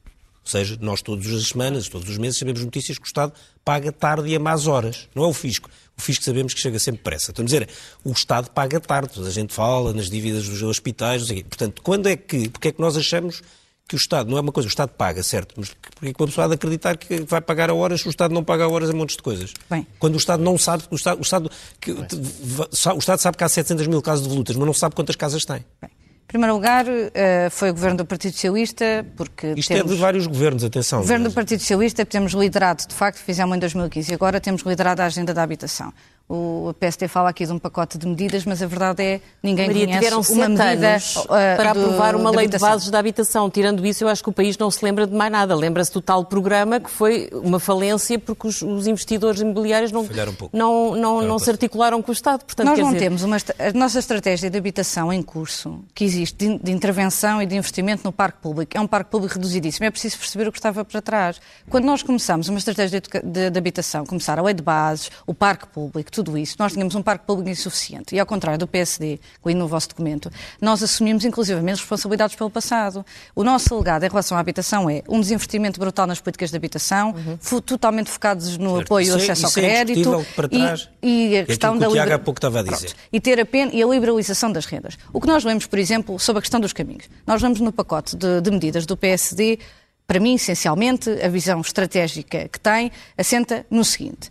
Ou 0.46 0.50
seja, 0.50 0.78
nós 0.80 1.02
todas 1.02 1.26
as 1.26 1.48
semanas, 1.48 1.88
todos 1.88 2.08
os 2.08 2.18
meses, 2.18 2.38
sabemos 2.38 2.64
notícias 2.64 2.98
que 2.98 3.04
o 3.04 3.06
Estado 3.08 3.32
paga 3.64 3.90
tarde 3.90 4.28
e 4.28 4.36
a 4.36 4.38
más 4.38 4.68
horas. 4.68 5.08
Não 5.12 5.24
é 5.24 5.26
o 5.26 5.32
fisco. 5.32 5.68
O 5.98 6.00
fisco 6.00 6.22
sabemos 6.22 6.54
que 6.54 6.60
chega 6.60 6.78
sempre 6.78 6.98
depressa. 6.98 7.32
Estou 7.32 7.42
a 7.42 7.46
dizer, 7.46 7.68
o 8.04 8.12
Estado 8.12 8.48
paga 8.50 8.78
tarde. 8.78 9.20
A 9.26 9.30
gente 9.30 9.52
fala 9.52 9.92
nas 9.92 10.08
dívidas 10.08 10.48
dos 10.48 10.62
hospitais, 10.62 11.22
não 11.22 11.26
sei 11.26 11.38
o 11.38 11.42
quê. 11.42 11.46
Portanto, 11.48 11.82
quando 11.82 12.08
é 12.08 12.16
que, 12.16 12.48
porque 12.48 12.68
é 12.68 12.72
que 12.72 12.80
nós 12.80 12.96
achamos 12.96 13.42
que 13.88 13.94
o 13.94 13.96
Estado, 13.96 14.28
não 14.28 14.36
é 14.36 14.40
uma 14.40 14.50
coisa, 14.50 14.66
o 14.66 14.70
Estado 14.70 14.90
paga, 14.90 15.22
certo, 15.22 15.54
mas 15.56 15.68
porque 15.68 16.08
é 16.08 16.12
que 16.12 16.20
uma 16.20 16.26
pessoa 16.26 16.46
há 16.46 16.48
de 16.48 16.54
acreditar 16.54 16.96
que 16.96 17.20
vai 17.20 17.40
pagar 17.40 17.70
a 17.70 17.74
horas 17.74 18.00
se 18.00 18.08
o 18.08 18.10
Estado 18.10 18.34
não 18.34 18.42
paga 18.42 18.64
a 18.64 18.68
horas 18.68 18.90
a 18.90 18.92
montes 18.92 19.16
de 19.16 19.22
coisas? 19.22 19.54
Bem. 19.70 19.86
Quando 19.98 20.14
o 20.14 20.16
Estado 20.16 20.42
não 20.42 20.58
sabe, 20.58 20.84
o 20.90 20.96
Estado, 20.96 21.18
o 21.18 21.22
Estado, 21.22 21.50
que, 21.80 21.92
o 21.92 22.98
Estado 22.98 23.18
sabe 23.20 23.36
que 23.36 23.44
há 23.44 23.48
700 23.48 23.86
mil 23.86 24.02
casos 24.02 24.24
de 24.24 24.28
volutas, 24.28 24.56
mas 24.56 24.66
não 24.66 24.74
sabe 24.74 24.94
quantas 24.94 25.14
casas 25.14 25.44
tem. 25.44 25.64
Bem. 25.80 25.90
Em 26.24 26.26
primeiro 26.26 26.54
lugar, 26.54 26.84
eh, 26.88 27.48
foi 27.50 27.70
o 27.70 27.72
governo 27.72 27.98
do 27.98 28.04
Partido 28.04 28.32
Socialista, 28.32 29.06
porque. 29.16 29.54
Isto 29.56 29.68
temos... 29.68 29.92
é 29.92 29.94
de 29.94 30.00
vários 30.00 30.26
governos, 30.26 30.64
atenção. 30.64 30.98
O 30.98 31.02
governo 31.02 31.28
do 31.28 31.32
Partido 31.32 31.60
Socialista 31.60 32.04
temos 32.04 32.32
liderado, 32.32 32.84
de 32.84 32.94
facto, 32.94 33.18
fizemos 33.18 33.56
em 33.56 33.60
2015 33.60 34.10
e 34.10 34.14
agora 34.14 34.40
temos 34.40 34.62
liderado 34.62 35.02
a 35.02 35.06
agenda 35.06 35.32
da 35.32 35.44
habitação. 35.44 35.92
O 36.28 36.74
PSD 36.80 37.06
fala 37.06 37.30
aqui 37.30 37.46
de 37.46 37.52
um 37.52 37.58
pacote 37.58 37.96
de 37.96 38.04
medidas, 38.04 38.44
mas 38.44 38.60
a 38.60 38.66
verdade 38.66 39.00
é 39.00 39.20
ninguém 39.40 39.68
Maria, 39.68 39.86
conhece 39.86 40.04
tiveram 40.04 40.20
uma 40.28 40.48
medida 40.48 40.96
uh, 41.20 41.26
para 41.28 41.72
do, 41.72 41.80
aprovar 41.80 42.16
uma 42.16 42.30
lei 42.30 42.48
de 42.48 42.58
bases 42.58 42.90
da 42.90 42.98
habitação. 42.98 43.48
Tirando 43.48 43.86
isso, 43.86 44.02
eu 44.02 44.08
acho 44.08 44.24
que 44.24 44.28
o 44.28 44.32
país 44.32 44.58
não 44.58 44.68
se 44.68 44.84
lembra 44.84 45.06
de 45.06 45.14
mais 45.14 45.30
nada. 45.30 45.54
Lembra-se 45.54 45.92
do 45.92 46.00
tal 46.00 46.24
programa 46.24 46.80
que 46.80 46.90
foi 46.90 47.30
uma 47.32 47.60
falência 47.60 48.18
porque 48.18 48.48
os, 48.48 48.60
os 48.60 48.88
investidores 48.88 49.40
imobiliários 49.40 49.92
não, 49.92 50.02
um 50.02 50.50
não, 50.52 50.96
não, 50.96 51.22
não 51.22 51.38
se 51.38 51.48
articularam 51.48 52.02
com 52.02 52.10
o 52.10 52.12
Estado. 52.12 52.44
Portanto, 52.44 52.66
Nós 52.66 52.78
não 52.80 52.86
dizer... 52.86 52.98
temos 52.98 53.22
uma, 53.22 53.36
a 53.36 53.72
nossa 53.72 54.00
estratégia 54.00 54.50
de 54.50 54.58
habitação 54.58 55.12
em 55.12 55.22
curso, 55.22 55.84
que 55.94 56.02
existe 56.02 56.36
de, 56.36 56.58
de 56.58 56.72
intervenção 56.72 57.40
e 57.40 57.46
de 57.46 57.54
investimento 57.54 58.02
no 58.02 58.10
parque 58.10 58.40
público. 58.42 58.76
É 58.76 58.80
um 58.80 58.86
parque 58.88 59.12
público 59.12 59.34
reduzidíssimo. 59.34 59.86
É 59.86 59.90
preciso 59.92 60.18
perceber 60.18 60.48
o 60.48 60.52
que 60.52 60.58
estava 60.58 60.84
para 60.84 61.00
trás. 61.00 61.40
Quando 61.70 61.84
nós 61.84 62.02
começamos 62.02 62.48
uma 62.48 62.58
estratégia 62.58 63.00
de, 63.00 63.08
de, 63.22 63.50
de 63.50 63.58
habitação, 63.58 64.04
começar 64.04 64.40
a 64.40 64.42
lei 64.42 64.54
de 64.54 64.62
bases, 64.62 65.08
o 65.24 65.32
parque 65.32 65.68
público, 65.68 66.15
tudo 66.16 66.38
isso, 66.38 66.56
nós 66.58 66.72
tínhamos 66.72 66.94
um 66.94 67.02
parque 67.02 67.26
público 67.26 67.50
insuficiente. 67.50 68.14
E 68.14 68.18
ao 68.18 68.24
contrário 68.24 68.58
do 68.58 68.66
PSD, 68.66 69.20
que 69.42 69.54
no 69.54 69.68
vosso 69.68 69.90
documento, 69.90 70.30
nós 70.60 70.82
assumimos 70.82 71.24
inclusivamente 71.26 71.78
responsabilidades 71.78 72.34
pelo 72.34 72.50
passado. 72.50 73.04
O 73.34 73.44
nosso 73.44 73.76
legado 73.76 74.04
em 74.04 74.08
relação 74.08 74.36
à 74.36 74.40
habitação 74.40 74.88
é 74.88 75.02
um 75.08 75.20
desinvestimento 75.20 75.78
brutal 75.78 76.06
nas 76.06 76.18
políticas 76.18 76.50
de 76.50 76.56
habitação, 76.56 77.14
uhum. 77.14 77.60
totalmente 77.60 78.10
focados 78.10 78.56
no 78.56 78.76
certo. 78.76 78.82
apoio 78.86 79.12
ao 79.12 79.18
é- 79.18 79.22
acesso 79.22 79.46
ao 79.46 79.50
é 79.50 79.54
crédito 79.54 80.26
para 80.34 80.48
trás. 80.48 80.88
E, 81.02 81.28
e 81.28 81.38
a 81.38 81.44
questão 81.44 81.76
da 81.76 81.86
liber... 81.86 82.12
há 82.12 82.18
pouco 82.18 82.38
estava 82.38 82.60
a 82.60 82.62
dizer. 82.62 82.86
Pronto. 82.86 82.96
E 83.12 83.20
ter 83.20 83.38
a 83.38 83.44
pena 83.44 83.72
e 83.74 83.82
a 83.82 83.86
liberalização 83.86 84.50
das 84.50 84.64
rendas. 84.64 84.96
O 85.12 85.20
que 85.20 85.26
nós 85.26 85.44
lemos, 85.44 85.66
por 85.66 85.78
exemplo, 85.78 86.18
sobre 86.18 86.38
a 86.38 86.42
questão 86.42 86.60
dos 86.60 86.72
caminhos. 86.72 87.04
Nós 87.26 87.42
vemos 87.42 87.60
no 87.60 87.72
pacote 87.72 88.16
de, 88.16 88.40
de 88.40 88.50
medidas 88.50 88.86
do 88.86 88.96
PSD 88.96 89.58
para 90.06 90.20
mim, 90.20 90.34
essencialmente, 90.34 91.10
a 91.10 91.28
visão 91.28 91.60
estratégica 91.60 92.48
que 92.48 92.60
tem 92.60 92.92
assenta 93.18 93.66
no 93.68 93.84
seguinte: 93.84 94.30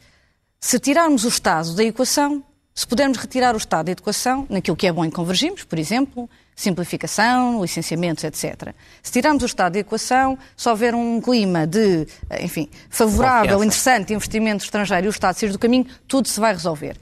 se 0.66 0.80
tirarmos 0.80 1.24
o 1.26 1.28
Estado 1.28 1.76
da 1.76 1.84
equação, 1.84 2.44
se 2.74 2.88
pudermos 2.88 3.20
retirar 3.20 3.54
o 3.54 3.58
Estado 3.58 3.86
da 3.86 3.92
educação, 3.92 4.48
naquilo 4.50 4.76
que 4.76 4.88
é 4.88 4.92
bom 4.92 5.06
e 5.06 5.12
convergimos, 5.12 5.64
por 5.64 5.78
exemplo, 5.78 6.28
simplificação, 6.56 7.62
licenciamentos, 7.62 8.24
etc. 8.24 8.74
Se 9.04 9.12
tirarmos 9.12 9.44
o 9.44 9.46
Estado 9.46 9.74
da 9.74 9.80
equação, 9.82 10.36
se 10.58 10.68
houver 10.68 10.96
um 10.96 11.22
clima 11.22 11.68
de, 11.68 12.08
enfim, 12.42 12.68
favorável, 12.90 13.64
interessante, 13.64 14.12
investimento 14.12 14.64
estrangeiro 14.64 15.06
e 15.06 15.08
o 15.08 15.12
Estado 15.12 15.38
sair 15.38 15.52
do 15.52 15.60
caminho, 15.60 15.86
tudo 16.08 16.28
se 16.28 16.40
vai 16.40 16.52
resolver. 16.52 16.98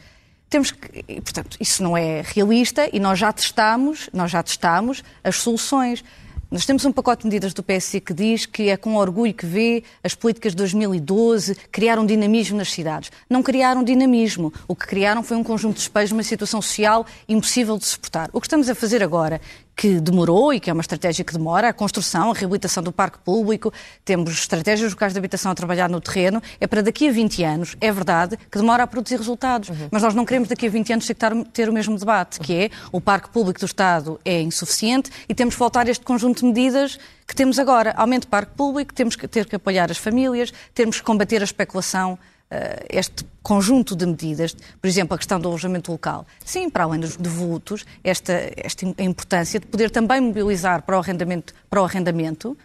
Temos 0.49 0.71
que, 0.71 1.21
portanto, 1.21 1.56
isso 1.58 1.82
não 1.82 1.95
é 1.95 2.21
realista 2.21 2.89
e 2.91 2.99
nós 2.99 3.17
já 3.17 3.32
testamos, 3.32 4.10
nós 4.12 4.30
já 4.30 4.43
testamos 4.43 5.06
as 5.23 5.38
soluções. 5.38 6.04
Nós 6.53 6.67
temos 6.67 6.85
um 6.85 6.91
pacote 6.91 7.23
de 7.23 7.29
medidas 7.29 7.51
do 7.51 7.63
PSD 7.63 7.99
que 7.99 8.13
diz 8.13 8.45
que 8.45 8.69
é 8.69 8.77
com 8.77 8.95
orgulho 8.95 9.33
que 9.33 9.43
vê 9.43 9.83
as 10.03 10.13
políticas 10.13 10.51
de 10.51 10.57
2012 10.57 11.55
criar 11.71 11.97
um 11.97 12.05
dinamismo 12.05 12.55
nas 12.59 12.71
cidades. 12.71 13.11
Não 13.27 13.41
criaram 13.41 13.83
dinamismo. 13.83 14.53
O 14.67 14.75
que 14.75 14.85
criaram 14.85 15.23
foi 15.23 15.35
um 15.35 15.43
conjunto 15.43 15.77
de 15.77 15.81
espelhos, 15.81 16.11
uma 16.11 16.21
situação 16.21 16.61
social 16.61 17.07
impossível 17.27 17.75
de 17.75 17.87
suportar. 17.87 18.29
O 18.31 18.39
que 18.39 18.45
estamos 18.45 18.69
a 18.69 18.75
fazer 18.75 19.01
agora 19.01 19.41
que 19.75 19.99
demorou 19.99 20.53
e 20.53 20.59
que 20.59 20.69
é 20.69 20.73
uma 20.73 20.81
estratégia 20.81 21.25
que 21.25 21.33
demora, 21.33 21.69
a 21.69 21.73
construção, 21.73 22.31
a 22.31 22.33
reabilitação 22.33 22.83
do 22.83 22.91
parque 22.91 23.17
público, 23.19 23.73
temos 24.05 24.31
estratégias 24.33 24.91
locais 24.91 25.13
de 25.13 25.19
habitação 25.19 25.51
a 25.51 25.55
trabalhar 25.55 25.89
no 25.89 25.99
terreno, 25.99 26.41
é 26.59 26.67
para 26.67 26.81
daqui 26.81 27.07
a 27.07 27.12
20 27.12 27.43
anos, 27.43 27.75
é 27.81 27.91
verdade, 27.91 28.38
que 28.51 28.57
demora 28.57 28.83
a 28.83 28.88
produzir 28.88 29.17
resultados. 29.17 29.69
Uhum. 29.69 29.88
Mas 29.91 30.03
nós 30.03 30.13
não 30.13 30.25
queremos 30.25 30.47
daqui 30.47 30.67
a 30.67 30.69
20 30.69 30.93
anos 30.93 31.07
ter 31.51 31.69
o 31.69 31.73
mesmo 31.73 31.97
debate, 31.97 32.39
que 32.39 32.53
é 32.53 32.69
o 32.91 33.01
parque 33.01 33.29
público 33.29 33.59
do 33.59 33.65
Estado 33.65 34.19
é 34.23 34.41
insuficiente 34.41 35.12
e 35.27 35.33
temos 35.33 35.55
que 35.55 35.59
voltar 35.59 35.88
a 35.88 35.89
este 35.89 36.05
conjunto 36.05 36.41
de 36.41 36.45
medidas 36.45 36.99
que 37.27 37.36
temos 37.36 37.57
agora. 37.57 37.93
Aumento 37.97 38.23
do 38.23 38.29
parque 38.29 38.51
público, 38.55 38.93
temos 38.93 39.15
que 39.15 39.27
ter 39.27 39.45
que 39.45 39.55
apoiar 39.55 39.89
as 39.89 39.97
famílias, 39.97 40.53
temos 40.73 40.97
que 40.97 41.03
combater 41.03 41.41
a 41.41 41.45
especulação 41.45 42.17
este 42.89 43.25
conjunto 43.41 43.95
de 43.95 44.05
medidas, 44.05 44.55
por 44.81 44.87
exemplo, 44.87 45.15
a 45.15 45.17
questão 45.17 45.39
do 45.39 45.47
alojamento 45.49 45.91
local. 45.91 46.25
Sim, 46.45 46.69
para 46.69 46.85
além 46.85 46.99
dos 46.99 47.17
devolutos, 47.17 47.85
esta, 48.03 48.33
esta 48.55 48.85
importância 49.01 49.59
de 49.59 49.67
poder 49.67 49.91
também 49.91 50.21
mobilizar 50.21 50.81
para 50.83 50.97
o 50.97 50.99
arrendamento, 50.99 51.53
para 51.69 51.81
o 51.81 51.85
arrendamento 51.85 52.57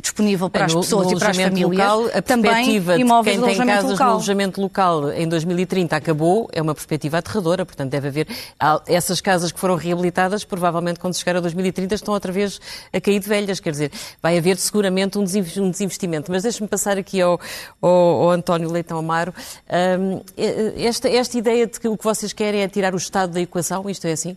disponível 0.00 0.48
para 0.48 0.66
as 0.66 0.74
pessoas 0.74 1.08
no 1.08 1.16
e 1.16 1.18
para 1.18 1.30
as 1.30 1.36
famílias. 1.36 1.70
Local, 1.70 2.06
a 2.14 2.22
também 2.22 2.76
imóveis 2.98 3.36
de 3.36 3.44
quem 3.44 3.56
tem 3.56 3.66
casas 3.66 3.90
local. 3.90 4.06
no 4.06 4.12
alojamento 4.14 4.60
local 4.60 5.12
em 5.12 5.28
2030 5.28 5.96
acabou, 5.96 6.48
é 6.52 6.62
uma 6.62 6.74
perspectiva 6.74 7.18
aterradora, 7.18 7.66
portanto 7.66 7.90
deve 7.90 8.08
haver 8.08 8.28
essas 8.86 9.20
casas 9.20 9.50
que 9.50 9.58
foram 9.58 9.74
reabilitadas, 9.74 10.44
provavelmente 10.44 11.00
quando 11.00 11.16
chegar 11.16 11.36
a 11.36 11.40
2030 11.40 11.96
estão 11.96 12.14
outra 12.14 12.30
vez 12.30 12.60
a 12.92 13.00
cair 13.00 13.18
de 13.18 13.28
velhas, 13.28 13.58
quer 13.58 13.72
dizer, 13.72 13.92
vai 14.22 14.38
haver 14.38 14.56
seguramente 14.56 15.18
um 15.18 15.24
desinvestimento. 15.24 16.30
Mas 16.30 16.44
deixe-me 16.44 16.68
passar 16.68 16.96
aqui 16.96 17.20
ao, 17.20 17.40
ao, 17.80 17.90
ao, 17.90 18.30
António 18.30 18.70
Leitão 18.70 18.98
Amaro. 18.98 19.34
Um, 19.98 20.20
esta, 20.76 21.08
esta 21.08 21.36
ideia 21.36 21.66
de 21.66 21.80
que 21.80 21.88
o 21.88 21.96
que 21.96 22.04
vocês 22.04 22.32
querem 22.32 22.62
é 22.62 22.68
tirar 22.68 22.94
o 22.94 22.96
Estado 22.96 23.32
da 23.32 23.40
equação, 23.40 23.90
isto 23.90 24.06
é 24.06 24.12
assim? 24.12 24.36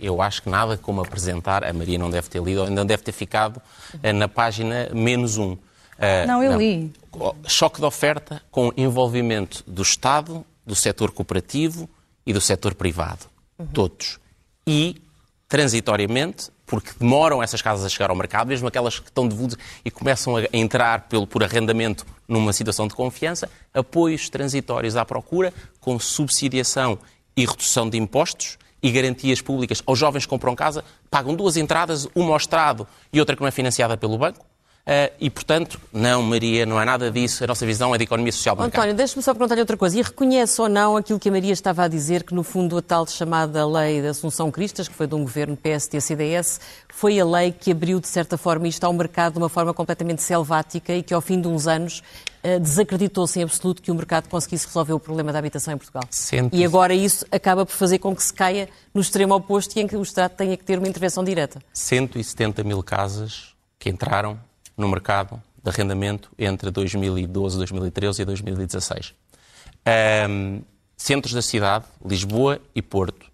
Eu 0.00 0.20
acho 0.22 0.42
que 0.42 0.48
nada 0.48 0.76
como 0.76 1.00
apresentar, 1.00 1.64
a 1.64 1.72
Maria 1.72 1.98
não 1.98 2.10
deve 2.10 2.28
ter 2.28 2.42
lido, 2.42 2.62
ainda 2.62 2.84
deve 2.84 3.02
ter 3.02 3.12
ficado 3.12 3.58
uh, 3.58 4.12
na 4.12 4.28
página 4.28 4.88
menos 4.92 5.36
um. 5.36 5.52
Uh, 5.52 6.26
não, 6.26 6.42
eu 6.42 6.56
li. 6.56 6.92
Choque 7.46 7.80
de 7.80 7.84
oferta 7.84 8.42
com 8.50 8.72
envolvimento 8.76 9.62
do 9.66 9.82
Estado, 9.82 10.44
do 10.64 10.74
setor 10.74 11.10
cooperativo 11.10 11.88
e 12.24 12.32
do 12.32 12.40
setor 12.40 12.74
privado. 12.74 13.26
Uhum. 13.58 13.66
Todos. 13.66 14.18
E 14.66 15.02
transitoriamente, 15.48 16.48
porque 16.64 16.92
demoram 16.98 17.42
essas 17.42 17.60
casas 17.60 17.84
a 17.84 17.88
chegar 17.88 18.08
ao 18.08 18.16
mercado, 18.16 18.46
mesmo 18.46 18.68
aquelas 18.68 19.00
que 19.00 19.08
estão 19.08 19.26
devolutas 19.26 19.58
e 19.84 19.90
começam 19.90 20.36
a 20.36 20.44
entrar 20.52 21.08
pelo, 21.08 21.26
por 21.26 21.42
arrendamento 21.42 22.06
numa 22.28 22.52
situação 22.52 22.86
de 22.86 22.94
confiança, 22.94 23.50
apoios 23.74 24.28
transitórios 24.28 24.96
à 24.96 25.04
procura, 25.04 25.52
com 25.80 25.98
subsidiação 25.98 26.98
e 27.36 27.44
redução 27.44 27.90
de 27.90 27.98
impostos 27.98 28.56
e 28.82 28.90
garantias 28.90 29.40
públicas 29.40 29.82
aos 29.86 29.98
jovens 29.98 30.24
que 30.24 30.30
compram 30.30 30.54
casa, 30.54 30.84
pagam 31.10 31.34
duas 31.34 31.56
entradas, 31.56 32.08
uma 32.14 32.30
ao 32.30 32.36
Estado 32.36 32.86
e 33.12 33.20
outra 33.20 33.36
que 33.36 33.42
não 33.42 33.48
é 33.48 33.52
financiada 33.52 33.96
pelo 33.96 34.18
banco. 34.18 34.49
Uh, 34.86 35.12
e, 35.20 35.28
portanto, 35.28 35.78
não, 35.92 36.22
Maria, 36.22 36.64
não 36.64 36.80
é 36.80 36.84
nada 36.84 37.10
disso. 37.10 37.44
A 37.44 37.46
nossa 37.46 37.66
visão 37.66 37.94
é 37.94 37.98
de 37.98 38.04
economia 38.04 38.32
social 38.32 38.56
de 38.56 38.62
António, 38.62 38.94
deixe-me 38.94 39.22
só 39.22 39.32
perguntar-lhe 39.32 39.60
outra 39.60 39.76
coisa. 39.76 39.98
E 39.98 40.02
reconhece 40.02 40.60
ou 40.60 40.68
não 40.68 40.96
aquilo 40.96 41.18
que 41.18 41.28
a 41.28 41.32
Maria 41.32 41.52
estava 41.52 41.84
a 41.84 41.88
dizer, 41.88 42.24
que 42.24 42.34
no 42.34 42.42
fundo 42.42 42.76
a 42.78 42.82
tal 42.82 43.06
chamada 43.06 43.66
Lei 43.66 44.00
da 44.00 44.10
Assunção 44.10 44.50
Cristas, 44.50 44.88
que 44.88 44.94
foi 44.94 45.06
de 45.06 45.14
um 45.14 45.22
governo 45.22 45.56
PSD-CDS, 45.56 46.60
foi 46.88 47.20
a 47.20 47.24
lei 47.24 47.52
que 47.52 47.70
abriu, 47.70 48.00
de 48.00 48.08
certa 48.08 48.36
forma, 48.38 48.66
isto 48.66 48.82
ao 48.84 48.92
mercado 48.92 49.34
de 49.34 49.38
uma 49.38 49.48
forma 49.48 49.72
completamente 49.72 50.22
selvática 50.22 50.92
e 50.94 51.02
que, 51.02 51.12
ao 51.12 51.20
fim 51.20 51.40
de 51.40 51.46
uns 51.46 51.66
anos, 51.66 52.02
uh, 52.42 52.58
desacreditou-se 52.58 53.38
em 53.38 53.42
absoluto 53.42 53.82
que 53.82 53.90
o 53.90 53.94
mercado 53.94 54.28
conseguisse 54.28 54.66
resolver 54.66 54.94
o 54.94 54.98
problema 54.98 55.30
da 55.30 55.38
habitação 55.38 55.74
em 55.74 55.76
Portugal. 55.76 56.02
E 56.52 56.64
agora 56.64 56.94
isso 56.94 57.24
acaba 57.30 57.66
por 57.66 57.74
fazer 57.74 57.98
com 57.98 58.16
que 58.16 58.22
se 58.22 58.32
caia 58.32 58.68
no 58.94 59.00
extremo 59.00 59.34
oposto 59.34 59.76
e 59.76 59.82
em 59.82 59.86
que 59.86 59.96
o 59.96 60.02
Estado 60.02 60.32
tenha 60.32 60.56
que 60.56 60.64
ter 60.64 60.78
uma 60.78 60.88
intervenção 60.88 61.22
direta. 61.22 61.62
170 61.72 62.64
mil 62.64 62.82
casas 62.82 63.54
que 63.78 63.88
entraram 63.88 64.49
no 64.80 64.88
mercado 64.88 65.40
de 65.62 65.70
arrendamento 65.70 66.30
entre 66.38 66.70
2012, 66.70 67.56
2013 67.58 68.22
e 68.22 68.24
2016. 68.24 69.14
Um, 70.28 70.62
centros 70.96 71.32
da 71.32 71.42
cidade, 71.42 71.84
Lisboa 72.04 72.60
e 72.74 72.82
Porto. 72.82 73.26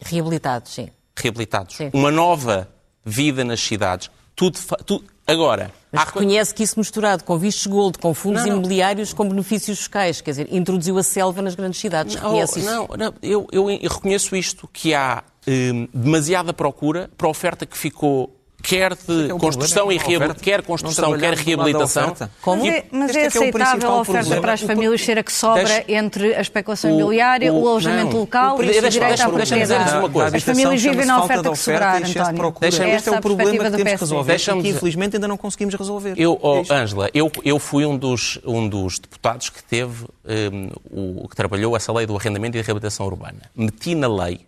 Reabilitados, 0.00 0.72
sim. 0.72 0.88
Reabilitados. 1.16 1.76
Sim. 1.76 1.90
Uma 1.92 2.10
nova 2.10 2.68
vida 3.04 3.44
nas 3.44 3.60
cidades. 3.60 4.10
Tudo, 4.34 4.58
tudo 4.84 5.04
agora. 5.26 5.72
Mas 5.90 6.04
reconhece 6.04 6.54
que 6.54 6.62
isso 6.62 6.78
misturado 6.78 7.22
com 7.22 7.36
vistos 7.36 7.66
gold, 7.66 7.98
com 7.98 8.14
fundos 8.14 8.42
não, 8.42 8.48
não. 8.48 8.56
imobiliários, 8.56 9.12
com 9.12 9.28
benefícios 9.28 9.78
fiscais, 9.78 10.20
quer 10.20 10.30
dizer, 10.30 10.48
introduziu 10.50 10.96
a 10.96 11.02
selva 11.02 11.42
nas 11.42 11.54
grandes 11.54 11.80
cidades. 11.80 12.14
Não, 12.14 12.22
reconhece 12.22 12.60
isso? 12.60 12.70
Não, 12.70 12.88
não 12.96 13.14
eu, 13.22 13.46
eu, 13.52 13.66
reconheço 13.66 14.34
isto, 14.34 14.68
que 14.72 14.94
há 14.94 15.22
hum, 15.46 15.86
demasiada 15.92 16.52
procura 16.52 17.10
para 17.16 17.26
a 17.26 17.30
oferta 17.30 17.66
que 17.66 17.76
ficou 17.76 18.34
quer 18.62 18.94
de 18.94 19.30
é 19.30 19.38
construção 19.38 19.90
e 19.90 19.98
reabilitação, 19.98 20.42
quer 20.42 20.62
construção, 20.62 21.18
quer 21.18 21.34
reabilitação. 21.34 22.14
Como? 22.40 22.66
É, 22.66 22.84
mas 22.90 23.14
é, 23.14 23.22
é 23.22 23.26
aceitável 23.26 23.90
a 23.90 24.00
oferta 24.00 24.40
para 24.40 24.52
as 24.52 24.60
famílias 24.60 25.02
ser 25.02 25.18
a 25.18 25.22
que 25.22 25.32
sobra 25.32 25.64
deixa, 25.64 25.92
entre 25.92 26.34
a 26.34 26.40
especulação 26.40 26.90
imobiliária, 26.90 27.52
o, 27.52 27.56
o, 27.56 27.62
o 27.64 27.68
alojamento 27.68 28.12
não, 28.12 28.20
local 28.20 28.58
o, 28.58 28.64
e 28.64 28.78
o 28.78 28.88
direito 28.88 29.20
à 29.20 29.28
propriedade. 29.28 29.96
Uma 29.98 30.08
coisa. 30.08 30.36
As 30.36 30.42
famílias 30.42 30.82
vivem 30.82 31.06
na 31.06 31.24
oferta 31.24 31.50
que 31.50 31.56
sobrar, 31.56 31.96
António. 31.96 32.54
Este 32.62 33.08
é 33.08 33.18
o 33.18 33.20
problema 33.20 33.52
que 33.52 33.70
temos 33.70 33.92
que 33.92 34.00
resolver 34.00 34.36
e 34.36 34.62
que 34.62 34.68
infelizmente 34.68 35.16
ainda 35.16 35.28
não 35.28 35.36
conseguimos 35.36 35.74
resolver. 35.74 36.14
Eu, 36.16 36.38
Ângela, 36.70 37.10
eu, 37.12 37.30
eu 37.44 37.58
fui 37.58 37.84
um 37.84 37.96
dos, 37.96 38.38
um 38.44 38.68
dos 38.68 38.98
deputados 38.98 39.50
que 39.50 39.62
teve, 39.62 40.06
um, 40.52 41.22
o, 41.24 41.28
que 41.28 41.34
trabalhou 41.34 41.76
essa 41.76 41.92
lei 41.92 42.06
do 42.06 42.16
arrendamento 42.16 42.56
e 42.56 42.60
da 42.60 42.66
reabilitação 42.66 43.06
urbana. 43.06 43.42
Meti 43.54 43.94
na 43.94 44.08
lei 44.08 44.40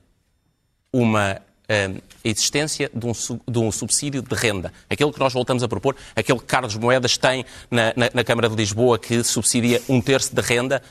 uma 0.92 1.40
a 1.75 2.29
existência 2.29 2.91
de 2.95 3.07
um, 3.07 3.13
de 3.49 3.59
um, 3.59 3.71
subsídio 3.71 4.23
de 4.23 4.35
renda. 4.35 4.73
Aquele 4.89 5.13
que 5.13 5.19
nós 5.19 5.33
voltamos 5.33 5.63
a 5.63 5.69
propor, 5.69 5.97
aquele 6.17 6.39
que 6.39 6.45
Carlos 6.47 6.77
Moedas 6.77 7.17
tem 7.17 7.45
na, 7.71 7.93
na, 7.97 8.11
na 8.15 8.25
Câmara 8.25 8.49
de 8.49 8.57
Lisboa, 8.57 8.99
que 8.99 9.23
subsidia 9.23 9.83
um 9.89 10.01
terço 10.01 10.35
de 10.35 10.41
renda, 10.41 10.83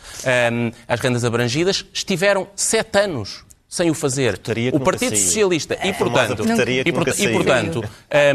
um, 0.51 0.71
as 0.87 0.99
rendas 0.99 1.25
abrangidas, 1.25 1.85
estiveram 1.93 2.47
sete 2.55 2.99
anos 2.99 3.43
sem 3.67 3.89
o 3.89 3.93
fazer. 3.95 4.39
O 4.75 4.79
Partido 4.79 5.15
Socialista. 5.17 5.77
E, 5.83 5.93
portanto, 5.93 6.43
e, 6.69 6.79
e, 6.81 7.33
portanto 7.33 7.83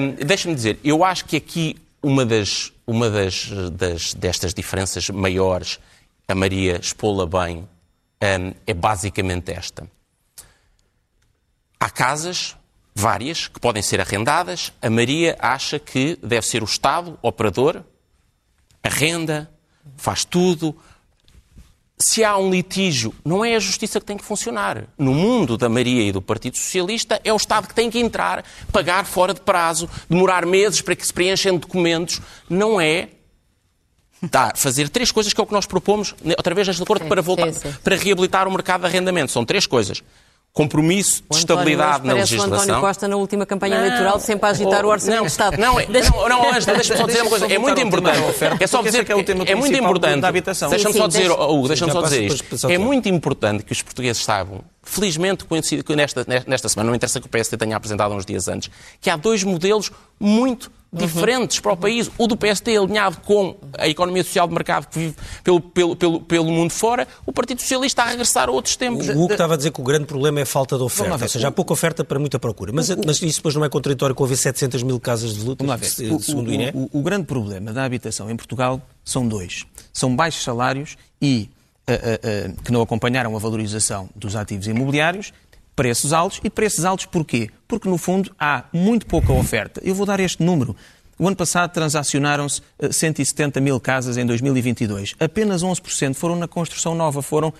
um, 0.00 0.26
deixa-me 0.26 0.54
dizer, 0.54 0.80
eu 0.82 1.04
acho 1.04 1.24
que 1.26 1.36
aqui 1.36 1.76
uma 2.02 2.26
das, 2.26 2.72
uma 2.84 3.08
das, 3.08 3.48
das 3.70 4.14
destas 4.14 4.52
diferenças 4.52 5.08
maiores, 5.10 5.78
a 6.26 6.34
Maria 6.34 6.80
expô-la 6.82 7.26
bem, 7.26 7.58
um, 7.58 8.52
é 8.66 8.74
basicamente 8.74 9.52
esta 9.52 9.86
casas, 11.98 12.54
várias, 12.94 13.48
que 13.48 13.58
podem 13.58 13.82
ser 13.82 14.00
arrendadas. 14.00 14.72
A 14.80 14.88
Maria 14.88 15.36
acha 15.40 15.80
que 15.80 16.16
deve 16.22 16.46
ser 16.46 16.62
o 16.62 16.64
Estado, 16.64 17.18
operador, 17.20 17.82
arrenda, 18.84 19.50
faz 19.96 20.24
tudo. 20.24 20.76
Se 21.98 22.22
há 22.22 22.38
um 22.38 22.52
litígio, 22.52 23.12
não 23.24 23.44
é 23.44 23.56
a 23.56 23.58
justiça 23.58 23.98
que 23.98 24.06
tem 24.06 24.16
que 24.16 24.24
funcionar. 24.24 24.84
No 24.96 25.12
mundo 25.12 25.56
da 25.56 25.68
Maria 25.68 26.04
e 26.04 26.12
do 26.12 26.22
Partido 26.22 26.56
Socialista, 26.56 27.20
é 27.24 27.32
o 27.32 27.36
Estado 27.36 27.66
que 27.66 27.74
tem 27.74 27.90
que 27.90 27.98
entrar, 27.98 28.44
pagar 28.70 29.04
fora 29.04 29.34
de 29.34 29.40
prazo, 29.40 29.90
demorar 30.08 30.46
meses 30.46 30.80
para 30.80 30.94
que 30.94 31.04
se 31.04 31.12
preenchem 31.12 31.58
documentos. 31.58 32.20
Não 32.48 32.80
é 32.80 33.08
Tá, 34.32 34.52
fazer 34.56 34.88
três 34.88 35.12
coisas 35.12 35.32
que 35.32 35.40
é 35.40 35.44
o 35.44 35.46
que 35.46 35.52
nós 35.52 35.64
propomos, 35.64 36.12
outra 36.36 36.52
vez 36.52 36.66
neste 36.66 36.82
acordo, 36.82 37.06
para, 37.06 37.22
voltar, 37.22 37.52
para 37.84 37.94
reabilitar 37.94 38.48
o 38.48 38.50
mercado 38.50 38.80
de 38.80 38.86
arrendamento. 38.88 39.30
São 39.30 39.44
três 39.44 39.64
coisas 39.64 40.02
compromisso 40.52 41.22
de 41.30 41.38
estabilidade 41.38 42.06
na 42.06 42.14
legislação. 42.14 42.58
O 42.58 42.60
António 42.60 42.80
Costa 42.80 43.06
na 43.06 43.16
última 43.16 43.46
campanha 43.46 43.78
não, 43.78 43.86
eleitoral 43.86 44.18
sempre 44.18 44.46
a 44.46 44.50
agitar 44.50 44.84
o 44.84 44.88
orçamento 44.88 45.16
não, 45.18 45.24
do 45.24 45.28
Estado. 45.28 45.56
Não, 45.56 45.74
não, 45.78 46.28
não, 46.28 46.48
Ângela, 46.54 46.76
deixa-me 46.76 46.98
só 47.00 47.06
dizer 47.06 47.20
uma 47.22 47.30
coisa. 47.30 47.46
É 47.46 47.58
muito 47.58 47.80
importante. 47.80 48.18
É 48.60 48.66
só 48.66 48.82
dizer 48.82 49.04
que 49.04 49.12
é, 49.12 49.16
o 49.16 49.22
tema 49.22 49.44
é 49.44 49.54
muito 49.54 49.76
importante. 49.76 50.20
Da 50.20 50.28
habitação. 50.28 50.70
Deixa-me 50.70 50.94
só 50.94 51.06
dizer, 51.06 51.30
Hugo, 51.30 51.68
deixa-me 51.68 51.92
só 51.92 52.02
dizer 52.02 52.24
isto. 52.24 52.70
É 52.70 52.78
muito 52.78 53.08
importante 53.08 53.62
que 53.62 53.72
os 53.72 53.82
portugueses 53.82 54.22
saibam 54.24 54.62
felizmente 54.88 55.44
nesta, 55.94 56.26
nesta 56.46 56.68
semana, 56.68 56.88
não 56.88 56.96
interessa 56.96 57.20
que 57.20 57.26
o 57.26 57.28
PSD 57.28 57.56
tenha 57.56 57.76
apresentado 57.76 58.14
uns 58.14 58.24
dias 58.24 58.48
antes, 58.48 58.70
que 59.00 59.10
há 59.10 59.16
dois 59.16 59.44
modelos 59.44 59.90
muito 60.18 60.70
diferentes 60.90 61.60
para 61.60 61.72
o 61.72 61.76
país. 61.76 62.10
O 62.16 62.26
do 62.26 62.34
PST 62.34 62.74
alinhado 62.74 63.18
com 63.18 63.54
a 63.76 63.86
economia 63.86 64.24
social 64.24 64.48
de 64.48 64.54
mercado 64.54 64.86
que 64.88 64.98
vive 64.98 65.16
pelo, 65.44 65.60
pelo, 65.60 65.96
pelo, 65.96 66.20
pelo 66.20 66.50
mundo 66.50 66.70
fora, 66.70 67.06
o 67.26 67.32
Partido 67.32 67.60
Socialista 67.60 68.02
a 68.02 68.06
regressar 68.06 68.48
a 68.48 68.52
outros 68.52 68.76
tempos. 68.76 69.06
O 69.08 69.12
Hugo 69.12 69.32
estava 69.32 69.54
a 69.54 69.56
dizer 69.56 69.70
que 69.70 69.80
o 69.80 69.84
grande 69.84 70.06
problema 70.06 70.40
é 70.40 70.42
a 70.44 70.46
falta 70.46 70.78
de 70.78 70.82
oferta, 70.82 71.22
ou 71.22 71.28
seja, 71.28 71.48
há 71.48 71.52
pouca 71.52 71.74
oferta 71.74 72.02
para 72.02 72.18
muita 72.18 72.38
procura. 72.38 72.72
Mas, 72.72 72.88
mas 73.04 73.20
isso 73.20 73.38
depois 73.40 73.54
não 73.54 73.64
é 73.64 73.68
contraditório 73.68 74.14
com 74.14 74.24
haver 74.24 74.36
700 74.36 74.82
mil 74.82 74.98
casas 74.98 75.34
de 75.34 75.44
luta, 75.44 75.64
segundo 76.20 76.48
o, 76.48 76.52
INE? 76.52 76.70
O, 76.72 76.88
o, 76.96 77.00
o 77.00 77.02
grande 77.02 77.26
problema 77.26 77.72
da 77.72 77.84
habitação 77.84 78.30
em 78.30 78.36
Portugal 78.36 78.80
são 79.04 79.28
dois. 79.28 79.66
São 79.92 80.16
baixos 80.16 80.42
salários 80.42 80.96
e 81.20 81.50
uh, 81.88 82.50
uh, 82.50 82.62
que 82.62 82.70
não 82.70 82.82
acompanharam 82.82 83.34
a 83.34 83.38
valorização 83.38 84.08
dos 84.14 84.36
ativos 84.36 84.66
imobiliários 84.66 85.32
preços 85.78 86.12
altos. 86.12 86.40
E 86.42 86.50
preços 86.50 86.84
altos 86.84 87.06
porquê? 87.06 87.50
Porque, 87.68 87.88
no 87.88 87.96
fundo, 87.96 88.34
há 88.36 88.64
muito 88.72 89.06
pouca 89.06 89.32
oferta. 89.32 89.80
Eu 89.84 89.94
vou 89.94 90.04
dar 90.04 90.18
este 90.18 90.42
número. 90.42 90.74
O 91.16 91.26
ano 91.26 91.36
passado 91.36 91.72
transacionaram-se 91.72 92.62
170 92.90 93.60
mil 93.60 93.78
casas 93.78 94.16
em 94.16 94.26
2022. 94.26 95.14
Apenas 95.20 95.62
11% 95.62 96.14
foram 96.14 96.34
na 96.34 96.48
construção 96.48 96.96
nova, 96.96 97.22
foram 97.22 97.54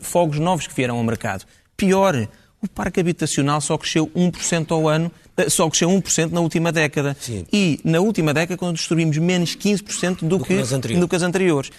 fogos 0.00 0.38
novos 0.38 0.66
que 0.66 0.74
vieram 0.74 0.96
ao 0.96 1.02
mercado. 1.04 1.44
Pior, 1.76 2.28
o 2.62 2.68
parque 2.68 3.00
habitacional 3.00 3.60
só 3.60 3.78
cresceu 3.78 4.06
1% 4.08 4.70
ao 4.72 4.88
ano, 4.88 5.10
só 5.48 5.68
cresceu 5.70 5.88
1% 5.88 6.32
na 6.32 6.40
última 6.40 6.72
década. 6.72 7.16
Sim. 7.20 7.46
E 7.52 7.80
na 7.84 8.00
última 8.00 8.34
década 8.34 8.58
construímos 8.58 9.16
menos 9.18 9.56
15% 9.56 10.18
do, 10.20 10.38
do, 10.38 10.44
que, 10.44 10.62
do 10.94 11.08
que 11.08 11.16
as 11.16 11.22
anteriores. 11.22 11.70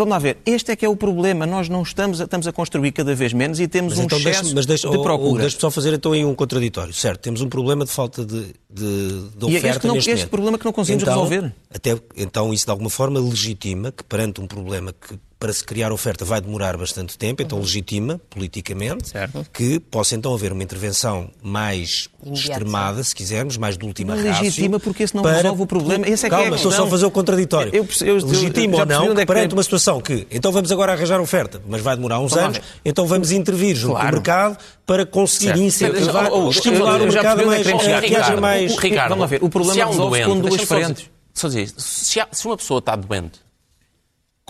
Vamos 0.00 0.12
lá 0.12 0.18
ver, 0.18 0.38
este 0.46 0.72
é 0.72 0.76
que 0.76 0.86
é 0.86 0.88
o 0.88 0.96
problema. 0.96 1.44
Nós 1.44 1.68
não 1.68 1.82
estamos 1.82 2.22
a, 2.22 2.24
estamos 2.24 2.48
a 2.48 2.52
construir 2.52 2.90
cada 2.90 3.14
vez 3.14 3.34
menos 3.34 3.60
e 3.60 3.68
temos 3.68 3.92
mas 3.92 3.98
um 3.98 4.04
então 4.04 4.18
excesso 4.18 4.40
deixa, 4.44 4.54
mas 4.54 4.64
deixa, 4.64 4.88
de 4.88 5.02
procura. 5.02 5.42
Deixa-me 5.42 5.60
só 5.60 5.70
fazer 5.70 5.92
então 5.92 6.12
aí 6.12 6.24
um 6.24 6.34
contraditório. 6.34 6.94
Certo, 6.94 7.20
temos 7.20 7.42
um 7.42 7.50
problema 7.50 7.84
de 7.84 7.90
falta 7.90 8.24
de, 8.24 8.54
de, 8.70 9.28
de 9.36 9.44
oferta 9.44 9.50
e 9.50 9.56
é 9.56 9.70
este, 9.70 9.86
não, 9.86 9.96
este 9.96 10.26
problema 10.28 10.58
que 10.58 10.64
não 10.64 10.72
conseguimos 10.72 11.02
então, 11.02 11.22
resolver. 11.22 11.54
Até, 11.68 12.00
então 12.16 12.50
isso 12.50 12.64
de 12.64 12.70
alguma 12.70 12.88
forma 12.88 13.20
legitima 13.20 13.92
que 13.92 14.02
perante 14.02 14.40
um 14.40 14.46
problema 14.46 14.90
que 14.90 15.18
para 15.40 15.54
se 15.54 15.64
criar 15.64 15.90
oferta 15.90 16.22
vai 16.22 16.38
demorar 16.38 16.76
bastante 16.76 17.16
tempo, 17.16 17.40
então 17.40 17.58
legitima, 17.58 18.20
politicamente, 18.28 19.08
certo. 19.08 19.46
que 19.50 19.80
possa 19.80 20.14
então 20.14 20.34
haver 20.34 20.52
uma 20.52 20.62
intervenção 20.62 21.30
mais 21.42 22.10
extremada, 22.30 23.02
se 23.02 23.14
quisermos, 23.14 23.56
mais 23.56 23.78
de 23.78 23.86
última 23.86 24.14
rácio. 24.14 24.44
Legitima 24.44 24.78
porque 24.78 25.04
esse 25.04 25.16
não 25.16 25.22
para... 25.22 25.36
resolve 25.36 25.62
o 25.62 25.66
problema. 25.66 26.06
Esse 26.06 26.26
é 26.26 26.28
Calma, 26.28 26.48
que 26.48 26.52
é 26.52 26.56
estou 26.56 26.70
só 26.70 26.84
a 26.84 26.86
fazer 26.86 27.06
o 27.06 27.10
contraditório. 27.10 27.74
Eu, 27.74 27.88
eu, 28.02 28.18
eu, 28.18 28.26
legitima 28.26 28.80
ou 28.80 28.86
não, 28.86 29.14
que 29.14 29.24
perante 29.24 29.54
uma 29.54 29.62
situação 29.62 29.98
que, 30.02 30.26
então 30.30 30.52
vamos 30.52 30.70
agora 30.70 30.92
arranjar 30.92 31.18
oferta, 31.18 31.62
mas 31.66 31.80
vai 31.80 31.96
demorar 31.96 32.20
uns 32.20 32.36
anos, 32.36 32.60
então 32.84 33.06
vamos 33.06 33.32
intervir 33.32 33.74
junto 33.74 33.94
claro. 33.94 34.12
mercado 34.12 34.58
para 34.84 35.06
conseguir 35.06 35.70
certo. 35.70 35.96
incentivar, 35.96 36.30
oh, 36.30 36.48
oh, 36.48 36.50
estimular 36.50 37.00
o 37.00 37.06
mercado 37.06 37.46
mais, 37.46 37.66
a 37.66 38.02
que 38.02 38.14
haja 38.14 38.38
mais... 38.38 38.76
Ricardo, 38.76 39.08
vamos 39.08 39.22
lá 39.22 39.26
ver, 39.26 39.42
o 39.42 39.48
problema 39.48 39.86
resolve 39.86 40.22
com 40.22 40.38
duas 40.38 40.60
frentes. 40.64 41.08
Só 41.32 41.48
dizer, 41.48 41.72
se 41.78 42.20
uma 42.44 42.58
pessoa 42.58 42.80
está 42.80 42.94
doente 42.94 43.40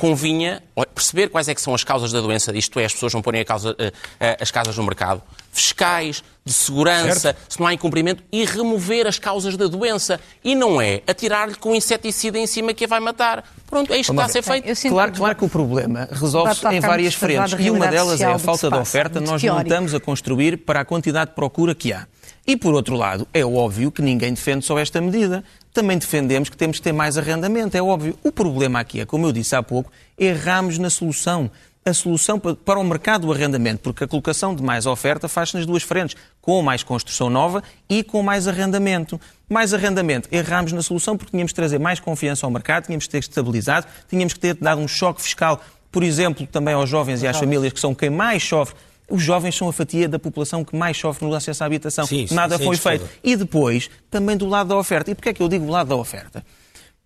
convinha 0.00 0.62
perceber 0.94 1.28
quais 1.28 1.46
é 1.46 1.54
que 1.54 1.60
são 1.60 1.74
as 1.74 1.84
causas 1.84 2.10
da 2.10 2.22
doença, 2.22 2.56
isto 2.56 2.80
é, 2.80 2.86
as 2.86 2.92
pessoas 2.94 3.12
não 3.12 3.20
porem 3.20 3.44
causa, 3.44 3.72
uh, 3.72 3.74
uh, 3.74 3.92
as 4.40 4.50
casas 4.50 4.74
no 4.74 4.82
mercado, 4.82 5.20
fiscais, 5.52 6.24
de 6.42 6.54
segurança, 6.54 7.20
certo. 7.20 7.38
se 7.50 7.60
não 7.60 7.66
há 7.66 7.74
incumprimento, 7.74 8.22
e 8.32 8.46
remover 8.46 9.06
as 9.06 9.18
causas 9.18 9.58
da 9.58 9.66
doença. 9.66 10.18
E 10.42 10.54
não 10.54 10.80
é 10.80 11.02
atirar-lhe 11.06 11.54
com 11.54 11.74
inseticida 11.74 12.38
em 12.38 12.46
cima 12.46 12.72
que 12.72 12.86
a 12.86 12.88
vai 12.88 12.98
matar. 12.98 13.44
Pronto, 13.68 13.92
é 13.92 13.98
isto 13.98 14.14
que 14.14 14.18
está 14.18 14.24
a 14.24 14.28
ser 14.28 14.42
feito. 14.42 14.88
Claro, 14.88 15.12
claro 15.12 15.36
que 15.36 15.44
o 15.44 15.50
problema 15.50 16.08
resolve-se 16.10 16.66
em 16.68 16.80
várias 16.80 17.14
frentes. 17.14 17.54
E 17.58 17.70
uma 17.70 17.86
delas 17.88 18.22
é 18.22 18.24
a 18.24 18.38
falta 18.38 18.70
de 18.70 18.76
oferta. 18.78 19.20
Nós 19.20 19.42
não 19.42 19.60
estamos 19.60 19.94
a 19.94 20.00
construir 20.00 20.56
para 20.56 20.80
a 20.80 20.84
quantidade 20.84 21.32
de 21.32 21.36
procura 21.36 21.74
que 21.74 21.92
há. 21.92 22.06
E, 22.46 22.56
por 22.56 22.74
outro 22.74 22.96
lado, 22.96 23.28
é 23.34 23.44
óbvio 23.44 23.92
que 23.92 24.00
ninguém 24.00 24.32
defende 24.32 24.64
só 24.64 24.78
esta 24.78 24.98
medida. 25.00 25.44
Também 25.72 25.96
defendemos 25.98 26.48
que 26.48 26.56
temos 26.56 26.78
que 26.78 26.82
ter 26.82 26.92
mais 26.92 27.16
arrendamento, 27.16 27.76
é 27.76 27.82
óbvio. 27.82 28.18
O 28.24 28.32
problema 28.32 28.80
aqui 28.80 29.00
é, 29.00 29.06
como 29.06 29.26
eu 29.26 29.32
disse 29.32 29.54
há 29.54 29.62
pouco, 29.62 29.90
erramos 30.18 30.78
na 30.78 30.90
solução. 30.90 31.50
A 31.82 31.94
solução 31.94 32.38
para 32.38 32.78
o 32.78 32.84
mercado 32.84 33.26
do 33.26 33.32
arrendamento, 33.32 33.80
porque 33.80 34.04
a 34.04 34.06
colocação 34.06 34.54
de 34.54 34.62
mais 34.62 34.84
oferta 34.84 35.28
faz-se 35.28 35.56
nas 35.56 35.64
duas 35.64 35.82
frentes, 35.82 36.14
com 36.42 36.60
mais 36.60 36.82
construção 36.82 37.30
nova 37.30 37.62
e 37.88 38.02
com 38.02 38.22
mais 38.22 38.46
arrendamento. 38.46 39.18
Mais 39.48 39.72
arrendamento, 39.72 40.28
erramos 40.30 40.72
na 40.72 40.82
solução 40.82 41.16
porque 41.16 41.30
tínhamos 41.30 41.52
que 41.52 41.56
trazer 41.56 41.78
mais 41.78 41.98
confiança 41.98 42.44
ao 42.44 42.50
mercado, 42.50 42.84
tínhamos 42.84 43.06
que 43.06 43.10
ter 43.10 43.18
estabilizado, 43.18 43.86
tínhamos 44.08 44.34
que 44.34 44.40
ter 44.40 44.54
dado 44.54 44.80
um 44.80 44.88
choque 44.88 45.22
fiscal, 45.22 45.58
por 45.90 46.02
exemplo, 46.02 46.46
também 46.46 46.74
aos 46.74 46.88
jovens 46.88 47.22
e 47.22 47.26
às 47.26 47.38
famílias 47.38 47.72
que 47.72 47.80
são 47.80 47.94
quem 47.94 48.10
mais 48.10 48.42
sofre 48.42 48.76
os 49.10 49.22
jovens 49.22 49.56
são 49.56 49.68
a 49.68 49.72
fatia 49.72 50.08
da 50.08 50.18
população 50.18 50.64
que 50.64 50.76
mais 50.76 50.96
sofre 50.96 51.26
no 51.26 51.34
acesso 51.34 51.62
à 51.62 51.66
habitação. 51.66 52.06
Sim, 52.06 52.26
Nada 52.30 52.56
sim, 52.56 52.64
foi 52.64 52.76
feito. 52.76 53.08
E 53.22 53.36
depois, 53.36 53.90
também 54.10 54.36
do 54.36 54.46
lado 54.46 54.68
da 54.68 54.76
oferta. 54.76 55.10
E 55.10 55.14
porquê 55.14 55.30
é 55.30 55.32
que 55.32 55.42
eu 55.42 55.48
digo 55.48 55.66
do 55.66 55.72
lado 55.72 55.88
da 55.88 55.96
oferta? 55.96 56.44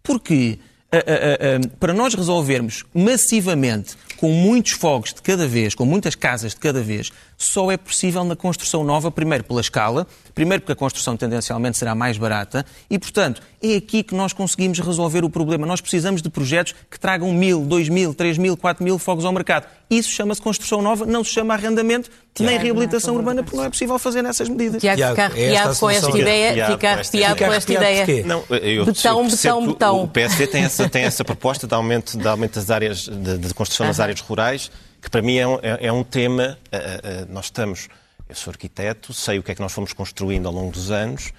Porque 0.03 0.59
uh, 0.93 0.97
uh, 0.97 1.67
uh, 1.67 1.77
para 1.79 1.93
nós 1.93 2.15
resolvermos 2.15 2.85
massivamente 2.95 3.97
com 4.15 4.31
muitos 4.31 4.73
fogos 4.73 5.13
de 5.13 5.23
cada 5.23 5.47
vez, 5.47 5.75
com 5.75 5.85
muitas 5.85 6.15
casas 6.15 6.53
de 6.53 6.61
cada 6.61 6.83
vez, 6.83 7.11
só 7.37 7.71
é 7.71 7.77
possível 7.77 8.25
na 8.25 8.37
construção 8.37 8.85
nova, 8.85 9.11
primeiro 9.11 9.45
pela 9.45 9.61
escala, 9.61 10.07
primeiro 10.35 10.63
porque 10.63 10.73
a 10.73 10.77
construção 10.77 11.17
tendencialmente 11.17 11.79
será 11.79 11.95
mais 11.95 12.17
barata 12.17 12.65
e, 12.89 12.99
portanto, 12.99 13.43
é 13.63 13.77
aqui 13.77 14.03
que 14.03 14.15
nós 14.15 14.33
conseguimos 14.33 14.79
resolver 14.79 15.25
o 15.25 15.31
problema. 15.31 15.67
Nós 15.67 15.81
precisamos 15.81 16.21
de 16.21 16.29
projetos 16.29 16.75
que 16.91 16.99
tragam 16.99 17.33
mil, 17.33 17.65
dois 17.65 17.89
mil, 17.89 18.15
três 18.15 18.37
mil, 18.37 18.57
quatro 18.57 18.85
mil 18.85 18.99
fogos 18.99 19.25
ao 19.25 19.33
mercado. 19.33 19.67
Isso 19.91 20.11
chama-se 20.11 20.41
construção 20.41 20.83
nova, 20.83 21.07
não 21.07 21.23
se 21.23 21.31
chama 21.31 21.55
arrendamento 21.55 22.11
Tiago, 22.35 22.51
nem 22.51 22.61
reabilitação 22.61 23.15
urbana, 23.15 23.43
porque 23.43 23.57
não 23.57 23.65
é 23.65 23.71
possível 23.71 23.99
fazer 23.99 24.23
nessas 24.23 24.49
medidas. 24.49 24.81
Tiago, 24.81 25.01
fica 25.01 25.23
é 25.23 25.25
arrepiado 25.25 25.77
com 25.77 25.91
esta 25.91 26.19
ideia. 26.19 26.67
Fica 26.67 26.91
arrepiado 26.91 27.37
com 27.37 27.53
esta 27.53 27.73
ideia. 27.73 28.27
Não, 28.27 28.45
eu, 28.51 28.85
betão, 28.85 29.29
betão, 29.29 29.67
betão. 29.67 30.03
O 30.03 30.09
PSD 30.09 30.47
tem 30.47 30.65
essa, 30.65 30.89
tem 30.89 31.05
essa 31.05 31.25
proposta 31.25 31.67
de 31.67 31.75
aumento, 31.75 32.19
de 32.19 32.27
aumento 32.27 32.55
das 32.55 32.71
áreas 32.71 33.09
de, 33.09 33.39
de 33.39 33.55
construção 33.55 33.87
nas 33.87 34.01
áreas 34.01 34.04
rurais 34.21 34.71
que 35.05 35.11
para 35.11 35.21
mim 35.21 35.37
é 35.37 35.47
um, 35.47 35.55
é, 35.57 35.87
é 35.87 35.93
um 35.93 36.03
tema. 36.03 36.59
Uh, 36.73 37.25
uh, 37.25 37.33
nós 37.33 37.47
estamos. 37.47 37.89
Eu 38.27 38.35
sou 38.35 38.51
arquiteto, 38.51 39.13
sei 39.13 39.39
o 39.39 39.43
que 39.43 39.53
é 39.53 39.55
que 39.55 39.61
nós 39.61 39.71
fomos 39.71 39.93
construindo 39.93 40.47
ao 40.47 40.53
longo 40.53 40.73
dos 40.73 40.91
anos. 40.91 41.31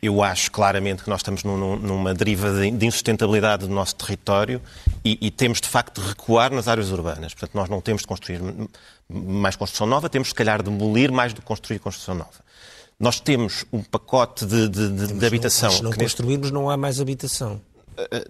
Eu 0.00 0.22
acho 0.22 0.52
claramente 0.52 1.02
que 1.02 1.10
nós 1.10 1.18
estamos 1.18 1.42
num, 1.42 1.74
numa 1.76 2.14
deriva 2.14 2.52
de, 2.52 2.70
de, 2.70 2.86
insustentabilidade 2.86 3.66
do 3.66 3.74
nosso 3.74 3.96
território 3.96 4.62
e, 5.04 5.18
e, 5.20 5.28
temos, 5.32 5.60
de 5.60 5.66
facto, 5.66 6.00
de 6.00 6.06
recuar 6.06 6.52
nas 6.52 6.68
áreas 6.68 6.92
urbanas. 6.92 7.34
Portanto, 7.34 7.56
nós 7.56 7.68
não 7.68 7.80
temos 7.80 8.02
de 8.02 8.06
construir 8.06 8.40
mais 9.08 9.56
construção 9.56 9.88
nova, 9.88 10.08
temos, 10.08 10.28
se 10.28 10.34
calhar, 10.34 10.62
de 10.62 10.70
demolir 10.70 11.10
mais 11.10 11.32
do 11.32 11.40
que 11.40 11.46
construir 11.48 11.80
construção 11.80 12.14
nova. 12.14 12.30
Nós 13.00 13.18
temos 13.18 13.64
um 13.72 13.82
pacote 13.82 14.46
de, 14.46 14.68
de, 14.68 14.88
de, 14.88 15.12
de 15.14 15.26
habitação. 15.26 15.70
Se 15.70 15.82
não 15.82 15.92
construirmos, 15.92 16.52
não 16.52 16.70
há 16.70 16.76
mais 16.76 17.00
habitação. 17.00 17.60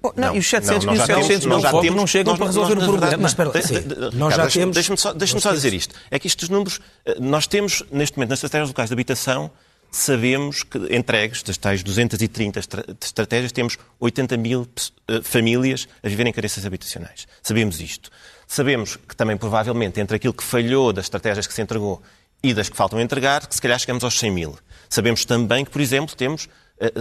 Não, 0.03 0.13
não, 0.17 0.37
e 0.37 0.39
os 0.39 0.49
700 0.49 0.85
não, 0.85 0.93
mil, 0.95 1.07
700 1.07 1.47
mil 1.47 1.95
não 1.95 2.07
chegam 2.07 2.33
nós, 2.33 2.39
para 2.39 2.47
resolver 2.47 2.75
nós, 2.75 2.85
o 2.85 2.87
problema. 2.87 3.17
Mas 3.19 3.33
espera, 3.33 3.63
sim, 3.63 3.75
nós 4.15 4.35
já 4.35 4.47
temos... 4.49 4.75
Deixa-me 4.75 4.99
só, 4.99 5.13
deixa 5.13 5.39
só 5.39 5.53
dizer 5.53 5.75
isto. 5.75 5.95
É 6.11 6.19
que 6.19 6.27
estes 6.27 6.49
números... 6.49 6.81
Eh, 7.05 7.17
nós 7.21 7.47
temos, 7.47 7.83
neste 7.91 8.17
momento, 8.17 8.31
nas 8.31 8.39
estratégias 8.39 8.69
locais 8.69 8.89
de 8.89 8.95
habitação, 8.95 9.51
sabemos 9.91 10.63
que, 10.63 10.79
entregues 10.95 11.43
das 11.43 11.57
tais 11.57 11.83
230 11.83 12.61
estratégias, 13.03 13.53
temos 13.53 13.79
80 14.01 14.37
mil 14.37 14.67
eh, 15.09 15.21
famílias 15.23 15.87
a 16.03 16.09
viver 16.09 16.27
em 16.27 16.33
carências 16.33 16.65
habitacionais. 16.65 17.27
Sabemos 17.43 17.81
isto. 17.81 18.11
Sabemos 18.47 18.97
que 18.97 19.15
também, 19.15 19.37
provavelmente, 19.37 20.01
entre 20.01 20.17
aquilo 20.17 20.33
que 20.33 20.45
falhou 20.45 20.93
das 20.93 21.05
estratégias 21.05 21.47
que 21.47 21.53
se 21.53 21.61
entregou 21.61 22.03
e 22.43 22.55
das 22.55 22.69
que 22.69 22.77
faltam 22.77 23.01
entregar, 23.01 23.47
que 23.47 23.55
se 23.55 23.61
calhar 23.61 23.79
chegamos 23.79 24.05
aos 24.05 24.19
100 24.19 24.31
mil. 24.31 24.59
Sabemos 24.89 25.25
também 25.25 25.65
que, 25.65 25.71
por 25.71 25.81
exemplo, 25.81 26.17
temos 26.17 26.49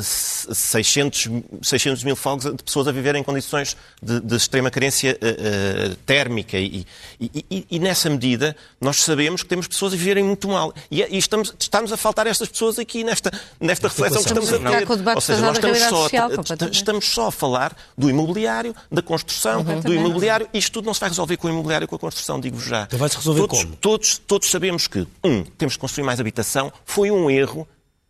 600, 0.01 1.29
600 1.61 2.03
mil 2.03 2.15
fogos 2.15 2.45
de 2.45 2.63
pessoas 2.63 2.87
a 2.87 2.91
viver 2.91 3.15
em 3.15 3.23
condições 3.23 3.77
de, 4.01 4.19
de 4.19 4.35
extrema 4.35 4.71
carência 4.71 5.17
uh, 5.21 5.91
uh, 5.91 5.95
térmica. 5.97 6.57
E, 6.57 6.85
e, 7.19 7.45
e, 7.49 7.67
e, 7.69 7.79
nessa 7.79 8.09
medida, 8.09 8.55
nós 8.81 8.97
sabemos 8.97 9.43
que 9.43 9.49
temos 9.49 9.67
pessoas 9.67 9.93
a 9.93 9.95
viverem 9.95 10.23
muito 10.23 10.47
mal. 10.47 10.73
E, 10.89 11.03
e 11.03 11.17
estamos, 11.17 11.53
estamos 11.59 11.91
a 11.91 11.97
faltar 11.97 12.25
estas 12.25 12.49
pessoas 12.49 12.79
aqui 12.79 13.03
nesta, 13.03 13.31
nesta 13.59 13.87
reflexão 13.87 14.23
que 14.23 14.29
estamos 14.29 14.51
a 14.51 14.57
ter. 14.57 15.15
Ou 15.15 15.21
seja, 15.21 15.41
nós 15.41 15.57
estamos 15.57 15.79
só, 15.79 15.89
social, 16.03 16.29
estamos 16.71 17.05
só 17.05 17.27
a 17.27 17.31
falar 17.31 17.75
do 17.95 18.09
imobiliário, 18.09 18.75
da 18.91 19.03
construção, 19.03 19.61
uhum. 19.61 19.79
do 19.81 19.93
imobiliário. 19.93 20.49
Isto 20.53 20.73
tudo 20.73 20.85
não 20.85 20.93
se 20.93 20.99
vai 20.99 21.09
resolver 21.09 21.37
com 21.37 21.47
o 21.47 21.51
imobiliário 21.51 21.85
e 21.85 21.87
com 21.87 21.95
a 21.95 21.99
construção, 21.99 22.39
digo 22.39 22.59
já. 22.59 22.83
Então 22.83 22.97
vai-se 22.97 23.17
resolver 23.17 23.41
todos, 23.41 23.63
como? 23.63 23.75
Todos, 23.75 24.17
todos 24.17 24.49
sabemos 24.49 24.87
que, 24.87 25.07
um, 25.23 25.43
temos 25.43 25.75
que 25.75 25.79
construir 25.79 26.03
mais 26.03 26.19
habitação, 26.19 26.73
foi 26.83 27.11
um 27.11 27.29
erro 27.29 27.67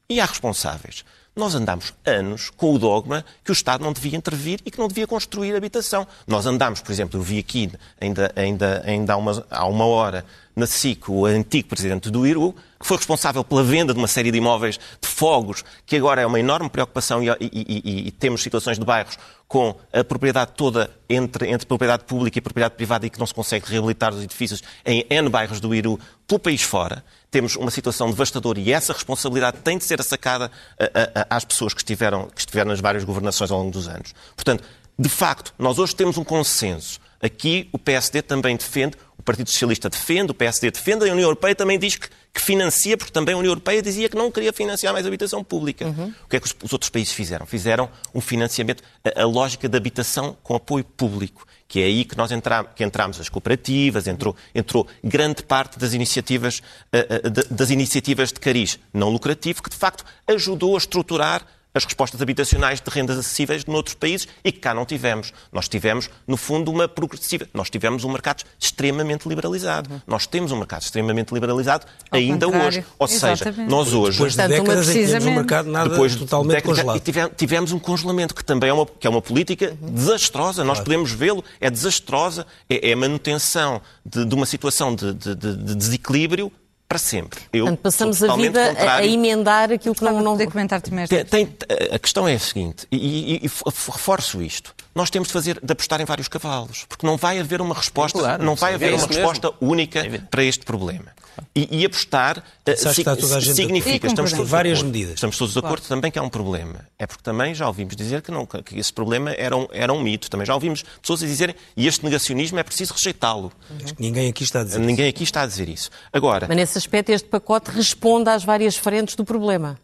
e 0.09 0.21
há 0.21 0.25
responsáveis. 0.25 1.03
Nós 1.37 1.53
andamos 1.53 1.93
anos 2.03 2.49
com 2.49 2.73
o 2.73 2.79
dogma 2.79 3.23
que 3.43 3.51
o 3.51 3.53
Estado 3.53 3.83
não 3.83 3.93
devia 3.93 4.17
intervir 4.17 4.59
e 4.65 4.71
que 4.71 4.79
não 4.79 4.87
devia 4.87 5.05
construir 5.05 5.55
habitação. 5.55 6.07
Nós 6.25 6.47
andamos, 6.47 6.81
por 6.81 6.91
exemplo, 6.91 7.19
eu 7.19 7.23
vi 7.23 7.37
aqui 7.37 7.71
ainda, 8.01 8.31
ainda, 8.35 8.83
ainda 8.83 9.13
há, 9.13 9.17
uma, 9.17 9.45
há 9.51 9.67
uma 9.67 9.85
hora 9.85 10.25
na 10.55 10.65
SIC 10.65 11.07
o 11.09 11.27
antigo 11.27 11.69
presidente 11.69 12.09
do 12.09 12.25
IRU, 12.25 12.55
que 12.79 12.87
foi 12.87 12.97
responsável 12.97 13.43
pela 13.43 13.63
venda 13.63 13.93
de 13.93 13.99
uma 13.99 14.07
série 14.07 14.31
de 14.31 14.39
imóveis 14.39 14.79
de 14.99 15.07
fogos, 15.07 15.63
que 15.85 15.95
agora 15.95 16.19
é 16.19 16.25
uma 16.25 16.39
enorme 16.39 16.71
preocupação 16.71 17.21
e, 17.21 17.29
e, 17.29 17.37
e, 17.41 18.07
e 18.07 18.11
temos 18.11 18.41
situações 18.41 18.79
de 18.79 18.83
bairros 18.83 19.19
com 19.47 19.75
a 19.93 20.03
propriedade 20.03 20.53
toda 20.57 20.89
entre, 21.07 21.51
entre 21.51 21.67
propriedade 21.67 22.03
pública 22.05 22.39
e 22.39 22.41
propriedade 22.41 22.73
privada 22.73 23.05
e 23.05 23.11
que 23.11 23.19
não 23.19 23.27
se 23.27 23.33
consegue 23.35 23.69
reabilitar 23.69 24.11
os 24.11 24.23
edifícios 24.23 24.63
em 24.83 25.05
N 25.07 25.29
bairros 25.29 25.59
do 25.59 25.75
Iru 25.75 25.99
pelo 26.27 26.39
país 26.39 26.63
fora. 26.63 27.03
Temos 27.29 27.55
uma 27.55 27.71
situação 27.71 28.09
devastadora 28.09 28.59
e 28.59 28.71
essa 28.71 28.93
responsabilidade 28.93 29.57
tem 29.63 29.77
de 29.77 29.83
ser 29.83 30.01
sacada 30.03 30.49
a, 30.79 31.33
a, 31.33 31.37
às 31.37 31.43
pessoas 31.43 31.73
que 31.73 31.81
estiveram, 31.81 32.27
que 32.27 32.39
estiveram 32.39 32.71
nas 32.71 32.79
várias 32.79 33.03
governações 33.03 33.51
ao 33.51 33.59
longo 33.59 33.71
dos 33.71 33.87
anos. 33.87 34.13
Portanto, 34.35 34.63
de 34.97 35.09
facto, 35.09 35.53
nós 35.59 35.77
hoje 35.77 35.95
temos 35.95 36.17
um 36.17 36.23
consenso. 36.23 36.99
Aqui 37.21 37.67
o 37.71 37.79
PSD 37.79 38.21
também 38.21 38.55
defende, 38.55 38.95
o 39.17 39.23
Partido 39.23 39.49
Socialista 39.49 39.89
defende, 39.89 40.31
o 40.31 40.35
PSD 40.35 40.71
defende, 40.71 41.09
a 41.09 41.11
União 41.11 41.25
Europeia 41.25 41.55
também 41.55 41.77
diz 41.77 41.95
que, 41.95 42.07
que 42.33 42.41
financia, 42.41 42.95
porque 42.95 43.11
também 43.11 43.33
a 43.33 43.37
União 43.37 43.51
Europeia 43.51 43.81
dizia 43.81 44.07
que 44.07 44.15
não 44.15 44.31
queria 44.31 44.53
financiar 44.53 44.93
mais 44.93 45.05
habitação 45.05 45.43
pública. 45.43 45.85
Uhum. 45.85 46.13
O 46.23 46.29
que 46.29 46.37
é 46.37 46.39
que 46.39 46.45
os, 46.45 46.55
os, 46.63 46.73
outros 46.73 46.89
países 46.89 47.13
fizeram? 47.13 47.45
Fizeram 47.45 47.89
um 48.13 48.21
financiamento, 48.21 48.83
a, 49.03 49.23
a 49.23 49.25
lógica 49.25 49.67
da 49.67 49.77
habitação 49.77 50.37
com 50.43 50.55
apoio 50.55 50.83
público 50.83 51.45
que 51.67 51.81
é 51.81 51.85
aí 51.85 52.05
que 52.05 52.17
nós 52.17 52.31
entramos, 52.31 52.71
que 52.75 52.83
entramos. 52.83 53.19
As 53.19 53.29
cooperativas, 53.29 54.07
entrou, 54.07 54.35
entrou 54.55 54.87
grande 55.03 55.43
parte 55.43 55.77
das 55.77 55.93
iniciativas, 55.93 56.59
uh, 56.93 57.27
uh, 57.27 57.53
das 57.53 57.69
iniciativas 57.69 58.31
de 58.31 58.39
cariz 58.39 58.79
não 58.93 59.09
lucrativo, 59.09 59.61
que 59.61 59.69
de 59.69 59.75
facto 59.75 60.05
ajudou 60.27 60.75
a 60.75 60.77
estruturar 60.77 61.45
as 61.73 61.85
respostas 61.85 62.21
habitacionais 62.21 62.81
de 62.81 62.89
rendas 62.89 63.17
acessíveis 63.17 63.65
noutros 63.65 63.95
países 63.95 64.27
e 64.43 64.51
que 64.51 64.59
cá 64.59 64.73
não 64.73 64.85
tivemos. 64.85 65.33
Nós 65.51 65.67
tivemos, 65.67 66.09
no 66.27 66.35
fundo, 66.35 66.71
uma 66.71 66.87
progressiva. 66.87 67.47
Nós 67.53 67.69
tivemos 67.69 68.03
um 68.03 68.11
mercado 68.11 68.43
extremamente 68.59 69.27
liberalizado. 69.27 69.89
Uhum. 69.91 70.01
Nós 70.07 70.25
temos 70.25 70.51
um 70.51 70.57
mercado 70.57 70.81
extremamente 70.81 71.33
liberalizado 71.33 71.85
Ao 72.09 72.19
ainda 72.19 72.47
hoje. 72.47 72.83
Ou 72.97 73.07
Exatamente. 73.07 73.43
seja, 73.43 73.69
nós 73.69 73.93
hoje. 73.93 74.17
Depois 74.17 74.35
de 74.35 74.47
décadas 74.47 74.89
em 74.89 75.19
que 75.19 75.25
um 75.27 75.35
mercado 75.35 75.69
nada 75.69 75.89
depois 75.89 76.15
totalmente 76.15 76.55
décadas, 76.55 76.79
congelado. 76.79 77.31
E 77.31 77.35
tivemos 77.35 77.71
um 77.71 77.79
congelamento 77.79 78.33
que 78.33 78.43
também 78.43 78.69
é 78.69 78.73
uma, 78.73 78.85
que 78.85 79.05
é 79.05 79.09
uma 79.09 79.21
política 79.21 79.77
uhum. 79.79 79.91
desastrosa. 79.91 80.63
Nós 80.63 80.79
podemos 80.79 81.11
vê-lo, 81.11 81.43
é 81.59 81.69
desastrosa, 81.69 82.45
é, 82.69 82.89
é 82.89 82.93
a 82.93 82.97
manutenção 82.97 83.81
de, 84.05 84.25
de 84.25 84.35
uma 84.35 84.45
situação 84.45 84.95
de, 84.95 85.13
de, 85.13 85.35
de 85.35 85.75
desequilíbrio 85.75 86.51
para 86.87 86.97
sempre. 86.97 87.39
Eu 87.51 87.65
Portanto, 87.65 87.81
passamos 87.81 88.23
a 88.23 88.35
vida 88.35 88.75
a, 88.77 88.95
a, 88.95 89.05
emendar 89.05 89.71
aquilo 89.71 89.93
que 89.93 90.03
não... 90.03 90.21
não... 90.21 90.37
comentar 90.47 90.81
também 90.81 91.05
tem, 91.05 91.25
tem, 91.25 91.49
A 91.91 91.99
questão 91.99 92.27
é 92.27 92.35
a 92.35 92.39
seguinte, 92.39 92.87
e, 92.91 92.97
e, 92.97 93.45
e, 93.45 93.51
reforço 93.67 94.41
isto. 94.41 94.73
Nós 94.95 95.09
temos 95.09 95.27
de 95.27 95.33
fazer, 95.33 95.59
de 95.61 95.71
apostar 95.71 96.01
em 96.01 96.05
vários 96.05 96.27
cavalos, 96.27 96.85
porque 96.87 97.05
não 97.05 97.17
vai 97.17 97.39
haver 97.39 97.61
uma 97.61 97.75
resposta, 97.75 98.17
claro, 98.17 98.43
não 98.43 98.55
vai 98.55 98.73
haver 98.73 98.93
uma 98.93 99.05
resposta 99.05 99.47
mesmo. 99.51 99.57
única 99.61 99.99
é 99.99 100.17
para 100.17 100.43
este 100.43 100.65
problema. 100.65 101.11
E, 101.55 101.79
e 101.79 101.85
apostar 101.85 102.37
uh, 102.39 103.53
significa, 103.53 104.07
estamos 104.07 104.31
todos 104.31 104.49
várias 104.49 104.81
medidas. 104.81 105.15
Estamos 105.15 105.37
todos 105.37 105.53
de 105.53 105.59
acordo 105.59 105.81
claro. 105.81 105.89
também 105.89 106.11
que 106.11 106.19
há 106.19 106.23
um 106.23 106.29
problema. 106.29 106.87
É 106.97 107.05
porque 107.05 107.23
também 107.23 107.53
já 107.53 107.67
ouvimos 107.67 107.95
dizer 107.95 108.21
que, 108.21 108.31
não, 108.31 108.45
que 108.45 108.77
esse 108.77 108.91
problema 108.91 109.31
era 109.31 109.55
um, 109.55 109.67
era 109.71 109.91
um 109.91 110.01
mito. 110.01 110.29
Também 110.29 110.45
já 110.45 110.53
ouvimos 110.53 110.83
pessoas 111.01 111.23
a 111.23 111.25
dizerem 111.25 111.55
e 111.75 111.87
este 111.87 112.03
negacionismo 112.03 112.59
é 112.59 112.63
preciso 112.63 112.93
rejeitá-lo. 112.93 113.51
Uhum. 113.69 113.77
Ninguém 113.99 114.29
aqui 114.29 114.43
está 114.43 114.61
a 114.61 114.63
dizer 114.63 114.79
Ninguém 114.79 115.07
isso. 115.07 115.15
aqui 115.15 115.23
está 115.23 115.41
a 115.41 115.45
dizer 115.45 115.69
isso. 115.69 115.89
Agora, 116.11 116.47
Mas 116.47 116.57
nesse 116.57 116.77
aspecto 116.77 117.09
este 117.11 117.27
pacote 117.27 117.71
responde 117.71 118.29
às 118.29 118.43
várias 118.43 118.75
frentes 118.75 119.15
do 119.15 119.25
problema. 119.25 119.79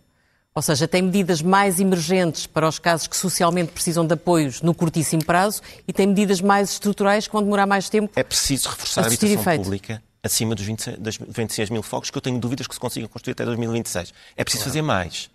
Ou 0.55 0.61
seja, 0.61 0.87
tem 0.87 1.01
medidas 1.01 1.41
mais 1.41 1.79
emergentes 1.79 2.45
para 2.45 2.67
os 2.67 2.77
casos 2.77 3.07
que 3.07 3.17
socialmente 3.17 3.71
precisam 3.71 4.05
de 4.05 4.13
apoios 4.13 4.61
no 4.61 4.73
curtíssimo 4.73 5.25
prazo 5.25 5.61
e 5.87 5.91
tem 5.91 6.05
medidas 6.05 6.41
mais 6.41 6.71
estruturais 6.71 7.25
que 7.25 7.33
vão 7.33 7.41
demorar 7.41 7.65
mais 7.65 7.89
tempo. 7.89 8.11
É 8.15 8.23
preciso 8.23 8.69
reforçar 8.69 9.01
a 9.01 9.07
habitação 9.07 9.41
efeito. 9.41 9.63
pública 9.63 10.03
acima 10.23 10.55
dos 10.55 10.65
20, 10.65 10.97
26 11.27 11.69
mil 11.69 11.83
fogos, 11.83 12.09
que 12.09 12.17
eu 12.17 12.21
tenho 12.21 12.39
dúvidas 12.39 12.65
que 12.65 12.73
se 12.73 12.79
consigam 12.79 13.09
construir 13.09 13.33
até 13.33 13.45
2026. 13.45 14.13
É 14.37 14.43
preciso 14.43 14.63
claro. 14.63 14.71
fazer 14.71 14.81
mais. 14.81 15.29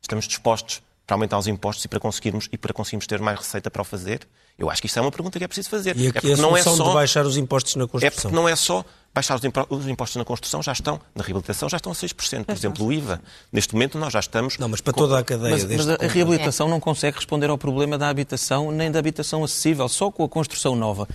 Estamos 0.00 0.26
dispostos 0.26 0.82
para 1.06 1.16
aumentar 1.16 1.38
os 1.38 1.46
impostos 1.46 1.84
e 1.84 1.88
para 1.88 2.00
conseguirmos 2.00 2.48
e 2.52 2.56
para 2.56 2.72
conseguirmos 2.72 3.06
ter 3.06 3.20
mais 3.20 3.38
receita 3.38 3.70
para 3.70 3.82
o 3.82 3.84
fazer? 3.84 4.26
Eu 4.56 4.70
acho 4.70 4.80
que 4.80 4.86
isso 4.86 4.98
é 4.98 5.02
uma 5.02 5.10
pergunta 5.10 5.38
que 5.38 5.44
é 5.44 5.48
preciso 5.48 5.68
fazer. 5.68 5.96
E 5.96 6.08
aqui 6.08 6.30
é 6.30 6.34
a 6.34 6.36
não 6.36 6.56
é 6.56 6.62
só 6.62 6.88
de 6.88 6.94
baixar 6.94 7.26
os 7.26 7.36
impostos 7.36 7.74
na 7.74 7.86
construção. 7.86 8.06
É 8.06 8.10
porque 8.10 8.34
não 8.34 8.48
é 8.48 8.54
só 8.54 8.84
baixar 9.12 9.36
os 9.70 9.88
impostos 9.88 10.16
na 10.16 10.24
construção, 10.24 10.62
já 10.62 10.72
estão, 10.72 11.00
na 11.14 11.24
reabilitação 11.24 11.68
já 11.68 11.78
estão 11.78 11.90
a 11.90 11.94
6%. 11.94 12.44
Por 12.44 12.54
exemplo, 12.54 12.86
o 12.86 12.92
IVA. 12.92 13.20
Neste 13.52 13.74
momento 13.74 13.98
nós 13.98 14.12
já 14.12 14.20
estamos... 14.20 14.56
Não, 14.56 14.68
mas 14.68 14.80
para 14.80 14.92
toda 14.92 15.18
a 15.18 15.24
cadeia... 15.24 15.50
Mas, 15.50 15.64
mas 15.64 15.88
a 15.88 16.06
reabilitação 16.06 16.68
não 16.68 16.78
consegue 16.78 17.16
responder 17.16 17.50
ao 17.50 17.58
problema 17.58 17.98
da 17.98 18.08
habitação 18.08 18.70
nem 18.70 18.90
da 18.90 19.00
habitação 19.00 19.42
acessível, 19.42 19.88
só 19.88 20.10
com 20.12 20.22
a 20.22 20.28
construção 20.28 20.76
nova 20.76 21.08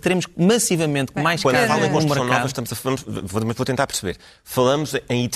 teremos 0.00 0.26
massivamente 0.36 1.12
Bem, 1.12 1.24
mais 1.24 1.42
Quando 1.42 1.56
fala 1.66 1.86
em 1.86 1.92
construção 1.92 2.24
nova, 2.24 2.46
estamos 2.46 2.72
a, 2.72 2.76
vamos, 2.76 3.56
vou 3.56 3.66
tentar 3.66 3.86
perceber. 3.86 4.16
Falamos 4.44 4.94
em, 5.08 5.30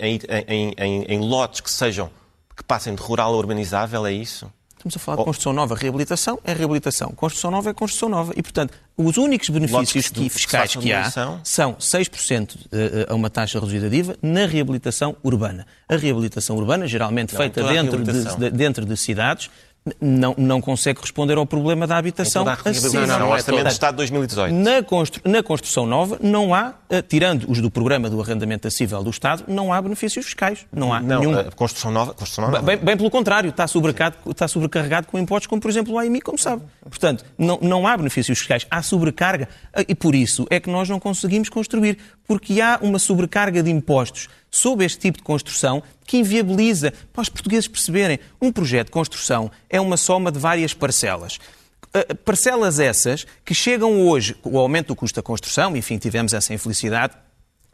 em, 0.00 0.74
em, 0.78 1.02
em, 1.04 1.20
lotes 1.20 1.60
que 1.60 1.70
sejam 1.70 2.10
que 2.56 2.62
passem 2.62 2.94
de 2.94 3.02
rural 3.02 3.34
a 3.34 3.36
urbanizável, 3.36 4.06
é 4.06 4.12
isso? 4.12 4.50
Estamos 4.76 4.96
a 4.96 4.98
falar 4.98 5.18
de 5.18 5.24
construção 5.24 5.52
nova. 5.52 5.74
Reabilitação 5.74 6.38
é 6.44 6.52
reabilitação. 6.52 7.10
Construção 7.10 7.50
nova 7.50 7.70
é 7.70 7.74
construção 7.74 8.08
nova. 8.08 8.32
E, 8.36 8.42
portanto, 8.42 8.72
os 8.96 9.16
únicos 9.16 9.48
benefícios 9.48 10.08
que, 10.08 10.28
fiscais 10.28 10.72
que, 10.74 10.78
que 10.78 10.92
há 10.92 11.10
são 11.42 11.74
6% 11.74 12.56
eh, 12.72 13.06
eh, 13.06 13.06
a 13.08 13.14
uma 13.14 13.28
taxa 13.28 13.58
reduzida 13.58 13.90
de 13.90 13.96
IVA 13.96 14.16
na 14.22 14.46
reabilitação 14.46 15.16
urbana. 15.22 15.66
A 15.88 15.96
reabilitação 15.96 16.56
urbana, 16.56 16.86
geralmente 16.86 17.32
não, 17.32 17.40
feita 17.40 17.62
dentro 17.64 18.04
de, 18.04 18.50
dentro 18.50 18.84
de 18.84 18.96
cidades, 18.96 19.50
não, 20.00 20.34
não 20.36 20.60
consegue 20.60 21.00
responder 21.00 21.36
ao 21.36 21.46
problema 21.46 21.86
da 21.86 21.96
habitação 21.96 22.46
acessível. 22.48 23.06
Não, 23.06 23.18
não, 23.18 23.30
Orçamento 23.30 23.66
de 23.66 23.72
Estado 23.72 23.92
de 23.92 23.96
2018. 23.98 24.54
Na, 24.54 24.82
constru, 24.82 25.20
na 25.24 25.42
construção 25.42 25.86
nova, 25.86 26.18
não 26.20 26.54
há, 26.54 26.74
eh, 26.90 27.02
tirando 27.02 27.48
os 27.48 27.60
do 27.60 27.70
programa 27.70 28.10
do 28.10 28.20
arrendamento 28.20 28.66
acessível 28.66 29.02
do 29.02 29.10
Estado, 29.10 29.44
não 29.46 29.72
há 29.72 29.80
benefícios 29.80 30.24
fiscais. 30.24 30.66
Não 30.72 30.92
há 30.92 31.00
não, 31.00 31.20
nenhum. 31.20 31.50
Construção 31.54 31.90
nova. 31.90 32.14
Construção 32.14 32.50
nova. 32.50 32.62
Bem, 32.62 32.76
bem, 32.76 32.96
pelo 32.96 33.10
contrário, 33.10 33.50
está 33.50 33.66
sobrecarregado, 33.66 34.30
está 34.30 34.48
sobrecarregado 34.48 35.06
com 35.06 35.18
impostos, 35.18 35.46
como 35.46 35.60
por 35.60 35.70
exemplo 35.70 35.94
o 35.94 35.98
AMI, 35.98 36.20
como 36.20 36.38
sabe. 36.38 36.62
Portanto, 36.82 37.24
não, 37.38 37.58
não 37.62 37.86
há 37.86 37.96
benefícios 37.96 38.38
fiscais, 38.38 38.66
há 38.70 38.82
sobrecarga. 38.82 39.48
E 39.88 39.94
por 39.94 40.14
isso 40.14 40.46
é 40.50 40.58
que 40.58 40.70
nós 40.70 40.88
não 40.88 40.98
conseguimos 40.98 41.48
construir, 41.48 41.98
porque 42.26 42.60
há 42.60 42.78
uma 42.82 42.98
sobrecarga 42.98 43.62
de 43.62 43.70
impostos 43.70 44.28
sob 44.56 44.84
este 44.84 44.98
tipo 44.98 45.18
de 45.18 45.24
construção 45.24 45.82
que 46.06 46.18
inviabiliza, 46.18 46.92
para 47.12 47.22
os 47.22 47.28
portugueses 47.28 47.68
perceberem, 47.68 48.18
um 48.40 48.50
projeto 48.50 48.86
de 48.86 48.92
construção 48.92 49.50
é 49.68 49.80
uma 49.80 49.96
soma 49.96 50.32
de 50.32 50.38
várias 50.38 50.72
parcelas. 50.72 51.38
Uh, 51.94 52.14
parcelas 52.24 52.78
essas 52.78 53.26
que 53.44 53.54
chegam 53.54 54.06
hoje, 54.06 54.34
com 54.34 54.50
o 54.50 54.58
aumento 54.58 54.88
do 54.88 54.96
custo 54.96 55.16
da 55.16 55.22
construção, 55.22 55.76
enfim, 55.76 55.98
tivemos 55.98 56.32
essa 56.32 56.52
infelicidade, 56.52 57.14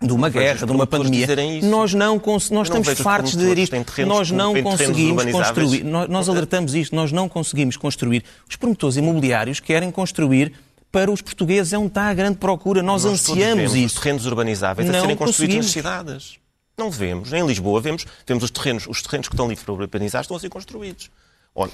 de 0.00 0.12
uma 0.12 0.28
guerra, 0.28 0.66
de 0.66 0.72
uma 0.72 0.86
pandemia. 0.86 1.28
Nós 1.62 1.94
não, 1.94 2.20
nós 2.50 2.50
não 2.50 2.62
estamos 2.62 2.88
fartos 2.98 3.32
de 3.32 3.38
dizer 3.38 3.58
isto. 3.58 3.76
Nós 4.04 4.32
não 4.32 4.60
conseguimos 4.60 5.24
construir. 5.24 5.84
Nós, 5.84 6.08
nós 6.08 6.28
alertamos 6.28 6.74
isto. 6.74 6.96
Nós 6.96 7.12
não 7.12 7.28
conseguimos 7.28 7.76
construir. 7.76 8.24
Os 8.48 8.56
promotores 8.56 8.96
imobiliários 8.96 9.60
querem 9.60 9.92
construir 9.92 10.52
para 10.90 11.10
os 11.10 11.22
portugueses 11.22 11.72
é 11.72 11.78
onde 11.78 11.88
está 11.88 12.08
a 12.08 12.14
grande 12.14 12.36
procura. 12.36 12.82
Nós, 12.82 13.04
nós 13.04 13.14
ansiamos 13.14 13.74
isso. 13.74 13.96
Os 13.96 14.02
terrenos 14.02 14.26
urbanizáveis 14.26 14.88
não 14.88 14.98
a 14.98 15.00
serem 15.00 15.16
construídos 15.16 15.56
nas 15.56 15.66
cidades. 15.66 16.41
Não 16.76 16.90
vemos. 16.90 17.32
Em 17.32 17.46
Lisboa 17.46 17.80
vemos, 17.80 18.06
vemos 18.26 18.44
os 18.44 18.50
terrenos, 18.50 18.86
os 18.86 19.02
terrenos 19.02 19.28
que 19.28 19.34
estão 19.34 19.48
livres 19.48 19.64
para 19.64 19.74
urbanizar 19.74 20.22
estão 20.22 20.36
a 20.36 20.40
ser 20.40 20.48
construídos. 20.48 21.10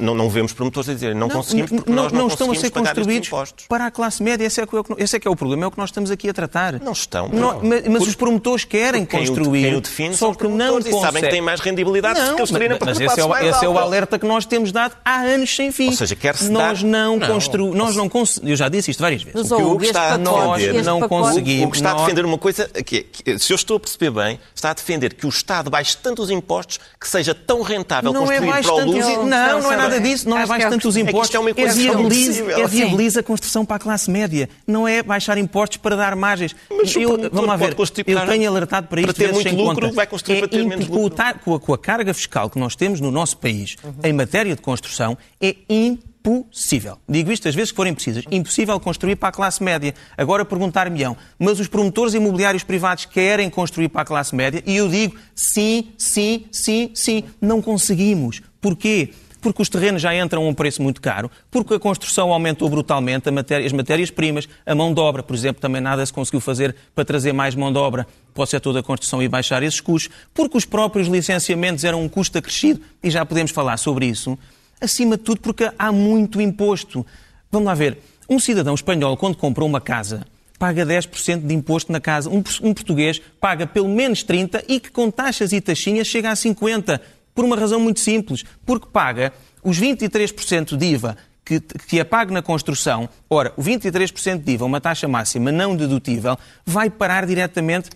Não, 0.00 0.12
não 0.12 0.28
vemos 0.28 0.52
promotores 0.52 0.88
a 0.88 0.92
dizer 0.92 1.14
não, 1.14 1.28
não 1.28 1.36
conseguimos 1.36 1.70
porque 1.70 1.88
não, 1.88 2.02
nós 2.02 2.12
não, 2.12 2.22
não 2.22 2.26
estão 2.26 2.50
a 2.50 2.54
ser 2.56 2.68
construídos 2.68 3.30
para 3.68 3.86
a 3.86 3.90
classe 3.92 4.20
média. 4.20 4.44
Esse 4.44 4.60
é, 4.60 4.66
que, 4.66 4.76
é 4.76 4.80
esse 4.98 5.16
é 5.16 5.20
que 5.20 5.28
é 5.28 5.30
o 5.30 5.36
problema, 5.36 5.64
é 5.64 5.66
o 5.68 5.70
que 5.70 5.78
nós 5.78 5.90
estamos 5.90 6.10
aqui 6.10 6.28
a 6.28 6.34
tratar. 6.34 6.80
Não 6.80 6.90
estão. 6.90 7.28
Não, 7.28 7.60
mas, 7.62 7.86
mas 7.86 8.02
os 8.02 8.16
promotores 8.16 8.64
querem 8.64 9.04
quem 9.04 9.20
construir. 9.20 9.62
Quem 9.62 9.76
o 9.76 9.80
define 9.80 10.16
só 10.16 10.34
que 10.34 10.48
não 10.48 10.80
e 10.80 11.00
sabem 11.00 11.22
que 11.22 11.30
têm 11.30 11.40
mais 11.40 11.60
rendibilidade 11.60 12.18
não, 12.18 12.34
que 12.34 12.40
mas, 12.40 12.50
mas 12.50 13.00
esse, 13.00 13.20
é 13.20 13.24
o, 13.24 13.36
esse 13.36 13.64
é 13.64 13.68
o 13.68 13.78
alerta 13.78 14.18
que 14.18 14.26
nós 14.26 14.44
temos 14.44 14.72
dado 14.72 14.96
há 15.04 15.20
anos 15.20 15.54
sem 15.54 15.70
fim. 15.70 15.86
Ou 15.86 15.92
seja, 15.92 16.16
quer-se 16.16 16.50
Nós 16.50 16.82
não, 16.82 17.20
construímos. 17.20 17.76
Nós 17.76 17.94
não 17.94 18.10
Eu 18.42 18.56
já 18.56 18.68
disse 18.68 18.90
isto 18.90 19.00
várias 19.00 19.22
vezes. 19.22 19.48
o 19.48 19.56
que 19.56 19.62
o 19.62 19.82
está 19.82 20.14
a 20.14 20.16
defender, 20.16 20.82
não 20.82 21.08
conseguimos. 21.08 21.66
O 21.66 21.70
que 21.70 21.76
está 21.76 21.92
a 21.92 21.94
defender 21.94 22.24
uma 22.24 22.38
coisa 22.38 22.68
que, 22.68 23.06
se 23.38 23.52
eu 23.52 23.54
estou 23.54 23.76
a 23.76 23.80
perceber 23.80 24.10
bem, 24.10 24.40
está 24.52 24.70
a 24.70 24.74
defender 24.74 25.14
que 25.14 25.24
o 25.24 25.28
Estado 25.28 25.70
baixe 25.70 25.96
tanto 25.96 26.20
os 26.20 26.30
impostos 26.30 26.80
que 27.00 27.08
seja 27.08 27.32
tão 27.32 27.62
rentável 27.62 28.10
é 28.10 28.40
construir 28.40 28.62
para 28.62 28.74
o 28.74 28.84
luxo. 28.84 29.22
Não, 29.24 29.67
não 29.76 29.84
é 29.84 29.88
nada 29.88 30.00
disso. 30.00 30.28
Não 30.28 30.38
é 30.38 30.46
baixa 30.46 30.70
tanto 30.70 30.88
os 30.88 30.96
impostos, 30.96 31.34
é, 31.34 31.62
é, 31.62 31.72
viabiliza, 31.72 32.52
é 32.52 32.66
viabiliza 32.66 33.20
a 33.20 33.22
construção 33.22 33.64
para 33.64 33.76
a 33.76 33.78
classe 33.78 34.10
média. 34.10 34.48
Não 34.66 34.86
é 34.86 35.02
baixar 35.02 35.38
impostos 35.38 35.78
para 35.78 35.96
dar 35.96 36.14
margens. 36.16 36.54
Mas 36.70 36.94
eu, 36.96 37.16
vamos 37.30 37.46
lá 37.46 37.56
ver, 37.56 37.74
eu 38.06 38.26
tenho 38.26 38.50
alertado 38.50 38.88
para 38.88 39.00
isto 39.00 39.14
para 39.14 39.26
ter 39.26 39.32
muito 39.32 39.54
lucro, 39.54 39.80
conta. 39.82 39.94
vai 39.94 40.06
construir 40.06 40.36
é 40.36 40.38
para 40.40 40.48
ter 40.48 40.64
menos 40.64 40.88
lucro. 40.88 41.16
Com 41.44 41.54
a, 41.54 41.60
com 41.60 41.74
a 41.74 41.78
carga 41.78 42.12
fiscal 42.14 42.50
que 42.50 42.58
nós 42.58 42.74
temos 42.74 43.00
no 43.00 43.10
nosso 43.10 43.36
país 43.38 43.76
uhum. 43.82 43.92
em 44.04 44.12
matéria 44.12 44.54
de 44.54 44.62
construção, 44.62 45.16
é 45.40 45.56
impossível. 45.68 46.98
Digo 47.08 47.32
isto 47.32 47.48
às 47.48 47.54
vezes 47.54 47.70
que 47.70 47.76
forem 47.76 47.94
precisas. 47.94 48.24
Impossível 48.30 48.78
construir 48.80 49.16
para 49.16 49.28
a 49.28 49.32
classe 49.32 49.62
média. 49.62 49.94
Agora 50.16 50.44
perguntar-me-ão, 50.44 51.16
mas 51.38 51.60
os 51.60 51.68
promotores 51.68 52.14
imobiliários 52.14 52.62
privados 52.62 53.04
querem 53.04 53.48
construir 53.48 53.88
para 53.88 54.02
a 54.02 54.04
classe 54.04 54.34
média? 54.34 54.62
E 54.66 54.76
eu 54.76 54.88
digo 54.88 55.16
sim, 55.34 55.88
sim, 55.96 56.46
sim, 56.50 56.90
sim. 56.94 57.24
Não 57.40 57.62
conseguimos. 57.62 58.42
Porquê? 58.60 59.10
Porque 59.40 59.62
os 59.62 59.68
terrenos 59.68 60.02
já 60.02 60.14
entram 60.14 60.44
a 60.44 60.48
um 60.48 60.54
preço 60.54 60.82
muito 60.82 61.00
caro, 61.00 61.30
porque 61.50 61.74
a 61.74 61.78
construção 61.78 62.32
aumentou 62.32 62.68
brutalmente, 62.68 63.30
matéria, 63.30 63.66
as 63.66 63.72
matérias-primas, 63.72 64.48
a 64.66 64.74
mão 64.74 64.92
de 64.92 65.00
obra, 65.00 65.22
por 65.22 65.34
exemplo, 65.34 65.60
também 65.60 65.80
nada 65.80 66.04
se 66.04 66.12
conseguiu 66.12 66.40
fazer 66.40 66.74
para 66.94 67.04
trazer 67.04 67.32
mais 67.32 67.54
mão 67.54 67.72
de 67.72 67.78
obra 67.78 68.06
para 68.34 68.42
o 68.42 68.46
setor 68.46 68.72
da 68.72 68.82
construção 68.82 69.22
e 69.22 69.28
baixar 69.28 69.62
esses 69.62 69.80
custos, 69.80 70.14
porque 70.34 70.56
os 70.56 70.64
próprios 70.64 71.08
licenciamentos 71.08 71.84
eram 71.84 72.02
um 72.02 72.08
custo 72.08 72.38
acrescido, 72.38 72.80
e 73.02 73.10
já 73.10 73.24
podemos 73.24 73.50
falar 73.50 73.76
sobre 73.76 74.06
isso, 74.06 74.38
acima 74.80 75.16
de 75.16 75.22
tudo 75.22 75.40
porque 75.40 75.70
há 75.78 75.92
muito 75.92 76.40
imposto. 76.40 77.04
Vamos 77.50 77.66
lá 77.66 77.74
ver, 77.74 77.98
um 78.28 78.38
cidadão 78.38 78.74
espanhol, 78.74 79.16
quando 79.16 79.36
compra 79.36 79.64
uma 79.64 79.80
casa, 79.80 80.26
paga 80.58 80.84
10% 80.84 81.46
de 81.46 81.54
imposto 81.54 81.92
na 81.92 82.00
casa. 82.00 82.28
Um, 82.28 82.42
português 82.42 83.20
paga 83.40 83.66
pelo 83.66 83.88
menos 83.88 84.24
30% 84.24 84.64
e 84.68 84.80
que 84.80 84.90
com 84.90 85.10
taxas 85.10 85.52
e 85.52 85.60
taxinhas 85.60 86.06
chega 86.06 86.30
a 86.30 86.34
50%. 86.34 87.00
Por 87.38 87.44
uma 87.44 87.54
razão 87.54 87.78
muito 87.78 88.00
simples, 88.00 88.44
porque 88.66 88.88
paga 88.92 89.32
os 89.62 89.78
23% 89.80 90.76
de 90.76 90.86
IVA 90.86 91.16
que, 91.44 91.60
que 91.60 92.00
é 92.00 92.02
pago 92.02 92.32
na 92.32 92.42
construção. 92.42 93.08
Ora, 93.30 93.52
o 93.56 93.62
23% 93.62 94.42
de 94.42 94.52
IVA, 94.54 94.64
uma 94.64 94.80
taxa 94.80 95.06
máxima 95.06 95.52
não 95.52 95.76
dedutível, 95.76 96.36
vai 96.66 96.90
parar 96.90 97.24
diretamente 97.24 97.90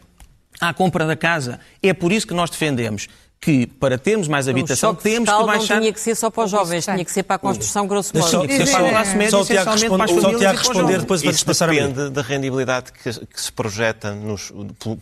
à 0.61 0.73
compra 0.73 1.05
da 1.09 1.17
casa. 1.17 1.59
É 1.83 1.93
por 1.93 2.13
isso 2.13 2.25
que 2.25 2.33
nós 2.33 2.51
defendemos 2.51 3.09
que 3.43 3.67
para 3.67 3.99
termos 3.99 4.29
mais 4.29 4.47
habitação 4.47 4.95
temos 4.95 5.29
que 5.29 5.45
baixar... 5.45 5.75
não 5.75 5.81
tinha 5.81 5.93
que 5.93 6.01
ser 6.01 6.15
só 6.15 6.31
para 6.31 6.45
os 6.45 6.51
jovens, 6.53 6.85
tinha 6.85 7.05
que 7.05 7.11
ser 7.11 7.25
para 7.25 7.35
a 7.35 7.39
construção 7.41 7.89
grosso 7.89 8.17
modo. 8.17 8.31
Tinha 8.31 8.47
que 8.47 8.67
ser 8.67 8.71
para 8.71 8.87
a 8.87 8.91
classe 8.91 9.17
média, 9.17 9.31
só 9.33 9.41
essencialmente 9.41 9.89
para 9.89 10.05
as 10.05 10.11
famílias 10.13 10.41
Só 10.43 10.57
responder 10.59 10.99
depois 11.01 11.25
Isso 11.25 11.45
passar 11.45 11.69
depende 11.69 12.11
da 12.11 12.23
rendibilidade 12.23 12.93
que, 12.93 13.13
que 13.27 13.43
se 13.43 13.51
projeta 13.51 14.15
nos, 14.15 14.53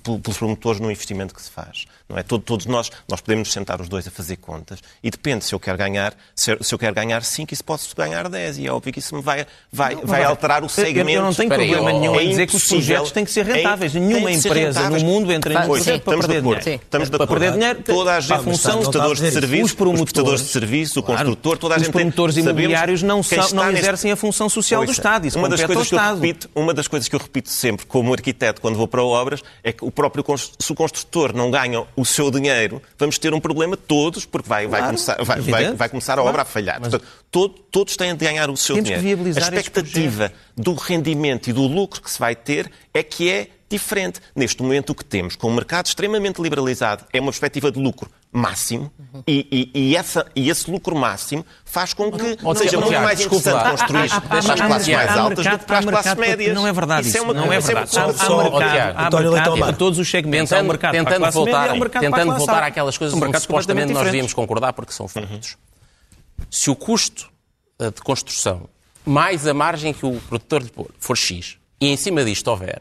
pelos 0.02 0.38
promotores 0.38 0.80
no 0.80 0.90
investimento 0.90 1.34
que 1.34 1.42
se 1.42 1.50
faz. 1.50 1.84
Não 2.08 2.16
é? 2.16 2.22
Todos 2.22 2.64
nós, 2.64 2.90
nós 3.06 3.20
podemos 3.20 3.52
sentar 3.52 3.78
os 3.78 3.90
dois 3.90 4.08
a 4.08 4.10
fazer 4.10 4.36
contas 4.36 4.80
e 5.02 5.10
depende 5.10 5.44
se 5.44 5.54
eu 5.54 5.60
quero 5.60 5.76
ganhar, 5.76 6.14
se 6.34 6.50
eu 6.72 6.78
quero 6.78 6.94
ganhar 6.94 7.22
5 7.22 7.52
e 7.52 7.56
se 7.56 7.62
posso 7.62 7.94
ganhar 7.94 8.26
10 8.26 8.56
e 8.56 8.66
é 8.66 8.72
óbvio 8.72 8.90
que 8.90 9.00
isso 9.00 9.14
me 9.14 9.20
vai, 9.20 9.46
vai, 9.70 9.94
não, 9.94 10.06
vai 10.06 10.24
alterar 10.24 10.64
o 10.64 10.68
segmento. 10.68 11.10
Eu, 11.18 11.22
não 11.22 11.34
tenho 11.34 11.50
problema 11.50 11.92
nenhum 11.92 12.18
é 12.18 12.24
em 12.24 12.30
dizer 12.30 12.46
que 12.46 12.56
os 12.56 12.66
projetos 12.66 13.12
têm 13.12 13.24
que 13.26 13.30
ser 13.30 13.44
rentáveis. 13.44 13.94
É, 13.94 14.00
Nenhuma 14.00 14.32
empresa 14.32 14.88
no 14.88 15.00
mundo 15.00 15.30
entra 15.30 15.52
em 15.52 15.66
projeto 15.66 16.04
para 16.04 16.18
perder 16.18 16.40
dinheiro. 16.40 16.60
Estamos 16.60 17.10
de 17.10 17.16
acordo. 17.16 17.28
Para 17.28 17.40
perder 17.40 17.52
dinheiro, 17.52 17.82
toda 17.82 18.16
a 18.16 18.20
gente, 18.36 18.44
função, 18.44 18.78
os 18.78 18.88
prestadores 18.88 19.20
de 19.20 19.30
serviços, 19.30 19.70
os 19.70 19.74
promotores. 19.74 20.42
De 20.42 20.48
serviços, 20.48 20.96
o 20.96 21.02
construtor, 21.02 21.58
toda 21.58 21.74
a 21.74 21.78
gente 21.78 21.88
Os 21.88 21.92
promotores 21.92 22.36
imobiliários 22.36 23.02
não, 23.02 23.20
não 23.52 23.70
exercem 23.70 24.12
a 24.12 24.16
função 24.16 24.48
social 24.48 24.84
do 24.84 24.92
Estado. 24.92 25.26
Isso 25.26 25.38
uma 25.38 25.48
das 25.48 25.64
coisas 25.64 25.88
que 25.88 25.94
eu 25.94 26.14
repito, 26.14 26.50
Uma 26.54 26.74
das 26.74 26.88
coisas 26.88 27.08
que 27.08 27.14
eu 27.14 27.20
repito 27.20 27.48
sempre 27.48 27.86
como 27.86 28.12
arquiteto 28.12 28.60
quando 28.60 28.76
vou 28.76 28.88
para 28.88 29.02
obras 29.02 29.42
é 29.62 29.72
que 29.72 29.84
o 29.84 29.90
próprio 29.90 30.24
se 30.58 30.72
o 30.72 30.74
construtor 30.74 31.34
não 31.34 31.50
ganha 31.50 31.84
o 31.96 32.04
seu 32.04 32.30
dinheiro 32.30 32.80
vamos 32.98 33.18
ter 33.18 33.32
um 33.34 33.40
problema 33.40 33.76
todos, 33.76 34.24
porque 34.24 34.48
vai, 34.48 34.66
vai, 34.66 34.82
começar, 34.82 35.22
vai, 35.22 35.40
vai, 35.40 35.72
vai, 35.72 35.88
começar 35.88 36.18
a 36.18 36.22
obra 36.22 36.42
a 36.42 36.44
falhar. 36.44 36.80
Portanto, 36.80 37.04
todo, 37.30 37.54
todos 37.70 37.96
têm 37.96 38.14
de 38.14 38.24
ganhar 38.24 38.50
o 38.50 38.56
seu 38.56 38.80
dinheiro. 38.80 39.24
a 39.36 39.40
expectativa 39.40 40.32
do 40.56 40.74
rendimento 40.74 41.48
e 41.48 41.52
do 41.52 41.66
lucro 41.66 42.00
que 42.00 42.10
se 42.10 42.18
vai 42.18 42.34
ter 42.34 42.70
é 42.92 43.02
que 43.02 43.30
é 43.30 43.48
diferente. 43.68 44.20
Neste 44.34 44.62
momento, 44.62 44.90
o 44.90 44.94
que 44.94 45.04
temos 45.04 45.36
com 45.36 45.48
o 45.48 45.54
mercado 45.54 45.86
extremamente 45.86 46.42
liberalizado 46.42 47.04
é 47.12 47.20
uma 47.20 47.30
perspectiva 47.30 47.70
de 47.70 47.80
lucro 47.80 48.10
máximo 48.32 48.92
e, 49.26 49.70
e, 49.74 49.80
e, 49.90 49.96
essa, 49.96 50.24
e 50.36 50.48
esse 50.50 50.70
lucro 50.70 50.94
máximo 50.94 51.44
faz 51.64 51.92
com 51.92 52.12
que 52.12 52.38
Ou 52.44 52.54
seja 52.54 52.64
seja, 52.70 52.76
muito 52.76 52.88
Tiago, 52.90 53.04
mais 53.04 53.18
desculpa 53.18 53.50
interessante 53.50 53.80
construir 53.80 54.12
Há- 54.12 54.20
para 54.20 54.38
as 54.38 54.44
classes 54.60 54.88
mais 54.94 55.16
altas 55.18 55.46
do 55.46 55.58
que 55.58 55.64
para 55.66 55.78
as 55.78 55.84
classes 55.84 56.14
médias. 56.14 56.54
Não 56.54 56.66
é 56.66 56.72
verdade 56.72 57.08
isso. 57.08 57.18
é 57.18 57.20
uma, 57.22 57.34
não 57.34 57.40
é 57.52 57.58
uma 57.58 57.60
verdade. 57.60 57.90
coisa 57.90 58.00
Há, 58.94 59.10
mercado, 59.10 59.58
para 59.58 59.72
todos 59.72 59.98
os 59.98 60.08
segmentos. 60.08 60.52
Há 60.52 60.56
um 60.56 60.58
Tentando, 60.60 60.68
mercado 60.68 60.92
para 60.92 61.00
a 61.00 61.04
tentando 61.04 61.18
classe 61.22 61.34
voltar, 61.34 61.72
média, 61.74 62.00
tentando 62.00 62.36
voltar 62.36 62.62
àquelas 62.62 62.96
coisas 62.98 63.18
mercados 63.18 63.42
supostamente 63.42 63.92
nós 63.92 64.04
devíamos 64.04 64.32
concordar 64.32 64.72
porque 64.74 64.92
são 64.92 65.08
factos. 65.08 65.56
Se 66.50 66.70
o 66.70 66.76
custo 66.76 67.28
eh, 67.78 67.90
de 67.90 68.00
construção 68.00 68.68
mais 69.04 69.46
a 69.46 69.52
margem 69.54 69.92
que 69.92 70.06
o 70.06 70.20
produtor 70.28 70.62
lhe 70.62 70.70
pôr 70.70 70.88
for 70.98 71.16
X 71.16 71.56
e 71.80 71.88
em 71.88 71.96
cima 71.96 72.24
disto 72.24 72.46
houver 72.48 72.80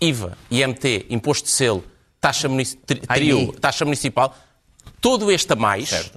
IVA, 0.00 0.36
IMT, 0.50 1.06
imposto 1.10 1.44
de 1.46 1.50
selo, 1.52 1.84
taxa, 2.20 2.48
munici- 2.48 2.76
tri- 2.76 3.00
trio, 3.00 3.52
taxa 3.60 3.84
municipal, 3.84 4.34
todo 5.00 5.30
este 5.30 5.52
a 5.52 5.56
mais 5.56 6.10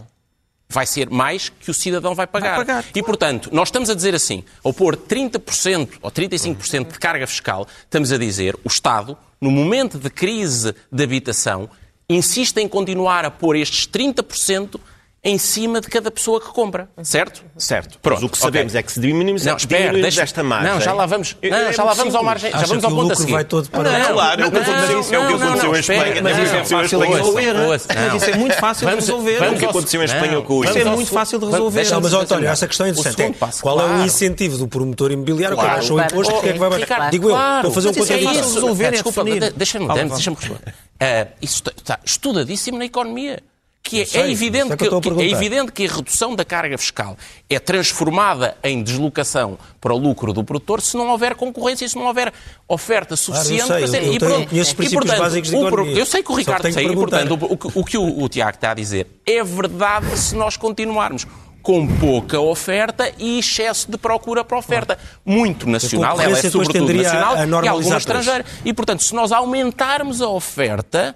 vai 0.72 0.86
ser 0.86 1.10
mais 1.10 1.50
que 1.50 1.70
o 1.70 1.74
cidadão 1.74 2.16
vai 2.16 2.26
pagar. 2.26 2.56
Vai 2.56 2.66
pagar, 2.66 2.86
E, 2.96 3.04
portanto, 3.04 3.50
nós 3.52 3.68
estamos 3.68 3.90
a 3.90 3.94
dizer 3.94 4.16
assim, 4.16 4.44
ao 4.64 4.74
pôr 4.74 4.96
30% 4.96 5.90
ou 6.02 6.10
35% 6.10 6.94
de 6.94 7.00
carga 7.00 7.28
fiscal, 7.28 7.68
estamos 7.84 8.12
a 8.12 8.18
dizer, 8.18 8.56
o 8.64 8.68
Estado, 8.70 9.18
no 9.40 9.52
momento 9.52 10.00
de 10.00 10.10
crise 10.10 10.74
de 10.90 11.04
habitação, 11.04 11.70
insiste 12.10 12.58
em 12.58 12.68
continuar 12.68 13.26
a 13.26 13.32
pôr 13.32 13.58
estes 13.58 13.86
30% 13.86 14.80
em 15.24 15.38
cima 15.38 15.80
de 15.80 15.88
cada 15.88 16.10
pessoa 16.10 16.42
que 16.42 16.48
compra, 16.48 16.90
certo? 17.04 17.44
Certo. 17.56 18.00
Pronto, 18.02 18.22
Mas 18.22 18.28
o 18.28 18.32
que 18.32 18.38
sabemos 18.40 18.72
ok. 18.74 18.80
é 18.80 18.84
que 18.84 18.92
se 18.92 19.00
diminuirmos, 19.00 19.46
Não, 19.46 19.56
espera, 19.56 19.82
diminuirmos 19.82 20.02
deixa- 20.16 20.24
esta 20.24 20.42
margem... 20.44 20.72
Não, 20.74 20.82
já 20.82 20.94
lá 20.94 21.06
vamos. 21.06 21.38
É- 21.44 21.50
Não, 21.52 21.58
é 21.58 21.72
já 21.74 21.84
lá 21.84 21.94
vamos 21.94 22.16
ao 22.16 22.24
margem. 22.24 22.50
Já 22.50 22.58
vamos 22.66 22.84
ao 22.84 22.92
o 22.92 22.96
ponto 22.96 23.00
a 23.02 23.04
lucro 23.10 23.18
seguir. 23.18 23.32
vai 23.34 23.44
todo 23.44 23.70
para- 23.70 24.00
Não, 24.00 24.14
claro, 24.14 24.42
é 24.42 24.48
o 24.48 24.52
que 24.52 24.58
aconteceu- 24.58 24.82
é 24.82 25.22
não, 25.22 25.38
não, 25.38 25.56
não, 25.58 25.76
espera, 25.76 26.22
mas 26.24 26.38
é 26.38 26.42
o 26.42 26.46
que 26.46 26.64
isso 26.64 26.74
é 26.74 26.78
aconteceu 26.78 27.04
em 27.04 27.12
fácil 27.12 27.34
de. 27.34 27.94
Mas 27.94 28.14
isso 28.16 28.30
é 28.32 28.36
muito 28.38 28.56
fácil 28.56 28.88
de 28.90 28.96
resolver. 28.96 29.36
O 29.36 29.56
que 29.58 29.66
ao- 29.66 29.70
aconteceu 29.70 30.02
em 30.02 30.06
Espanha 30.06 30.42
com 30.42 30.54
o 30.56 30.64
Isso 30.64 30.78
é 30.80 30.86
muito 30.86 31.12
fácil 31.12 31.38
de 31.40 31.46
resolver. 31.46 31.80
mas, 32.02 32.14
António, 32.14 32.36
assim, 32.46 32.46
essa 32.48 32.68
questão 32.68 32.86
é 32.88 32.90
interessante. 32.90 33.22
É, 33.22 33.62
qual 33.62 33.80
é 33.80 33.86
o 33.86 34.04
incentivo 34.06 34.58
do 34.58 34.68
promotor 34.68 35.12
imobiliário 35.12 35.56
que 35.56 35.64
baixa 35.64 35.94
o 35.94 36.02
imposto? 36.02 36.34
Porque 36.34 36.50
é 36.50 36.54
que 36.54 36.60
vai 36.60 36.70
baixar? 36.72 37.12
Digo 37.12 37.30
eu, 37.30 37.38
vou 37.62 37.72
fazer 37.72 37.90
um 37.90 37.92
é 37.92 37.94
contraditório. 37.94 38.40
isso. 38.40 38.54
resolver, 38.56 38.86
é 38.86 38.92
Desculpa, 38.92 39.24
definir. 39.24 39.52
de- 39.52 39.56
deixa-me 39.56 39.86
responder. 39.88 40.74
Ah, 41.00 41.28
isso 41.40 41.62
está 41.78 42.00
estudadíssimo 42.04 42.80
na 42.80 42.86
economia. 42.86 43.40
Que 43.84 44.02
é, 44.02 44.06
sei, 44.06 44.22
é 44.22 44.32
evidente 44.32 44.70
que 44.70 44.78
que, 44.78 44.94
eu 44.94 45.02
que- 45.02 45.10
é 45.10 45.30
evidente 45.32 45.72
que 45.72 45.86
a 45.88 45.92
redução 45.92 46.36
da 46.36 46.46
carga 46.46 46.78
fiscal 46.78 47.18
é 47.50 47.58
transformada 47.60 48.56
em 48.64 48.84
deslocação 48.84 49.58
para 49.82 49.92
o 49.94 49.98
lucro 49.98 50.32
do 50.34 50.44
produtor 50.44 50.82
se 50.82 50.96
não 50.96 51.10
houver 51.10 51.34
concorrência, 51.36 51.90
se 51.90 51.96
não 51.96 52.06
houver 52.06 52.32
oferta 52.68 53.16
suficiente 53.16 53.66
sei, 53.68 53.78
para 53.80 53.88
ser. 53.88 53.98
eu- 53.98 54.04
eu 54.04 54.14
e 54.14 54.20
tenho- 54.20 54.32
pronto. 54.32 54.56
E, 54.56 54.90
portanto, 54.92 55.56
o 55.58 55.70
pro-. 55.70 55.86
Eu 55.88 56.06
sei 56.06 56.22
que 56.24 56.32
o 56.32 56.36
Ricardo 56.36 56.62
tenho 56.62 56.74
sei, 56.76 56.86
e, 56.86 56.94
portanto, 56.96 57.34
o, 57.42 57.58
que- 57.58 57.80
o 57.80 57.84
que 57.84 57.98
o, 57.98 58.24
o 58.24 58.30
Tiago 58.30 58.56
está 58.56 58.72
a 58.72 58.74
dizer 58.76 59.08
é 59.26 59.44
verdade 59.44 60.16
se 60.18 60.36
nós 60.36 60.56
continuarmos 60.56 61.26
com 61.64 61.88
pouca 61.88 62.40
oferta 62.40 63.12
e 63.20 63.40
excesso 63.40 63.90
de 63.90 63.98
procura 63.98 64.44
para 64.44 64.58
oferta. 64.58 64.98
Muito 65.26 65.68
nacional, 65.68 66.20
ela 66.22 66.38
é 66.38 66.42
sobretudo 66.52 66.94
nacional 66.94 67.36
a 67.36 67.46
e 67.66 67.68
alguma 67.68 67.98
estrangeira. 67.98 68.46
E, 68.64 68.74
portanto, 68.74 69.02
se 69.04 69.14
nós 69.16 69.32
aumentarmos 69.32 70.22
a 70.22 70.30
oferta, 70.30 71.16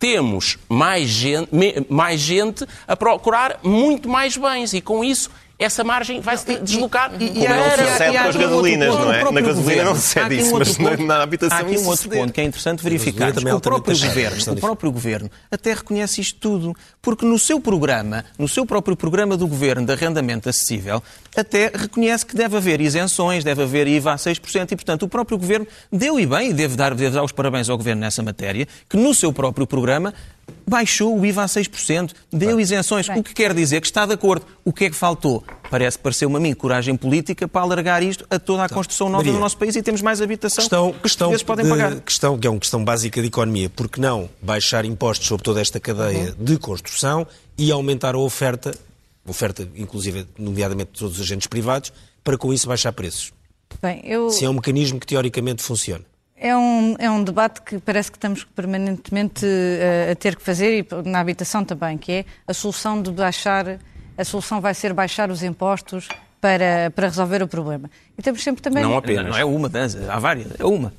temos 0.00 0.58
mais 0.66 1.10
gente, 1.10 1.50
mais 1.90 2.18
gente 2.18 2.66
a 2.88 2.96
procurar 2.96 3.60
muito 3.62 4.08
mais 4.08 4.34
bens 4.34 4.72
e, 4.72 4.80
com 4.80 5.04
isso, 5.04 5.30
essa 5.60 5.84
margem 5.84 6.20
vai 6.20 6.36
se 6.36 6.56
deslocar. 6.58 7.12
e- 7.20 7.28
Como 7.28 7.46
há- 7.46 7.56
não 7.56 7.66
e 7.66 7.70
se 7.70 7.82
e 7.82 7.96
cede 7.98 8.18
com 8.18 8.28
as 8.28 8.36
gasolinas, 8.36 8.88
não 8.94 9.08
o 9.08 9.12
é? 9.12 9.18
Na 9.24 9.40
gasolina 9.40 9.52
governo. 9.54 9.84
não 9.84 9.94
se 9.96 10.00
cede 10.08 10.38
isso, 10.38 10.54
um 10.54 10.58
mas 10.58 10.78
na- 10.78 10.90
ponto- 10.90 11.02
na 11.06 11.22
habitação 11.22 11.58
Há 11.58 11.60
aqui 11.60 11.78
um 11.78 11.86
outro 11.86 12.08
ponto 12.10 12.32
que 12.32 12.40
é 12.40 12.44
interessante 12.44 12.82
verificar. 12.82 13.32
também 13.32 13.52
é 13.52 13.54
O 13.54 13.60
próprio 13.60 13.96
governo, 13.98 14.34
questão 14.36 14.54
o 14.54 14.56
próprio 14.60 14.90
governo 14.90 15.30
até 15.50 15.72
reconhece 15.74 16.20
isto 16.20 16.38
tudo, 16.40 16.74
porque 17.02 17.24
no 17.24 17.38
seu 17.38 17.60
programa, 17.60 18.24
no 18.38 18.48
seu 18.48 18.64
próprio 18.66 18.96
programa 18.96 19.36
do 19.36 19.46
governo 19.46 19.86
de 19.86 19.92
arrendamento 19.92 20.48
acessível, 20.48 21.02
até 21.36 21.70
reconhece 21.74 22.24
que 22.26 22.34
deve 22.34 22.56
haver 22.56 22.80
isenções, 22.80 23.44
deve 23.44 23.62
haver 23.62 23.86
IVA 23.86 24.12
a 24.14 24.18
6%, 24.18 24.72
e 24.72 24.76
portanto 24.76 25.02
o 25.04 25.08
próprio 25.08 25.36
governo 25.38 25.66
deu 25.92 26.18
e 26.18 26.26
bem, 26.26 26.50
e 26.50 26.52
deve 26.52 26.74
dar, 26.76 26.94
deve 26.94 27.14
dar 27.14 27.22
os 27.22 27.32
parabéns 27.32 27.68
ao 27.68 27.76
governo 27.76 28.00
nessa 28.00 28.22
matéria, 28.22 28.66
que 28.88 28.96
no 28.96 29.14
seu 29.14 29.32
próprio 29.32 29.66
programa 29.66 30.12
baixou 30.66 31.18
o 31.18 31.24
IVA 31.24 31.42
a 31.42 31.46
6%, 31.46 32.12
deu 32.32 32.60
isenções, 32.60 33.08
o 33.08 33.22
que 33.22 33.34
quer 33.34 33.52
dizer 33.54 33.80
que 33.80 33.86
está 33.86 34.06
de 34.06 34.12
acordo. 34.12 34.44
O 34.64 34.72
que 34.72 34.84
é 34.86 34.90
que 34.90 34.96
faltou? 34.96 35.42
Parece 35.70 35.98
parecer-me 35.98 36.36
a 36.36 36.40
mim 36.40 36.52
coragem 36.54 36.96
política 36.96 37.46
para 37.48 37.62
alargar 37.62 38.02
isto 38.02 38.26
a 38.30 38.38
toda 38.38 38.64
a 38.64 38.68
construção 38.68 39.08
nova 39.08 39.18
Maria, 39.18 39.32
do 39.32 39.38
nosso 39.40 39.56
país 39.56 39.74
e 39.76 39.82
temos 39.82 40.02
mais 40.02 40.20
habitação 40.20 40.62
Questão, 40.62 40.90
que 40.90 40.96
os 40.96 41.02
questão, 41.02 41.28
portugueses 41.30 41.42
podem 41.42 41.64
de- 41.64 41.70
pagar. 41.70 42.00
questão 42.00 42.38
que 42.38 42.46
é 42.46 42.50
uma 42.50 42.58
questão 42.60 42.84
básica 42.84 43.20
de 43.20 43.28
economia. 43.28 43.70
Por 43.70 43.88
que 43.88 44.00
não 44.00 44.28
baixar 44.42 44.84
impostos 44.84 45.26
sobre 45.28 45.44
toda 45.44 45.60
esta 45.60 45.78
cadeia 45.80 46.34
de 46.38 46.58
construção 46.58 47.26
e 47.56 47.70
aumentar 47.70 48.14
a 48.14 48.18
oferta, 48.18 48.74
oferta 49.26 49.68
inclusive, 49.76 50.26
nomeadamente 50.38 50.92
de 50.92 50.98
todos 50.98 51.16
os 51.18 51.22
agentes 51.24 51.46
privados, 51.46 51.92
para 52.24 52.36
com 52.36 52.52
isso 52.52 52.66
baixar 52.68 52.92
preços? 52.92 53.32
Bem, 53.80 54.00
eu... 54.04 54.30
Se 54.30 54.44
é 54.44 54.50
um 54.50 54.54
mecanismo 54.54 54.98
que 54.98 55.06
teoricamente 55.06 55.62
funciona. 55.62 56.04
É 56.42 56.56
um, 56.56 56.96
é 56.98 57.10
um 57.10 57.22
debate 57.22 57.60
que 57.60 57.78
parece 57.78 58.10
que 58.10 58.16
estamos 58.16 58.44
permanentemente 58.44 59.44
eh, 59.44 60.12
a 60.12 60.16
ter 60.16 60.34
que 60.34 60.42
fazer, 60.42 60.78
e 60.78 61.04
na 61.06 61.20
habitação 61.20 61.62
também, 61.62 61.98
que 61.98 62.10
é 62.12 62.24
a 62.48 62.54
solução 62.54 63.02
de 63.02 63.10
baixar, 63.10 63.78
a 64.16 64.24
solução 64.24 64.58
vai 64.58 64.72
ser 64.72 64.94
baixar 64.94 65.30
os 65.30 65.42
impostos 65.42 66.08
para, 66.40 66.90
para 66.96 67.08
resolver 67.08 67.42
o 67.42 67.46
problema. 67.46 67.90
E 68.16 68.22
temos 68.22 68.42
sempre 68.42 68.62
também... 68.62 68.82
Não 68.82 68.96
apenas. 68.96 69.26
não 69.26 69.36
é 69.36 69.44
uma, 69.44 69.68
dança, 69.68 70.10
há 70.10 70.18
várias, 70.18 70.58
é 70.58 70.64
uma. 70.64 70.94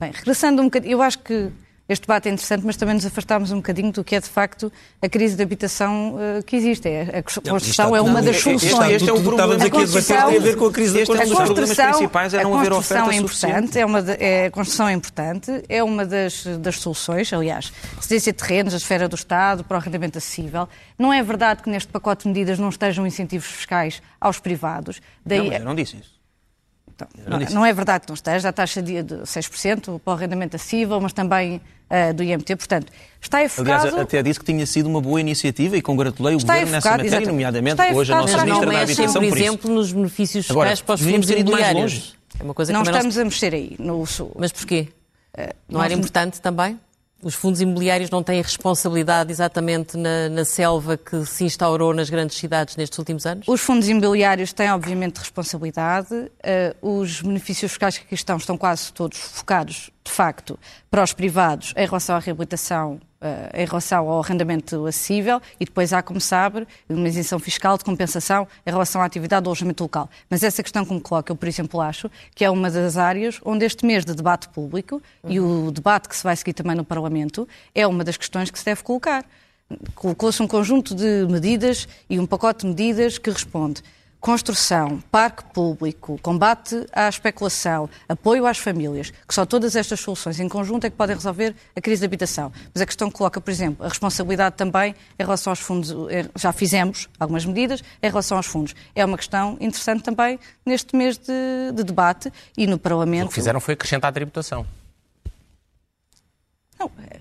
Bem, 0.00 0.10
regressando 0.10 0.62
um 0.62 0.64
bocadinho, 0.64 0.92
eu 0.92 1.02
acho 1.02 1.18
que 1.18 1.52
este 1.88 2.02
debate 2.02 2.28
é 2.28 2.32
interessante, 2.32 2.66
mas 2.66 2.76
também 2.76 2.94
nos 2.94 3.06
afastámos 3.06 3.50
um 3.50 3.56
bocadinho 3.56 3.90
do 3.92 4.04
que 4.04 4.14
é 4.14 4.20
de 4.20 4.28
facto 4.28 4.70
a 5.00 5.08
crise 5.08 5.36
de 5.36 5.42
habitação 5.42 6.16
eh, 6.20 6.42
que 6.42 6.54
existe. 6.56 6.86
É, 6.88 7.18
a 7.18 7.22
construção 7.50 7.96
é 7.96 8.00
uma 8.00 8.20
das 8.20 8.36
este- 8.36 8.42
soluções. 8.58 8.92
este 9.02 9.08
é 9.10 9.12
que 9.14 9.22
problema. 9.22 9.54
estávamos 9.54 9.64
aqui 9.64 9.76
a 9.76 9.84
debater 9.84 10.26
tem 10.28 10.36
a 10.36 10.40
ver 10.40 10.56
com 10.56 10.66
a 10.66 10.72
crise 10.72 10.94
da 10.94 11.00
Este 11.00 11.10
é 11.10 11.14
um 11.14 11.18
dos 11.18 11.28
construção. 11.28 11.46
problemas 11.46 11.68
construção, 11.68 11.98
principais 11.98 12.34
é 12.34 12.42
não 12.42 12.58
haver 12.58 12.70
construção 12.70 13.06
oferta 13.06 13.14
é 13.14 13.18
importante, 13.18 13.78
é 13.78 13.86
uma 13.86 14.02
de- 14.02 14.22
é, 14.22 14.46
a 14.46 14.50
construção 14.50 14.88
é 14.88 14.92
importante, 14.92 15.62
é 15.68 15.82
uma 15.82 16.04
das, 16.04 16.44
das 16.58 16.76
soluções, 16.80 17.32
aliás, 17.32 17.72
cedência 18.00 18.32
de 18.32 18.38
terrenos, 18.38 18.74
a 18.74 18.76
esfera 18.76 19.08
do 19.08 19.16
Estado, 19.16 19.64
para 19.64 19.76
o 19.76 19.80
arrendamento 19.80 20.18
acessível. 20.18 20.68
Não 20.98 21.12
é 21.12 21.22
verdade 21.22 21.62
que 21.62 21.70
neste 21.70 21.90
pacote 21.90 22.24
de 22.24 22.28
medidas 22.28 22.58
não 22.58 22.68
estejam 22.68 23.06
incentivos 23.06 23.46
fiscais 23.46 24.02
aos 24.20 24.38
privados. 24.38 25.00
Daí, 25.24 25.38
Não, 25.38 25.46
mas 25.46 25.58
eu 25.60 25.64
não 25.64 25.74
disse 25.74 25.96
isso. 25.96 26.17
Então, 26.98 27.08
não 27.28 27.38
não, 27.38 27.46
não 27.50 27.66
é 27.66 27.72
verdade 27.72 28.02
que 28.04 28.08
não 28.10 28.14
esteja, 28.14 28.48
a 28.48 28.52
taxa 28.52 28.82
de, 28.82 29.02
de 29.02 29.14
6% 29.18 30.00
para 30.00 30.10
o 30.10 30.14
arrendamento 30.16 30.56
acessível, 30.56 31.00
mas 31.00 31.12
também 31.12 31.60
ah, 31.88 32.12
do 32.12 32.22
IMT. 32.22 32.56
Portanto, 32.56 32.92
está 33.20 33.44
enfocado... 33.44 33.86
Aliás, 33.86 33.94
até 34.02 34.22
disse 34.22 34.40
que 34.40 34.44
tinha 34.46 34.66
sido 34.66 34.86
uma 34.86 35.00
boa 35.00 35.20
iniciativa 35.20 35.76
e 35.76 35.82
congratulei 35.82 36.34
o 36.34 36.38
Está 36.38 36.54
governo 36.54 36.72
nessa 36.72 36.78
enfocado, 36.88 36.96
matéria, 37.04 37.08
exatamente. 37.08 37.30
nomeadamente 37.32 37.80
Está 37.82 37.96
hoje 37.96 38.12
a 38.12 38.16
nossa 38.16 38.36
ministra 38.44 38.54
não 38.54 38.60
da 38.60 38.66
mexem, 38.66 38.82
Habitação 39.04 39.22
por 39.22 39.28
por 39.28 39.38
exemplo, 39.38 39.74
nos 39.74 39.92
benefícios 39.92 40.50
Agora, 40.50 40.76
para 40.76 40.94
os 40.94 41.00
devíamos 41.00 41.26
fundos 41.26 41.40
imobiliários. 41.40 41.80
longe. 41.82 42.12
É 42.38 42.42
uma 42.42 42.54
coisa 42.54 42.72
que 42.72 42.78
não 42.78 42.82
estamos 42.82 43.18
a 43.18 43.24
mexer 43.24 43.54
aí. 43.54 43.76
No, 43.78 44.06
sul. 44.06 44.32
Mas 44.38 44.52
porquê? 44.52 44.88
Não 45.68 45.78
nós- 45.78 45.84
era 45.84 45.94
importante 45.94 46.40
também? 46.40 46.78
Os 47.20 47.34
fundos 47.34 47.60
imobiliários 47.60 48.10
não 48.10 48.22
têm 48.22 48.40
responsabilidade 48.40 49.32
exatamente 49.32 49.96
na, 49.96 50.28
na 50.28 50.44
selva 50.44 50.96
que 50.96 51.26
se 51.26 51.44
instaurou 51.44 51.92
nas 51.92 52.08
grandes 52.08 52.36
cidades 52.36 52.76
nestes 52.76 52.96
últimos 52.96 53.26
anos? 53.26 53.48
Os 53.48 53.60
fundos 53.60 53.88
imobiliários 53.88 54.52
têm, 54.52 54.70
obviamente, 54.70 55.18
responsabilidade. 55.18 56.30
Eh, 56.40 56.76
os 56.80 57.20
benefícios 57.20 57.72
fiscais 57.72 57.98
que 57.98 58.04
aqui 58.04 58.14
estão 58.14 58.36
estão 58.36 58.56
quase 58.56 58.92
todos 58.92 59.18
focados, 59.18 59.90
de 60.04 60.12
facto, 60.12 60.56
para 60.88 61.02
os 61.02 61.12
privados 61.12 61.74
em 61.76 61.84
relação 61.84 62.14
à 62.14 62.20
reabilitação, 62.20 63.00
em 63.52 63.64
relação 63.64 64.08
ao 64.08 64.20
arrendamento 64.20 64.86
acessível 64.86 65.40
e 65.58 65.64
depois 65.64 65.92
há, 65.92 66.02
como 66.02 66.20
sabe, 66.20 66.66
uma 66.88 67.08
isenção 67.08 67.38
fiscal 67.38 67.76
de 67.76 67.84
compensação 67.84 68.46
em 68.64 68.70
relação 68.70 69.02
à 69.02 69.04
atividade 69.04 69.44
do 69.44 69.48
alojamento 69.48 69.82
local. 69.82 70.08
Mas 70.30 70.42
essa 70.42 70.62
questão 70.62 70.84
que 70.84 70.94
me 70.94 71.00
coloca, 71.00 71.32
eu, 71.32 71.36
por 71.36 71.48
exemplo, 71.48 71.80
acho 71.80 72.10
que 72.34 72.44
é 72.44 72.50
uma 72.50 72.70
das 72.70 72.96
áreas 72.96 73.40
onde 73.44 73.64
este 73.64 73.84
mês 73.84 74.04
de 74.04 74.14
debate 74.14 74.48
público 74.48 75.02
e 75.28 75.40
o 75.40 75.70
debate 75.70 76.08
que 76.08 76.16
se 76.16 76.22
vai 76.22 76.36
seguir 76.36 76.52
também 76.52 76.76
no 76.76 76.84
Parlamento 76.84 77.48
é 77.74 77.86
uma 77.86 78.04
das 78.04 78.16
questões 78.16 78.50
que 78.50 78.58
se 78.58 78.64
deve 78.64 78.82
colocar. 78.82 79.24
Colocou-se 79.94 80.42
um 80.42 80.46
conjunto 80.46 80.94
de 80.94 81.26
medidas 81.28 81.86
e 82.08 82.18
um 82.18 82.26
pacote 82.26 82.60
de 82.60 82.68
medidas 82.68 83.18
que 83.18 83.30
responde 83.30 83.82
construção, 84.20 85.02
parque 85.10 85.44
público, 85.52 86.18
combate 86.22 86.86
à 86.92 87.08
especulação, 87.08 87.88
apoio 88.08 88.46
às 88.46 88.58
famílias, 88.58 89.10
que 89.10 89.34
só 89.34 89.46
todas 89.46 89.76
estas 89.76 90.00
soluções 90.00 90.40
em 90.40 90.48
conjunto 90.48 90.86
é 90.86 90.90
que 90.90 90.96
podem 90.96 91.14
resolver 91.14 91.54
a 91.74 91.80
crise 91.80 92.00
da 92.00 92.06
habitação. 92.06 92.52
Mas 92.74 92.82
a 92.82 92.86
questão 92.86 93.10
coloca, 93.10 93.40
por 93.40 93.50
exemplo, 93.50 93.84
a 93.84 93.88
responsabilidade 93.88 94.56
também 94.56 94.94
em 95.18 95.22
relação 95.22 95.50
aos 95.50 95.60
fundos, 95.60 95.94
já 96.36 96.52
fizemos 96.52 97.08
algumas 97.18 97.44
medidas 97.44 97.82
em 98.02 98.08
relação 98.08 98.36
aos 98.36 98.46
fundos. 98.46 98.74
É 98.94 99.04
uma 99.04 99.16
questão 99.16 99.56
interessante 99.60 100.02
também 100.02 100.38
neste 100.66 100.96
mês 100.96 101.16
de, 101.16 101.72
de 101.72 101.84
debate 101.84 102.32
e 102.56 102.66
no 102.66 102.78
Parlamento. 102.78 103.26
O 103.26 103.28
que 103.28 103.34
fizeram 103.34 103.60
foi 103.60 103.74
acrescentar 103.74 104.10
a 104.10 104.12
tributação. 104.12 104.66
Não, 106.78 106.90
é, 107.10 107.20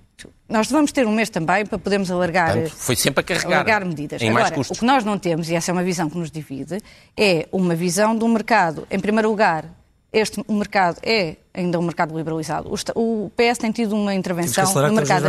nós 0.50 0.70
vamos 0.70 0.92
ter 0.92 1.06
um 1.06 1.12
mês 1.12 1.30
também 1.30 1.66
para 1.66 1.78
podermos 1.78 2.10
alargar. 2.10 2.54
Portanto, 2.54 2.76
foi 2.76 2.96
sempre 2.96 3.22
a 3.22 3.24
carregar. 3.24 3.54
alargar 3.54 3.86
medidas. 3.86 4.22
Em 4.22 4.30
mais 4.32 4.48
Agora, 4.48 4.56
custos. 4.56 4.78
o 4.78 4.80
que 4.80 4.86
nós 4.86 5.04
não 5.04 5.18
temos, 5.18 5.50
e 5.50 5.56
essa 5.56 5.72
é 5.72 5.74
uma 5.74 5.84
visão 5.84 6.10
que 6.10 6.18
nos 6.18 6.32
divide, 6.32 6.80
é 7.16 7.48
uma 7.52 7.76
visão 7.76 8.18
de 8.18 8.24
um 8.24 8.30
mercado, 8.30 8.88
em 8.90 9.00
primeiro 9.00 9.30
lugar, 9.30 9.66
este 10.12 10.42
o 10.48 10.54
mercado 10.54 11.00
é 11.04 11.36
ainda 11.58 11.80
um 11.80 11.82
mercado 11.82 12.16
liberalizado. 12.16 12.72
O 12.96 13.32
PS 13.36 13.58
tem 13.58 13.72
tido 13.72 13.96
uma 13.96 14.14
intervenção 14.14 14.64
no 14.74 14.94
mercado 14.94 15.28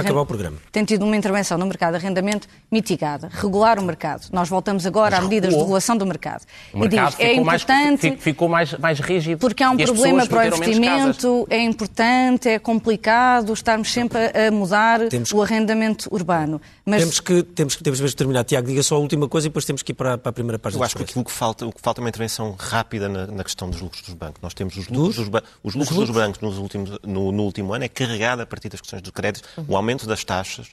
tem 0.71 0.85
tido 0.85 1.05
uma 1.05 1.17
intervenção 1.17 1.57
no 1.57 1.67
mercado 1.67 1.93
de 1.93 2.05
arrendamento 2.05 2.47
mitigada, 2.71 3.29
regular 3.33 3.79
o 3.79 3.83
mercado. 3.83 4.29
Nós 4.33 4.49
voltamos 4.49 4.85
agora 4.87 5.17
Mas 5.17 5.25
a 5.25 5.29
medidas 5.29 5.49
recuou. 5.49 5.61
de 5.61 5.65
regulação 5.65 5.97
do 5.97 6.07
mercado. 6.07 6.45
O 6.73 6.81
mercado 6.81 7.15
e 7.15 7.17
diz, 7.17 7.21
é 7.21 7.35
importante 7.35 8.09
mais, 8.11 8.23
ficou 8.23 8.49
mais, 8.49 8.73
mais 8.75 9.01
rígido. 9.01 9.39
Porque 9.39 9.63
há 9.63 9.71
um 9.71 9.77
problema 9.77 10.27
para 10.27 10.45
o 10.45 10.47
investimento, 10.47 11.47
é 11.49 11.63
importante, 11.63 12.49
é 12.49 12.59
complicado 12.59 13.53
estarmos 13.53 13.93
sempre 13.93 14.19
a 14.19 14.51
mudar 14.51 15.09
temos, 15.09 15.33
o 15.33 15.43
arrendamento 15.43 16.09
urbano. 16.13 16.61
Mas... 16.85 17.01
Temos, 17.01 17.21
que, 17.21 17.43
temos, 17.43 17.77
que, 17.77 17.83
temos 17.83 18.01
mesmo 18.01 18.13
que 18.13 18.19
terminar. 18.19 18.45
Tiago, 18.45 18.67
diga 18.67 18.83
só 18.83 18.97
a 18.97 18.99
última 18.99 19.29
coisa 19.29 19.47
e 19.47 19.51
depois 19.51 19.65
temos 19.65 19.83
que 19.83 19.93
ir 19.93 19.95
para, 19.95 20.19
para 20.19 20.31
a 20.31 20.33
primeira 20.33 20.59
página. 20.59 20.81
Eu 20.81 20.85
acho 20.85 20.97
que 20.97 21.03
aquilo 21.03 21.25
que 21.25 21.33
falta, 21.33 21.67
o 21.67 21.73
que 21.73 21.81
falta 21.81 22.01
é 22.01 22.03
uma 22.03 22.09
intervenção 22.09 22.55
rápida 22.59 23.09
na, 23.09 23.27
na 23.27 23.45
questão 23.45 23.71
dos 23.71 23.81
lucros 23.81 24.03
dos 24.03 24.15
bancos. 24.15 24.41
Nós 24.43 24.55
temos 24.55 24.77
os 24.77 24.89
lucros 24.89 25.17
dos, 25.17 25.29
dos, 25.29 25.43
os 25.63 25.75
lucros 25.75 25.97
dos 25.97 26.11
bancos 26.11 26.18
nos 26.41 26.59
últimos, 26.59 26.99
no, 27.03 27.33
no, 27.33 27.43
último 27.43 27.73
ano 27.75 27.85
é 27.85 27.89
carregado 27.89 28.43
a 28.43 28.47
partir 28.47 28.69
das 28.69 28.81
questões 28.81 29.03
dos 29.03 29.13
créditos, 29.13 29.49
uhum. 29.57 29.65
o 29.69 29.77
aumento 29.77 30.07
das 30.07 30.25
taxas. 30.25 30.69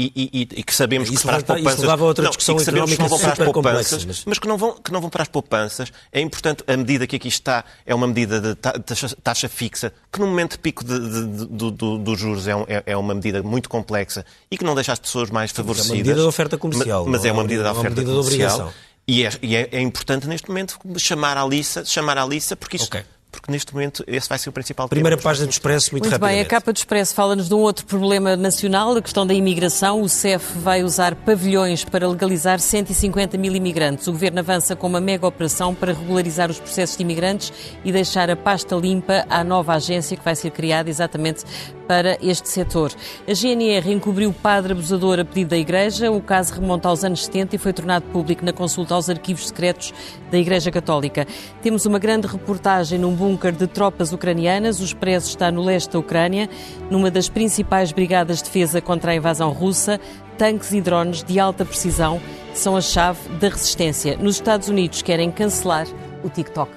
E, 0.00 0.12
e, 0.14 0.48
e, 0.60 0.62
que 0.62 0.72
sabemos 0.72 1.08
isso 1.08 1.22
que 1.22 1.26
para 1.26 1.38
as 1.38 1.42
poupanças. 1.42 1.74
Isso 1.74 1.88
leva 1.88 2.04
a 2.04 2.06
outra 2.06 2.28
discussão 2.28 2.54
não, 2.54 2.58
que 2.60 2.64
sabemos 2.64 2.92
que 2.92 3.00
não 3.00 3.08
vão 3.08 3.18
para 3.18 3.32
as 3.32 3.38
poupanças, 3.38 4.04
mas... 4.04 4.24
mas, 4.26 4.38
que, 4.38 4.46
não 4.46 4.56
vão, 4.56 4.72
que 4.74 4.92
não 4.92 5.00
vão 5.00 5.10
para 5.10 5.22
as 5.22 5.28
poupanças. 5.28 5.92
É 6.12 6.20
importante, 6.20 6.62
a 6.68 6.76
medida 6.76 7.04
que 7.04 7.16
aqui 7.16 7.26
está 7.26 7.64
é 7.84 7.92
uma 7.92 8.06
medida 8.06 8.40
de 8.40 8.54
taxa, 8.54 9.08
taxa 9.20 9.48
fixa, 9.48 9.92
que 10.12 10.20
no 10.20 10.28
momento 10.28 10.52
de 10.52 10.60
pico 10.60 10.84
dos 10.84 12.20
juros 12.20 12.46
é, 12.46 12.54
um, 12.54 12.64
é, 12.68 12.84
é, 12.86 12.96
uma 12.96 13.12
medida 13.12 13.42
muito 13.42 13.68
complexa 13.68 14.24
e 14.48 14.56
que 14.56 14.62
não 14.62 14.76
deixa 14.76 14.92
as 14.92 15.00
pessoas 15.00 15.30
mais 15.30 15.50
favorecidas. 15.50 15.90
É 15.90 15.94
uma 15.94 15.98
medida 15.98 16.20
de 16.20 16.28
oferta 16.28 16.56
comercial. 16.56 17.02
Mas, 17.02 17.12
mas 17.12 17.24
é 17.24 17.32
uma 17.32 17.42
medida 17.42 17.64
de 17.64 17.68
oferta 17.70 18.00
medida 18.00 18.16
comercial. 18.16 18.72
E, 19.08 19.24
é, 19.24 19.30
e 19.42 19.56
é, 19.56 19.68
é, 19.72 19.80
importante 19.80 20.28
neste 20.28 20.46
momento 20.46 20.78
chamar 20.96 21.36
a 21.36 21.44
Lissa, 21.44 21.84
chamar 21.84 22.18
a 22.18 22.24
Lissa 22.24 22.54
porque 22.54 22.76
isso. 22.76 22.86
Okay 22.86 23.02
porque 23.40 23.52
neste 23.52 23.72
momento 23.72 24.04
esse 24.06 24.28
vai 24.28 24.38
ser 24.38 24.48
o 24.48 24.52
principal 24.52 24.88
Primeira 24.88 25.16
tema. 25.16 25.22
página 25.22 25.46
do 25.46 25.50
Expresso, 25.50 25.92
muito, 25.92 26.08
muito 26.08 26.20
bem, 26.20 26.40
a 26.40 26.44
capa 26.44 26.72
do 26.72 26.76
Expresso 26.76 27.14
fala-nos 27.14 27.48
de 27.48 27.54
um 27.54 27.58
outro 27.58 27.86
problema 27.86 28.36
nacional, 28.36 28.96
a 28.96 29.02
questão 29.02 29.26
da 29.26 29.32
imigração. 29.32 30.02
O 30.02 30.08
CEF 30.08 30.58
vai 30.58 30.82
usar 30.82 31.14
pavilhões 31.14 31.84
para 31.84 32.08
legalizar 32.08 32.58
150 32.58 33.38
mil 33.38 33.54
imigrantes. 33.54 34.06
O 34.06 34.12
Governo 34.12 34.40
avança 34.40 34.74
com 34.74 34.86
uma 34.86 35.00
mega 35.00 35.26
operação 35.26 35.74
para 35.74 35.92
regularizar 35.92 36.50
os 36.50 36.58
processos 36.58 36.96
de 36.96 37.02
imigrantes 37.02 37.52
e 37.84 37.92
deixar 37.92 38.30
a 38.30 38.36
pasta 38.36 38.74
limpa 38.74 39.24
à 39.30 39.44
nova 39.44 39.74
agência 39.74 40.16
que 40.16 40.24
vai 40.24 40.34
ser 40.34 40.50
criada 40.50 40.90
exatamente 40.90 41.44
para 41.88 42.18
este 42.20 42.50
setor. 42.50 42.92
A 43.26 43.32
GNR 43.32 43.90
encobriu 43.90 44.28
o 44.28 44.32
padre 44.32 44.72
abusador 44.72 45.18
a 45.18 45.24
pedido 45.24 45.48
da 45.48 45.56
Igreja. 45.56 46.10
O 46.10 46.20
caso 46.20 46.52
remonta 46.52 46.86
aos 46.86 47.02
anos 47.02 47.24
70 47.24 47.56
e 47.56 47.58
foi 47.58 47.72
tornado 47.72 48.04
público 48.12 48.44
na 48.44 48.52
consulta 48.52 48.94
aos 48.94 49.08
arquivos 49.08 49.48
secretos 49.48 49.94
da 50.30 50.36
Igreja 50.36 50.70
Católica. 50.70 51.26
Temos 51.62 51.86
uma 51.86 51.98
grande 51.98 52.26
reportagem 52.26 52.98
num 52.98 53.14
bunker 53.28 53.52
de 53.52 53.66
tropas 53.66 54.12
ucranianas. 54.12 54.80
O 54.80 54.84
Expresso 54.84 55.28
está 55.28 55.50
no 55.50 55.62
leste 55.62 55.90
da 55.92 55.98
Ucrânia, 55.98 56.48
numa 56.90 57.10
das 57.10 57.28
principais 57.28 57.92
brigadas 57.92 58.38
de 58.38 58.44
defesa 58.44 58.80
contra 58.80 59.12
a 59.12 59.14
invasão 59.14 59.52
russa. 59.52 60.00
Tanques 60.38 60.72
e 60.72 60.80
drones 60.80 61.22
de 61.22 61.38
alta 61.38 61.64
precisão 61.64 62.20
são 62.54 62.76
a 62.76 62.80
chave 62.80 63.20
da 63.40 63.48
resistência. 63.48 64.16
Nos 64.16 64.36
Estados 64.36 64.68
Unidos 64.68 65.02
querem 65.02 65.30
cancelar 65.30 65.86
o 66.24 66.30
TikTok. 66.30 66.70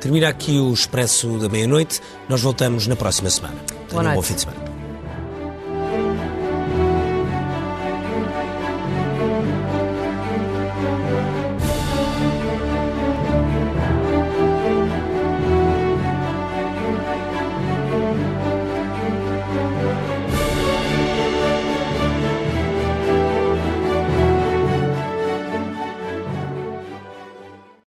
Termina 0.00 0.28
aqui 0.28 0.58
o 0.58 0.72
Expresso 0.72 1.38
da 1.38 1.48
Meia-Noite. 1.48 2.00
Nós 2.28 2.42
voltamos 2.42 2.86
na 2.86 2.96
próxima 2.96 3.30
semana. 3.30 3.56
Tenham 3.88 4.10
um 4.10 4.14
bom 4.14 4.22
fim 4.22 4.34
de 4.34 4.40
semana. 4.40 4.75